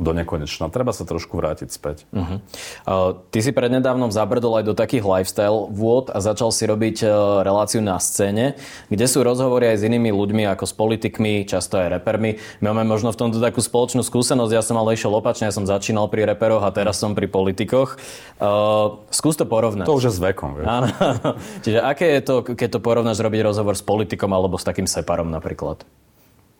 do 0.01 0.17
nekonečna. 0.17 0.73
Treba 0.73 0.89
sa 0.91 1.05
trošku 1.05 1.37
vrátiť 1.37 1.69
späť. 1.69 2.09
Uh-huh. 2.09 2.41
Uh, 2.89 3.21
ty 3.29 3.45
si 3.45 3.53
prednedávnom 3.53 4.09
zabrdol 4.09 4.57
aj 4.57 4.65
do 4.65 4.73
takých 4.73 5.05
lifestyle 5.05 5.69
vôd 5.69 6.09
a 6.09 6.17
začal 6.17 6.49
si 6.49 6.65
robiť 6.65 7.05
uh, 7.05 7.09
reláciu 7.45 7.85
na 7.85 8.01
scéne, 8.01 8.57
kde 8.89 9.05
sú 9.05 9.21
rozhovory 9.21 9.69
aj 9.69 9.85
s 9.85 9.85
inými 9.85 10.09
ľuďmi, 10.09 10.49
ako 10.49 10.65
s 10.65 10.73
politikmi, 10.73 11.45
často 11.45 11.77
aj 11.77 12.01
repermi. 12.01 12.41
My 12.65 12.73
máme 12.73 12.89
možno 12.89 13.13
v 13.13 13.21
tomto 13.21 13.37
takú 13.37 13.61
spoločnú 13.61 14.01
skúsenosť. 14.01 14.51
Ja 14.51 14.65
som 14.65 14.81
ale 14.81 14.97
išiel 14.97 15.13
opačne, 15.13 15.45
ja 15.45 15.53
som 15.53 15.69
začínal 15.69 16.09
pri 16.09 16.25
reperoch 16.25 16.65
a 16.65 16.73
teraz 16.73 16.97
som 16.97 17.13
pri 17.13 17.29
politikoch. 17.29 18.01
Uh, 18.41 19.05
skús 19.13 19.37
to 19.37 19.45
porovnať. 19.45 19.85
To 19.85 20.01
už 20.01 20.09
je 20.09 20.13
s 20.17 20.19
vekom. 20.19 20.57
Vieš. 20.57 20.65
Áno. 20.65 20.87
Čiže 21.63 21.79
aké 21.85 22.17
je 22.17 22.21
to, 22.25 22.35
keď 22.41 22.69
to 22.73 22.79
porovnáš 22.81 23.21
robiť 23.21 23.45
rozhovor 23.45 23.77
s 23.77 23.85
politikom 23.85 24.33
alebo 24.33 24.57
s 24.57 24.65
takým 24.65 24.89
separom 24.89 25.29
napríklad? 25.29 25.85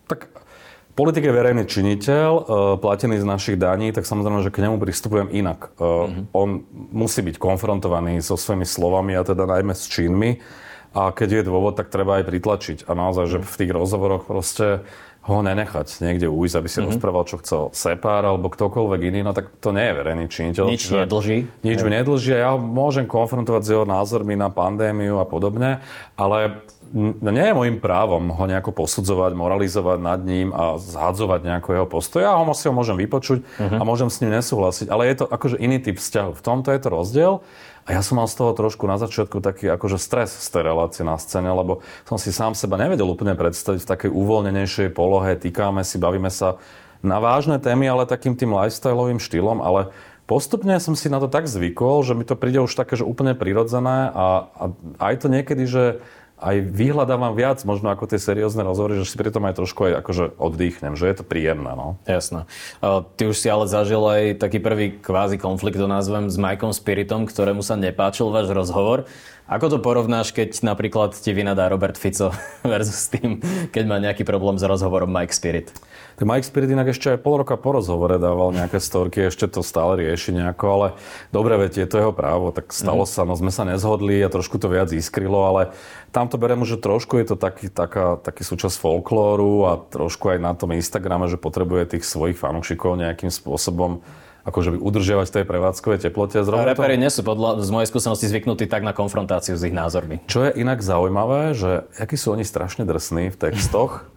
Tak 0.06 0.51
Politik 0.92 1.24
je 1.24 1.34
verejný 1.34 1.64
činiteľ, 1.68 2.30
e, 2.36 2.44
platený 2.80 3.24
z 3.24 3.26
našich 3.28 3.58
daní, 3.58 3.96
tak 3.96 4.04
samozrejme, 4.04 4.44
že 4.44 4.52
k 4.52 4.68
nemu 4.68 4.76
pristupujem 4.78 5.32
inak. 5.32 5.72
Mm-hmm. 5.80 6.36
On 6.36 6.64
musí 6.92 7.24
byť 7.24 7.40
konfrontovaný 7.40 8.20
so 8.20 8.36
svojimi 8.36 8.68
slovami 8.68 9.16
a 9.16 9.24
teda 9.24 9.48
najmä 9.48 9.72
s 9.72 9.88
činmi. 9.88 10.44
A 10.92 11.16
keď 11.16 11.40
je 11.40 11.48
dôvod, 11.48 11.80
tak 11.80 11.88
treba 11.88 12.20
aj 12.20 12.28
pritlačiť. 12.28 12.78
A 12.92 12.92
naozaj, 12.92 13.26
že 13.32 13.38
v 13.40 13.56
tých 13.64 13.72
rozhovoroch 13.72 14.28
proste 14.28 14.84
ho 15.22 15.38
nenechať 15.46 16.02
niekde 16.02 16.26
ujsť, 16.28 16.56
aby 16.58 16.68
si 16.68 16.82
mm-hmm. 16.82 16.90
rozprával, 16.98 17.24
čo 17.30 17.38
chcel 17.46 17.62
Sepár 17.78 18.26
alebo 18.26 18.50
ktokoľvek 18.50 19.02
iný, 19.14 19.20
no 19.22 19.38
tak 19.38 19.54
to 19.62 19.70
nie 19.70 19.86
je 19.86 19.94
verejný 19.94 20.26
činiteľ. 20.26 20.66
Nič 20.66 20.90
nedlží. 20.90 21.38
Nič 21.62 21.80
mi 21.86 21.92
nedlží 21.94 22.34
a 22.36 22.40
ja 22.42 22.52
môžem 22.58 23.06
konfrontovať 23.06 23.62
s 23.62 23.70
jeho 23.70 23.86
názormi 23.86 24.34
na 24.34 24.50
pandémiu 24.50 25.22
a 25.22 25.26
podobne, 25.30 25.86
ale 26.18 26.66
nie 26.94 27.46
je 27.48 27.56
môjim 27.56 27.78
právom 27.80 28.36
ho 28.36 28.44
nejako 28.46 28.76
posudzovať, 28.76 29.32
moralizovať 29.34 30.00
nad 30.04 30.20
ním 30.22 30.52
a 30.52 30.76
zhadzovať 30.76 31.40
nejako 31.48 31.70
jeho 31.72 31.88
postoj. 31.88 32.22
Ja 32.22 32.36
ho 32.36 32.44
si 32.52 32.68
ho 32.68 32.74
môžem 32.76 33.00
vypočuť 33.00 33.44
uh-huh. 33.44 33.80
a 33.80 33.82
môžem 33.88 34.12
s 34.12 34.20
ním 34.20 34.36
nesúhlasiť, 34.36 34.92
ale 34.92 35.08
je 35.08 35.24
to 35.24 35.26
akože 35.26 35.58
iný 35.58 35.80
typ 35.80 35.98
vzťahu. 35.98 36.32
V 36.36 36.44
tomto 36.44 36.70
je 36.76 36.80
to 36.84 36.90
rozdiel. 36.92 37.34
A 37.82 37.98
ja 37.98 38.06
som 38.06 38.22
mal 38.22 38.30
z 38.30 38.38
toho 38.38 38.54
trošku 38.54 38.86
na 38.86 39.02
začiatku 39.02 39.42
taký 39.42 39.66
akože 39.74 39.98
stres 39.98 40.30
z 40.30 40.48
tej 40.54 40.70
relácie 40.70 41.02
na 41.02 41.18
scéne, 41.18 41.50
lebo 41.50 41.82
som 42.06 42.22
si 42.22 42.30
sám 42.30 42.54
seba 42.54 42.78
nevedel 42.78 43.10
úplne 43.10 43.34
predstaviť 43.34 43.82
v 43.82 43.90
takej 43.90 44.12
uvoľnenejšej 44.14 44.94
polohe, 44.94 45.34
týkame 45.34 45.82
si, 45.82 45.98
bavíme 45.98 46.30
sa 46.30 46.62
na 47.02 47.18
vážne 47.18 47.58
témy, 47.58 47.90
ale 47.90 48.06
takým 48.06 48.38
tým 48.38 48.54
lifestyleovým 48.54 49.18
štýlom, 49.18 49.66
ale 49.66 49.90
postupne 50.30 50.78
som 50.78 50.94
si 50.94 51.10
na 51.10 51.18
to 51.18 51.26
tak 51.26 51.50
zvykol, 51.50 52.06
že 52.06 52.14
mi 52.14 52.22
to 52.22 52.38
príde 52.38 52.62
už 52.62 52.78
také, 52.78 52.94
že 52.94 53.04
úplne 53.04 53.34
prirodzené 53.34 54.14
a, 54.14 54.46
a 54.54 54.64
aj 55.02 55.26
to 55.26 55.28
niekedy, 55.34 55.66
že 55.66 56.06
aj 56.42 56.58
vyhľadávam 56.74 57.38
viac 57.38 57.62
možno 57.64 57.94
ako 57.94 58.10
tie 58.10 58.18
seriózne 58.18 58.66
rozhovory, 58.66 58.98
že 58.98 59.06
si 59.06 59.16
pri 59.16 59.30
tom 59.30 59.46
aj 59.46 59.62
trošku 59.62 59.94
aj 59.94 59.94
akože 60.02 60.26
oddychnem, 60.42 60.98
že 60.98 61.06
je 61.08 61.16
to 61.22 61.24
príjemné. 61.24 61.72
No. 61.78 62.02
Jasné. 62.10 62.50
Ty 62.82 63.24
už 63.30 63.38
si 63.38 63.48
ale 63.48 63.70
zažil 63.70 64.02
aj 64.02 64.42
taký 64.42 64.58
prvý 64.58 64.98
kvázi 64.98 65.38
konflikt, 65.38 65.78
to 65.78 65.86
nazvem, 65.86 66.28
s 66.28 66.42
Mikeom 66.42 66.74
Spiritom, 66.74 67.30
ktorému 67.30 67.62
sa 67.62 67.78
nepáčil 67.78 68.34
váš 68.34 68.50
rozhovor. 68.50 69.06
Ako 69.52 69.68
to 69.68 69.84
porovnáš, 69.84 70.32
keď 70.32 70.64
napríklad 70.64 71.12
ti 71.12 71.36
vynadá 71.36 71.68
Robert 71.68 72.00
Fico 72.00 72.32
versus 72.64 73.12
tým, 73.12 73.44
keď 73.76 73.84
má 73.84 74.00
nejaký 74.00 74.24
problém 74.24 74.56
s 74.56 74.64
rozhovorom 74.64 75.12
Mike 75.12 75.36
Spirit? 75.36 75.76
Tak 76.16 76.24
Mike 76.24 76.48
Spirit 76.48 76.72
inak 76.72 76.96
ešte 76.96 77.12
aj 77.12 77.20
pol 77.20 77.44
roka 77.44 77.60
po 77.60 77.76
rozhovore 77.76 78.16
dával 78.16 78.56
nejaké 78.56 78.80
storky, 78.80 79.28
ešte 79.28 79.52
to 79.52 79.60
stále 79.60 80.00
rieši 80.00 80.40
nejako, 80.40 80.66
ale 80.72 80.88
dobre, 81.36 81.60
veď 81.60 81.84
je 81.84 81.88
to 81.92 82.00
jeho 82.00 82.14
právo, 82.16 82.56
tak 82.56 82.72
stalo 82.72 83.04
mm-hmm. 83.04 83.12
sa, 83.12 83.28
no 83.28 83.36
sme 83.36 83.52
sa 83.52 83.68
nezhodli 83.68 84.24
a 84.24 84.32
trošku 84.32 84.56
to 84.56 84.72
viac 84.72 84.88
iskrilo, 84.96 85.44
ale 85.44 85.76
tam 86.16 86.32
to 86.32 86.40
berem, 86.40 86.64
že 86.64 86.80
trošku 86.80 87.20
je 87.20 87.36
to 87.36 87.36
taký, 87.36 87.68
taká, 87.68 88.24
taký 88.24 88.48
súčasť 88.48 88.80
folklóru 88.80 89.68
a 89.68 89.84
trošku 89.84 90.32
aj 90.32 90.40
na 90.40 90.56
tom 90.56 90.72
Instagrame, 90.72 91.28
že 91.28 91.36
potrebuje 91.36 92.00
tých 92.00 92.08
svojich 92.08 92.40
fanúšikov 92.40 92.96
nejakým 92.96 93.28
spôsobom 93.28 94.00
akože 94.42 94.78
udržiavať 94.78 95.28
tej 95.42 95.46
prevádzkovej 95.46 96.10
teplote. 96.10 96.42
Zrovna 96.42 96.66
Reperi 96.66 96.98
nie 96.98 97.10
sú 97.14 97.22
podľa, 97.22 97.62
z 97.62 97.70
mojej 97.70 97.88
skúsenosti 97.90 98.26
zvyknutí 98.26 98.66
tak 98.66 98.82
na 98.82 98.94
konfrontáciu 98.94 99.54
s 99.54 99.62
ich 99.62 99.76
názormi. 99.76 100.22
Čo 100.26 100.50
je 100.50 100.58
inak 100.58 100.82
zaujímavé, 100.82 101.54
že 101.54 101.86
akí 101.98 102.18
sú 102.18 102.34
oni 102.34 102.42
strašne 102.42 102.84
drsní 102.84 103.30
v 103.30 103.38
textoch, 103.38 104.06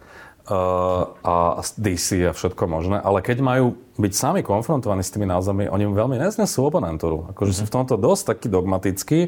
a 1.24 1.64
DC 1.80 2.28
a 2.28 2.36
všetko 2.36 2.68
možné, 2.68 3.00
ale 3.00 3.24
keď 3.24 3.40
majú 3.40 3.80
byť 3.96 4.12
sami 4.12 4.40
konfrontovaní 4.44 5.00
s 5.00 5.08
tými 5.08 5.24
názvami, 5.24 5.72
oni 5.72 5.88
veľmi 5.88 6.20
neznesú 6.20 6.68
oponentúru. 6.68 7.32
Akože 7.32 7.56
mm-hmm. 7.56 7.64
sú 7.64 7.70
v 7.72 7.74
tomto 7.80 7.94
dosť 7.96 8.36
taký 8.36 8.46
dogmatický 8.52 9.20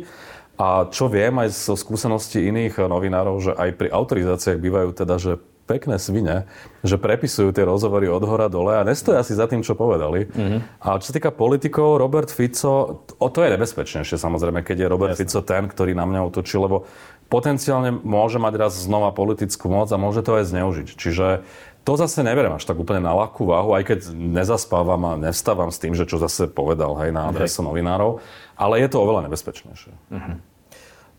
a 0.60 0.84
čo 0.92 1.08
viem 1.08 1.32
aj 1.40 1.56
zo 1.56 1.72
skúseností 1.72 2.44
iných 2.44 2.84
novinárov, 2.84 3.36
že 3.40 3.52
aj 3.56 3.80
pri 3.80 3.88
autorizáciách 3.96 4.60
bývajú 4.60 4.88
teda, 4.92 5.16
že 5.16 5.32
pekné 5.66 5.98
svine, 5.98 6.46
že 6.86 6.96
prepisujú 6.96 7.50
tie 7.50 7.66
rozhovory 7.66 8.06
od 8.06 8.22
hora 8.22 8.46
dole 8.46 8.78
a 8.78 8.86
nestoja 8.86 9.26
si 9.26 9.34
za 9.34 9.50
tým, 9.50 9.66
čo 9.66 9.74
povedali. 9.74 10.30
Mm-hmm. 10.30 10.60
A 10.86 11.02
čo 11.02 11.10
sa 11.10 11.14
týka 11.18 11.34
politikov, 11.34 11.98
Robert 11.98 12.30
Fico, 12.30 13.02
o 13.04 13.28
to 13.28 13.42
je 13.42 13.50
nebezpečnejšie 13.52 14.16
samozrejme, 14.16 14.62
keď 14.62 14.86
je 14.86 14.88
Robert 14.88 15.12
Jasne. 15.18 15.26
Fico 15.26 15.40
ten, 15.42 15.66
ktorý 15.66 15.92
na 15.98 16.06
mňa 16.06 16.20
utočí, 16.30 16.54
lebo 16.56 16.86
potenciálne 17.26 17.90
môže 17.90 18.38
mať 18.38 18.54
raz 18.54 18.72
znova 18.78 19.10
politickú 19.10 19.66
moc 19.66 19.90
a 19.90 19.98
môže 19.98 20.22
to 20.22 20.38
aj 20.38 20.46
zneužiť. 20.46 20.88
Čiže 20.94 21.42
to 21.86 21.94
zase 21.94 22.22
neberiem 22.26 22.58
až 22.58 22.66
tak 22.66 22.78
úplne 22.82 22.98
na 22.98 23.14
ľahkú 23.14 23.46
váhu, 23.46 23.74
aj 23.74 23.82
keď 23.86 23.98
nezaspávam 24.14 25.02
a 25.06 25.12
nevstávam 25.18 25.70
s 25.70 25.78
tým, 25.78 25.94
že 25.94 26.06
čo 26.06 26.18
zase 26.18 26.50
povedal 26.50 26.98
hej, 26.98 27.14
na 27.14 27.30
adresu 27.30 27.62
novinárov, 27.62 28.18
ale 28.58 28.82
je 28.82 28.88
to 28.90 28.98
oveľa 28.98 29.30
nebezpečnejšie. 29.30 29.94
Uh-huh. 30.10 30.38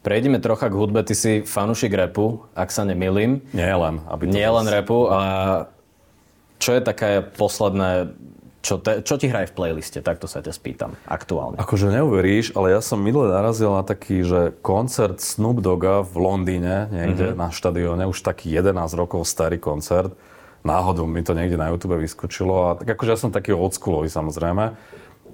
Prejdeme 0.07 0.39
trocha 0.39 0.71
k 0.71 0.79
hudbe. 0.79 1.03
Ty 1.03 1.11
si 1.19 1.43
fanušik 1.43 1.91
repu, 1.91 2.47
ak 2.55 2.71
sa 2.71 2.87
nemilím. 2.87 3.43
Nie 3.51 3.75
len. 3.75 3.99
Aby 4.07 4.31
Nie 4.31 4.47
len 4.47 4.63
repu. 4.63 5.11
A 5.11 5.19
čo 6.63 6.71
je 6.71 6.79
také 6.79 7.19
posledné, 7.19 8.15
čo, 8.63 8.79
te, 8.79 9.03
čo 9.03 9.19
ti 9.19 9.27
hraje 9.27 9.51
v 9.51 9.55
playliste? 9.59 9.99
Takto 9.99 10.31
sa 10.31 10.39
ťa 10.39 10.55
spýtam 10.55 10.95
aktuálne. 11.11 11.59
Akože 11.59 11.91
neuveríš, 11.91 12.55
ale 12.55 12.71
ja 12.71 12.79
som 12.79 13.03
minule 13.03 13.27
narazil 13.27 13.75
na 13.75 13.83
taký, 13.83 14.23
že 14.23 14.55
koncert 14.63 15.19
Snoop 15.19 15.59
Dogga 15.59 16.07
v 16.07 16.15
Londýne, 16.15 16.87
niekde 16.87 17.35
mm-hmm. 17.35 17.43
na 17.43 17.51
štadióne, 17.51 18.07
už 18.07 18.23
taký 18.23 18.47
11 18.55 18.79
rokov 18.95 19.27
starý 19.27 19.59
koncert. 19.59 20.15
Náhodou 20.63 21.03
mi 21.03 21.19
to 21.19 21.35
niekde 21.35 21.59
na 21.59 21.67
YouTube 21.67 21.99
vyskočilo 21.99 22.71
a 22.71 22.79
tak 22.79 22.95
akože 22.95 23.11
ja 23.11 23.19
som 23.19 23.35
taký 23.35 23.51
oldschoolový 23.51 24.07
samozrejme. 24.07 24.71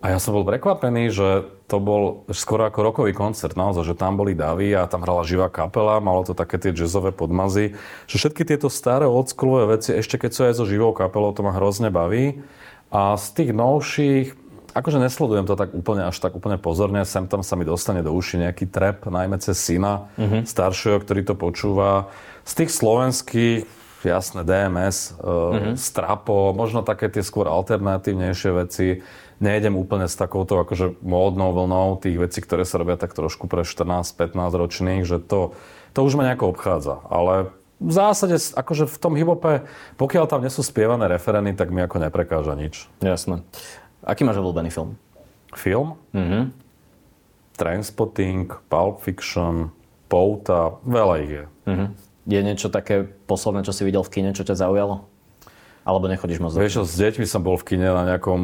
A 0.04 0.06
ja 0.12 0.18
som 0.20 0.36
bol 0.36 0.44
prekvapený, 0.44 1.14
že 1.16 1.48
to 1.74 1.82
bol 1.82 2.22
skoro 2.30 2.70
ako 2.70 2.86
rokový 2.86 3.18
koncert, 3.18 3.58
naozaj, 3.58 3.82
že 3.82 3.96
tam 3.98 4.14
boli 4.14 4.38
davy 4.38 4.78
a 4.78 4.86
tam 4.86 5.02
hrala 5.02 5.26
živá 5.26 5.50
kapela, 5.50 5.98
malo 5.98 6.22
to 6.22 6.38
také 6.38 6.62
tie 6.62 6.70
jazzové 6.70 7.10
podmazy, 7.10 7.74
že 8.06 8.16
všetky 8.22 8.46
tieto 8.46 8.70
staré 8.70 9.10
oldschoolové 9.10 9.82
veci, 9.82 9.98
ešte 9.98 10.22
keď 10.22 10.32
sú 10.38 10.42
aj 10.46 10.54
so 10.62 10.70
živou 10.70 10.94
kapelou, 10.94 11.34
to 11.34 11.42
ma 11.42 11.50
hrozne 11.58 11.90
baví. 11.90 12.46
A 12.94 13.18
z 13.18 13.26
tých 13.34 13.52
novších, 13.58 14.38
akože 14.78 15.02
nesledujem 15.02 15.50
to 15.50 15.58
tak 15.58 15.74
úplne 15.74 16.06
až 16.06 16.22
tak 16.22 16.38
úplne 16.38 16.62
pozorne, 16.62 17.02
sem 17.10 17.26
tam 17.26 17.42
sa 17.42 17.58
mi 17.58 17.66
dostane 17.66 18.06
do 18.06 18.14
uši 18.14 18.46
nejaký 18.46 18.70
trap, 18.70 19.10
najmä 19.10 19.42
cez 19.42 19.58
syna 19.58 20.14
mm-hmm. 20.14 20.46
staršieho, 20.46 21.02
ktorý 21.02 21.26
to 21.26 21.34
počúva. 21.34 22.14
Z 22.46 22.62
tých 22.62 22.70
slovenských, 22.70 23.66
jasné, 24.10 24.44
DMS, 24.44 25.16
mm-hmm. 25.20 25.76
Strapo, 25.80 26.52
možno 26.52 26.84
také 26.84 27.08
tie 27.08 27.24
skôr 27.24 27.48
alternatívnejšie 27.48 28.52
veci 28.52 28.88
nejdem 29.44 29.76
úplne 29.76 30.08
s 30.08 30.16
takouto 30.16 30.56
akože 30.64 31.04
módnou 31.04 31.52
vlnou 31.52 32.00
tých 32.00 32.16
vecí, 32.16 32.40
ktoré 32.40 32.64
sa 32.64 32.80
robia 32.80 32.96
tak 32.96 33.12
trošku 33.12 33.52
pre 33.52 33.68
14-15 33.68 34.40
ročných, 34.40 35.04
že 35.04 35.20
to, 35.20 35.52
to 35.92 36.00
už 36.00 36.16
ma 36.16 36.24
nejako 36.32 36.56
obchádza. 36.56 37.04
Ale 37.12 37.52
v 37.84 37.92
zásade, 37.92 38.40
akože 38.40 38.88
v 38.88 38.98
tom 38.98 39.14
hibope, 39.20 39.68
pokiaľ 40.00 40.26
tam 40.32 40.48
nie 40.48 40.52
sú 40.54 40.64
spievané 40.64 41.12
referény, 41.12 41.52
tak 41.52 41.76
mi 41.76 41.84
ako 41.84 42.00
neprekáža 42.00 42.56
nič. 42.56 42.88
Jasné. 43.04 43.44
Aký 44.00 44.24
máš 44.24 44.40
obľúbený 44.40 44.72
film? 44.72 44.96
Film? 45.52 46.00
Mhm. 46.16 46.56
Trainspotting, 47.54 48.50
Pulp 48.66 49.06
Fiction, 49.06 49.70
Pouta, 50.10 50.80
veľa 50.88 51.16
ich 51.22 51.32
je. 51.32 51.46
Mhm. 51.70 51.86
Je 52.24 52.40
niečo 52.40 52.72
také 52.72 53.04
posledné, 53.28 53.68
čo 53.68 53.76
si 53.76 53.84
videl 53.84 54.04
v 54.04 54.12
kine, 54.12 54.32
čo 54.32 54.48
ťa 54.48 54.56
zaujalo? 54.56 55.08
Alebo 55.84 56.08
nechodíš 56.08 56.40
moc 56.40 56.56
Vieš, 56.56 56.88
s 56.88 56.96
deťmi 56.96 57.28
som 57.28 57.44
bol 57.44 57.60
v 57.60 57.76
kine 57.76 57.92
na 57.92 58.08
nejakom 58.08 58.42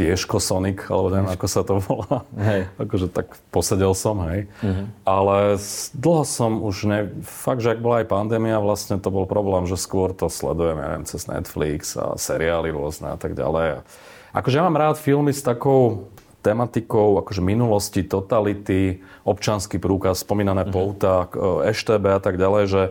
Ježko 0.00 0.40
Sonic, 0.40 0.88
alebo 0.88 1.12
neviem, 1.12 1.28
ako 1.28 1.46
sa 1.48 1.60
to 1.60 1.76
volá. 1.76 2.24
Hej. 2.40 2.64
akože 2.80 3.12
tak 3.12 3.36
posedel 3.52 3.92
som, 3.92 4.24
hej. 4.32 4.48
Uh-huh. 4.64 4.88
Ale 5.04 5.60
dlho 5.92 6.24
som 6.24 6.64
už, 6.64 6.76
ne, 6.88 7.00
fakt, 7.20 7.60
že 7.60 7.76
ak 7.76 7.84
bola 7.84 8.00
aj 8.00 8.08
pandémia, 8.08 8.56
vlastne 8.62 8.96
to 8.96 9.12
bol 9.12 9.28
problém, 9.28 9.68
že 9.68 9.76
skôr 9.76 10.16
to 10.16 10.32
sledujem, 10.32 10.80
ja 10.80 10.86
neviem, 10.96 11.04
cez 11.04 11.28
Netflix 11.28 11.92
a 12.00 12.16
seriály 12.16 12.72
rôzne 12.72 13.12
a 13.12 13.18
tak 13.20 13.36
ďalej. 13.36 13.84
Akože 14.32 14.56
ja 14.56 14.64
mám 14.64 14.80
rád 14.80 14.96
filmy 14.96 15.36
s 15.36 15.44
takou 15.44 16.08
tematikou 16.42 17.22
akože 17.22 17.40
minulosti, 17.40 18.02
totality, 18.02 19.00
občanský 19.22 19.78
prúkaz, 19.78 20.26
spomínané 20.26 20.66
uh-huh. 20.66 20.74
pouta, 20.74 21.30
EŠTB 21.64 22.04
a 22.18 22.20
tak 22.20 22.36
ďalej, 22.36 22.64
že 22.66 22.82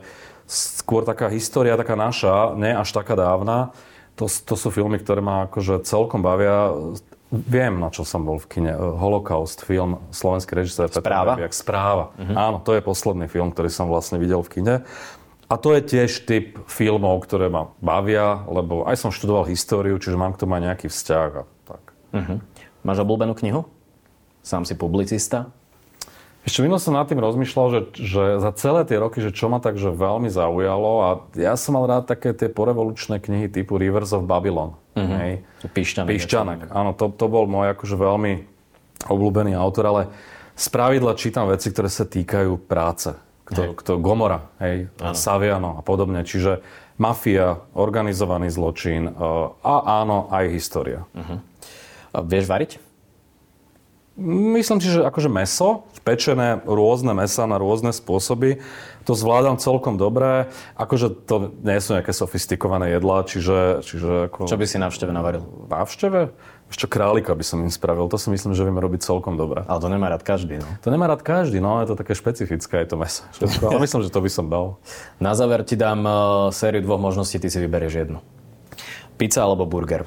skôr 0.48 1.04
taká 1.04 1.28
história, 1.32 1.80
taká 1.80 2.00
naša, 2.00 2.56
nie 2.56 2.72
až 2.72 2.92
taká 2.92 3.20
dávna. 3.20 3.76
To, 4.20 4.28
to 4.28 4.56
sú 4.60 4.68
filmy, 4.72 5.00
ktoré 5.00 5.24
ma 5.24 5.48
akože 5.48 5.88
celkom 5.88 6.20
bavia. 6.20 6.72
Viem, 7.32 7.80
na 7.80 7.88
čo 7.88 8.04
som 8.04 8.28
bol 8.28 8.44
v 8.44 8.48
kine. 8.60 8.76
Holocaust, 8.76 9.64
film, 9.64 10.04
slovenský 10.12 10.52
režisér 10.52 10.92
Správa? 10.92 11.40
Peter 11.40 11.56
Správa. 11.56 12.12
Uh-huh. 12.20 12.36
Áno, 12.36 12.58
to 12.60 12.76
je 12.76 12.84
posledný 12.84 13.32
film, 13.32 13.56
ktorý 13.56 13.72
som 13.72 13.88
vlastne 13.88 14.20
videl 14.20 14.44
v 14.44 14.52
kine. 14.60 14.76
A 15.48 15.60
to 15.60 15.76
je 15.76 15.84
tiež 15.84 16.28
typ 16.28 16.60
filmov, 16.68 17.24
ktoré 17.28 17.48
ma 17.52 17.72
bavia, 17.84 18.44
lebo 18.48 18.88
aj 18.88 19.00
som 19.00 19.12
študoval 19.16 19.48
históriu, 19.52 20.00
čiže 20.00 20.20
mám 20.20 20.36
k 20.36 20.44
tomu 20.44 20.60
aj 20.60 20.64
nejaký 20.64 20.88
vzťah. 20.92 21.30
A 21.32 21.44
tak. 21.68 21.84
Uh-huh. 22.12 22.38
Máš 22.82 23.02
obľúbenú 23.06 23.38
knihu? 23.38 23.70
Sám 24.42 24.66
si 24.66 24.74
publicista? 24.74 25.54
Ešte 26.42 26.66
minul 26.66 26.82
som 26.82 26.98
nad 26.98 27.06
tým 27.06 27.22
rozmýšľal, 27.22 27.66
že, 27.70 27.82
že 28.02 28.24
za 28.42 28.50
celé 28.58 28.82
tie 28.90 28.98
roky, 28.98 29.22
že 29.22 29.30
čo 29.30 29.46
ma 29.46 29.62
takže 29.62 29.94
veľmi 29.94 30.26
zaujalo 30.26 30.92
a 31.06 31.10
ja 31.38 31.54
som 31.54 31.78
mal 31.78 31.86
rád 31.86 32.10
také 32.10 32.34
tie 32.34 32.50
porevolučné 32.50 33.22
knihy 33.22 33.46
typu 33.46 33.78
Rivers 33.78 34.10
of 34.10 34.26
Babylon. 34.26 34.74
Mm-hmm. 34.98 35.18
Hej. 35.22 35.32
Pišťanek. 35.70 36.10
Pišťanek, 36.10 36.60
áno, 36.74 36.98
to, 36.98 37.14
to 37.14 37.30
bol 37.30 37.46
môj 37.46 37.78
akože 37.78 37.94
veľmi 37.94 38.34
obľúbený 39.06 39.54
autor, 39.54 39.86
ale 39.94 40.02
z 40.58 40.66
pravidla 40.74 41.14
čítam 41.14 41.46
veci, 41.46 41.70
ktoré 41.70 41.94
sa 41.94 42.10
týkajú 42.10 42.58
práce. 42.66 43.14
Kto, 43.46 43.76
kto 43.78 43.92
Gomora, 44.00 44.48
hej, 44.64 44.88
áno. 44.98 45.12
Saviano 45.12 45.70
a 45.78 45.82
podobne. 45.84 46.24
Čiže 46.24 46.64
mafia, 46.96 47.60
organizovaný 47.76 48.48
zločin 48.48 49.12
uh, 49.12 49.52
a 49.60 50.02
áno, 50.02 50.32
aj 50.32 50.46
história. 50.56 51.04
Uh-huh. 51.12 51.44
Vieš 52.12 52.46
variť? 52.48 52.72
Myslím 54.22 54.84
si, 54.84 54.92
že 54.92 55.08
akože 55.08 55.32
meso, 55.32 55.88
pečené 56.04 56.60
rôzne 56.68 57.16
mesa 57.16 57.48
na 57.48 57.56
rôzne 57.56 57.96
spôsoby, 57.96 58.60
to 59.08 59.16
zvládam 59.16 59.56
celkom 59.56 59.96
dobre. 59.96 60.52
Akože 60.76 61.10
to 61.26 61.56
nie 61.64 61.80
sú 61.80 61.96
nejaké 61.96 62.12
sofistikované 62.12 62.92
jedlá, 62.92 63.24
čiže... 63.24 63.82
čiže 63.82 64.30
ako... 64.30 64.52
Čo 64.52 64.60
by 64.60 64.66
si 64.68 64.78
návšteve 64.84 65.16
navaril? 65.16 65.48
Návšteve? 65.72 66.36
Ešte 66.68 66.86
králika 66.92 67.32
by 67.34 67.44
som 67.44 67.64
im 67.64 67.72
spravil. 67.72 68.12
To 68.12 68.20
si 68.20 68.28
myslím, 68.30 68.52
že 68.52 68.68
vieme 68.68 68.84
robiť 68.84 69.00
celkom 69.00 69.40
dobre. 69.40 69.64
Ale 69.66 69.80
to 69.80 69.88
nemá 69.88 70.12
rád 70.12 70.28
každý, 70.28 70.60
no. 70.60 70.68
To 70.84 70.92
nemá 70.92 71.08
rád 71.08 71.24
každý, 71.24 71.64
no. 71.64 71.80
Je 71.80 71.90
to 71.90 71.96
také 71.96 72.12
špecifické, 72.12 72.84
je 72.84 72.94
to 72.94 73.00
meso. 73.00 73.24
Ale 73.64 73.80
myslím, 73.80 74.04
že 74.06 74.12
to 74.12 74.22
by 74.22 74.30
som 74.30 74.52
dal. 74.52 74.78
Na 75.24 75.34
záver 75.34 75.64
ti 75.64 75.80
dám 75.80 76.04
uh, 76.04 76.14
sériu 76.52 76.84
dvoch 76.84 77.00
možností, 77.00 77.40
ty 77.40 77.48
si 77.48 77.58
vyberieš 77.64 78.06
jednu. 78.06 78.20
Pizza 79.16 79.48
alebo 79.48 79.64
burger? 79.66 80.06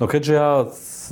No 0.00 0.08
keďže 0.08 0.32
ja 0.32 0.48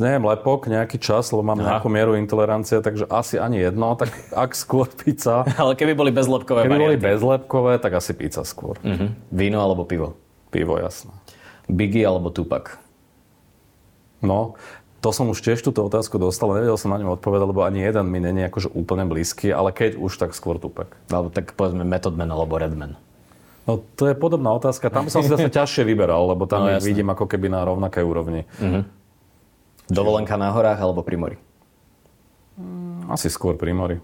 neviem, 0.01 0.25
lepok 0.25 0.71
nejaký 0.71 0.97
čas, 0.97 1.29
lebo 1.35 1.45
mám 1.45 1.61
Aha. 1.61 1.77
nejakú 1.77 1.89
mieru 1.93 2.17
intolerancie, 2.17 2.81
takže 2.81 3.05
asi 3.13 3.37
ani 3.37 3.61
jedno, 3.61 3.93
tak 3.99 4.15
ak 4.33 4.57
skôr 4.57 4.89
pizza. 4.89 5.45
Ale 5.61 5.77
keby 5.77 5.93
boli 5.93 6.11
bezlepkové 6.15 6.65
Keby 6.65 6.73
varianty. 6.73 6.85
boli 6.87 6.97
bezlepkové, 6.97 7.73
tak 7.83 7.93
asi 8.01 8.17
pizza 8.17 8.47
skôr. 8.47 8.81
Uh-huh. 8.81 9.13
Víno 9.29 9.61
alebo 9.61 9.85
pivo? 9.85 10.17
Pivo, 10.49 10.81
jasné. 10.81 11.13
Biggie 11.69 12.03
alebo 12.03 12.33
Tupac? 12.33 12.81
No, 14.21 14.59
to 15.01 15.17
som 15.17 15.33
už 15.33 15.41
tiež 15.41 15.65
túto 15.65 15.81
otázku 15.81 16.21
dostal, 16.21 16.53
nevedel 16.53 16.77
som 16.77 16.93
na 16.93 17.01
ňu 17.01 17.17
odpovedať, 17.17 17.47
lebo 17.49 17.65
ani 17.65 17.81
jeden 17.81 18.05
mi 18.13 18.21
není 18.21 18.45
akože 18.45 18.69
úplne 18.77 19.09
blízky, 19.09 19.49
ale 19.49 19.73
keď 19.73 19.97
už, 19.97 20.21
tak 20.21 20.37
skôr 20.37 20.61
Tupac. 20.61 20.93
Alebo 21.09 21.33
tak 21.33 21.57
povedzme 21.57 21.89
Method 21.89 22.21
Man 22.21 22.29
alebo 22.29 22.61
Redman. 22.61 23.01
No 23.71 23.87
to 23.95 24.11
je 24.11 24.19
podobná 24.19 24.51
otázka. 24.51 24.91
Tam 24.91 25.07
som 25.07 25.23
si 25.23 25.31
zase 25.31 25.47
ťažšie 25.63 25.87
vyberal, 25.87 26.27
lebo 26.35 26.51
tam 26.51 26.67
no, 26.67 26.75
vidím 26.83 27.07
ako 27.15 27.31
keby 27.31 27.47
na 27.47 27.63
rovnakej 27.63 28.03
úrovni. 28.03 28.51
Uh-huh. 28.59 28.83
Dovolenka 29.87 30.35
na 30.35 30.51
horách 30.51 30.83
alebo 30.83 31.07
pri 31.07 31.17
mori? 31.19 31.37
Mm, 32.59 33.07
asi 33.15 33.31
skôr 33.31 33.55
pri 33.55 33.71
mori. 33.71 33.97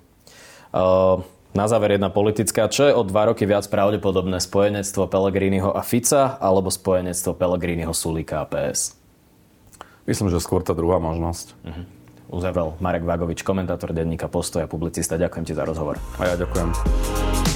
Uh, 0.71 1.23
na 1.51 1.67
záver 1.67 1.99
jedna 1.99 2.15
politická. 2.15 2.71
Čo 2.71 2.87
je 2.87 2.95
o 2.95 3.03
dva 3.03 3.27
roky 3.27 3.43
viac 3.43 3.67
pravdepodobné? 3.67 4.39
Spojenectvo 4.39 5.11
Pelegriniho 5.11 5.75
a 5.75 5.83
Fica 5.83 6.39
alebo 6.39 6.71
spojenectvo 6.71 7.35
Pelegriniho 7.35 7.91
Sulika 7.91 8.43
a 8.43 8.47
PS? 8.47 8.95
Myslím, 10.07 10.31
že 10.31 10.39
skôr 10.39 10.63
tá 10.63 10.71
druhá 10.79 11.03
možnosť. 11.03 11.59
Uh-huh. 11.67 11.85
Uzavrel 12.31 12.75
Marek 12.79 13.03
Vagovič, 13.03 13.43
komentátor 13.43 13.91
denníka 13.91 14.31
Postoja, 14.31 14.71
publicista. 14.71 15.19
Ďakujem 15.19 15.45
ti 15.47 15.55
za 15.55 15.67
rozhovor. 15.67 15.99
A 16.23 16.31
ja 16.31 16.35
ďakujem. 16.39 17.56